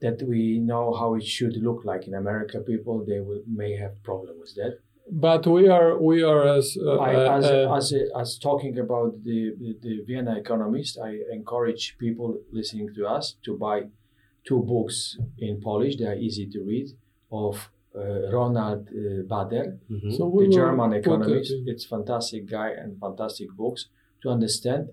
that 0.04 0.18
we 0.32 0.42
know 0.70 0.84
how 1.00 1.08
it 1.18 1.26
should 1.36 1.56
look 1.68 1.80
like 1.90 2.02
in 2.08 2.14
America. 2.14 2.56
People 2.72 3.04
they 3.10 3.20
will 3.20 3.42
may 3.46 3.72
have 3.82 4.02
problem 4.02 4.34
with 4.42 4.54
that. 4.60 4.72
But 5.10 5.46
we 5.46 5.68
are 5.68 5.96
we 5.98 6.22
are 6.22 6.42
as 6.58 6.76
uh, 6.76 6.96
I, 6.98 7.14
uh, 7.14 7.38
as, 7.38 7.44
uh, 7.46 7.74
as, 7.74 7.94
as 8.16 8.38
talking 8.38 8.78
about 8.78 9.24
the, 9.24 9.54
the, 9.58 9.76
the 9.80 10.00
Vienna 10.06 10.36
Economist, 10.36 10.98
I 11.02 11.20
encourage 11.32 11.96
people 11.98 12.38
listening 12.52 12.92
to 12.94 13.06
us 13.06 13.36
to 13.44 13.56
buy 13.56 13.86
two 14.46 14.60
books 14.62 15.18
in 15.38 15.60
Polish. 15.60 15.96
They 15.96 16.06
are 16.06 16.14
easy 16.16 16.46
to 16.50 16.60
read 16.62 16.88
of 17.32 17.70
uh, 17.96 18.30
Roland 18.30 18.88
uh, 18.88 19.22
Baader, 19.32 19.78
Mhm. 19.90 20.16
so 20.16 20.30
the 20.38 20.48
German 20.48 20.90
put 20.90 20.96
it 20.96 21.06
economist. 21.06 21.52
It's 21.66 21.84
fantastic 21.84 22.46
guy 22.46 22.70
and 22.70 22.98
fantastic 23.00 23.48
books 23.56 23.86
to 24.22 24.28
understand 24.28 24.90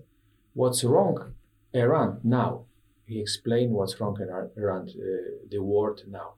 what's 0.54 0.82
wrong 0.82 1.34
Iran 1.74 2.20
now. 2.24 2.64
He 3.06 3.20
explained 3.20 3.72
what's 3.72 4.00
wrong 4.00 4.16
in 4.20 4.28
Iran, 4.28 4.50
Iran 4.56 4.82
uh, 4.88 5.46
the 5.50 5.58
world 5.62 6.04
now. 6.08 6.34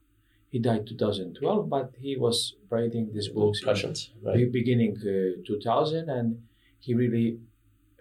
He 0.51 0.59
died 0.59 0.87
2012, 0.87 1.69
but 1.69 1.93
he 2.01 2.17
was 2.17 2.55
writing 2.71 3.11
these 3.13 3.29
books 3.29 3.61
in 3.61 3.67
Prussians, 3.67 4.11
right? 4.23 4.51
beginning 4.51 4.97
uh, 4.97 5.43
2000 5.47 6.09
and 6.09 6.43
he 6.81 6.95
really 6.95 7.39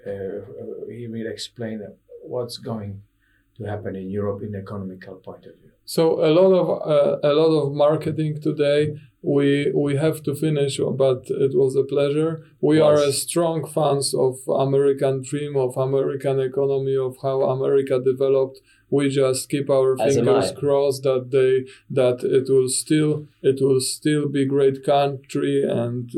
uh, 0.05 0.09
uh, 0.09 0.87
he 0.89 1.07
really 1.07 1.29
explained 1.29 1.81
what's 2.23 2.57
going 2.57 3.01
to 3.57 3.63
happen 3.65 3.95
in 3.95 4.09
Europe 4.09 4.41
in 4.43 4.55
economical 4.55 5.15
point 5.15 5.45
of 5.45 5.55
view. 5.59 5.71
So 5.85 6.23
a 6.25 6.31
lot 6.39 6.51
of 6.61 6.67
uh, 6.93 7.29
a 7.31 7.33
lot 7.33 7.51
of 7.61 7.73
marketing 7.73 8.39
today. 8.41 8.97
We 9.24 9.72
we 9.74 9.95
have 9.95 10.22
to 10.24 10.36
finish, 10.36 10.80
but 11.03 11.26
it 11.30 11.53
was 11.57 11.76
a 11.76 11.84
pleasure. 11.84 12.45
We 12.61 12.80
are 12.80 13.01
a 13.01 13.11
strong 13.11 13.68
fans 13.68 14.13
of 14.13 14.36
American 14.47 15.24
dream, 15.24 15.57
of 15.57 15.76
American 15.76 16.39
economy, 16.39 16.95
of 16.95 17.18
how 17.22 17.41
America 17.41 17.99
developed. 17.99 18.59
We 18.89 19.09
just 19.09 19.49
keep 19.49 19.70
our 19.70 19.99
As 19.99 20.15
fingers 20.15 20.51
crossed 20.51 21.03
that 21.03 21.32
they 21.32 21.65
that 21.89 22.24
it 22.24 22.45
will 22.47 22.70
still 22.70 23.28
it 23.41 23.57
will 23.59 23.82
still 23.82 24.30
be 24.30 24.45
great 24.45 24.84
country, 24.86 25.63
and 25.63 26.09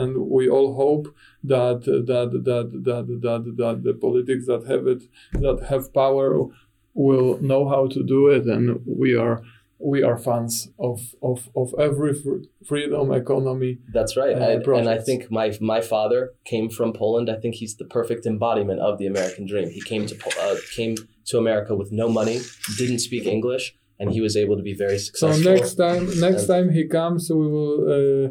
and 0.00 0.28
we 0.28 0.48
all 0.48 0.74
hope 0.74 1.14
that 1.44 1.84
that 1.84 2.30
that 2.48 2.68
that 2.88 3.06
that 3.22 3.56
that 3.56 3.82
the 3.84 3.94
politics 3.94 4.46
that 4.46 4.66
have 4.66 4.86
it 4.88 5.04
that 5.32 5.66
have 5.70 5.94
power 5.94 6.48
will 6.92 7.38
know 7.40 7.68
how 7.68 7.86
to 7.86 8.02
do 8.02 8.28
it 8.28 8.46
and 8.46 8.80
we 8.86 9.14
are 9.14 9.42
we 9.78 10.02
are 10.02 10.16
fans 10.16 10.70
of 10.78 11.00
of, 11.22 11.48
of 11.54 11.74
every 11.78 12.14
fr- 12.14 12.44
freedom 12.66 13.12
economy 13.12 13.78
That's 13.92 14.16
right. 14.16 14.34
uh, 14.36 14.44
I- 14.72 14.78
and 14.78 14.88
I 14.88 14.98
think 14.98 15.30
my 15.30 15.46
my 15.60 15.80
father 15.80 16.20
came 16.44 16.68
from 16.70 16.92
Poland. 16.92 17.28
I 17.30 17.36
think 17.42 17.54
he's 17.56 17.76
the 17.76 17.84
perfect 17.84 18.26
embodiment 18.26 18.80
of 18.80 18.98
the 18.98 19.06
American 19.06 19.46
dream. 19.46 19.68
He 19.70 19.82
came 19.82 20.06
to 20.06 20.14
uh, 20.44 20.56
came 20.74 20.94
to 21.30 21.38
America 21.38 21.74
with 21.80 21.90
no 21.92 22.08
money, 22.08 22.38
didn't 22.78 23.00
speak 23.08 23.26
English, 23.26 23.64
and 24.00 24.06
he 24.12 24.20
was 24.26 24.34
able 24.36 24.56
to 24.56 24.62
be 24.62 24.74
very 24.74 24.98
successful. 24.98 25.42
so 25.42 25.56
successful. 25.56 25.56
next 25.56 25.74
time 25.84 26.20
next 26.26 26.42
And- 26.42 26.48
time 26.52 26.66
he 26.78 26.82
comes 26.98 27.20
we 27.42 27.46
will 27.56 27.74
uh, 27.96 28.28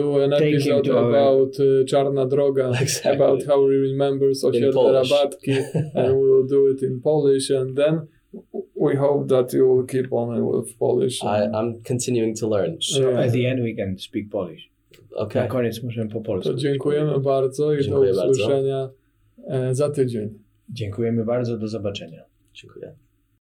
do 0.00 0.20
an 0.24 0.30
Take 0.30 0.54
episode 0.54 0.86
about 0.86 1.52
uh, 1.58 1.84
Czarna 1.90 2.24
Droga 2.32 2.66
Exactly. 2.84 3.12
about 3.16 3.40
how 3.48 3.58
we 3.68 3.74
remember 3.90 4.26
osiedle 4.30 4.86
Rabatki 4.96 5.56
and 5.98 6.08
we 6.20 6.26
will 6.32 6.46
do 6.56 6.60
it 6.72 6.80
in 6.88 6.94
Polish 7.10 7.50
and 7.58 7.68
then 7.80 7.94
we 8.80 8.96
hope 8.96 9.28
that 9.28 9.52
you 9.52 9.66
will 9.74 9.86
keep 9.86 10.12
on 10.12 10.40
with 10.46 10.78
Polish 10.78 11.24
I, 11.24 11.44
I'm 11.54 11.82
continuing 11.88 12.34
to 12.36 12.48
learn. 12.48 12.76
So 12.80 13.00
Yeah. 13.10 13.24
at 13.26 13.32
the 13.32 13.46
end 13.46 13.62
we 13.62 13.74
can 13.76 13.98
speak 13.98 14.30
Polish. 14.30 14.70
Okay. 15.12 15.40
Na 15.40 15.46
Okay. 15.46 15.48
koniec 15.48 15.82
możemy 15.82 16.10
po 16.10 16.20
polsku. 16.20 16.52
to 16.52 16.58
dziękujemy 16.58 17.20
bardzo 17.20 17.74
i 17.74 17.82
Dziękuję 17.84 18.12
do 18.12 18.16
bardzo. 18.16 18.30
usłyszenia 18.32 18.88
e, 19.48 19.74
za 19.74 19.90
tydzień 19.90 20.38
Dziękujemy 20.70 21.24
bardzo, 21.24 21.58
do 21.58 21.68
zobaczenia. 21.68 22.22
Dziękuję. 22.54 22.92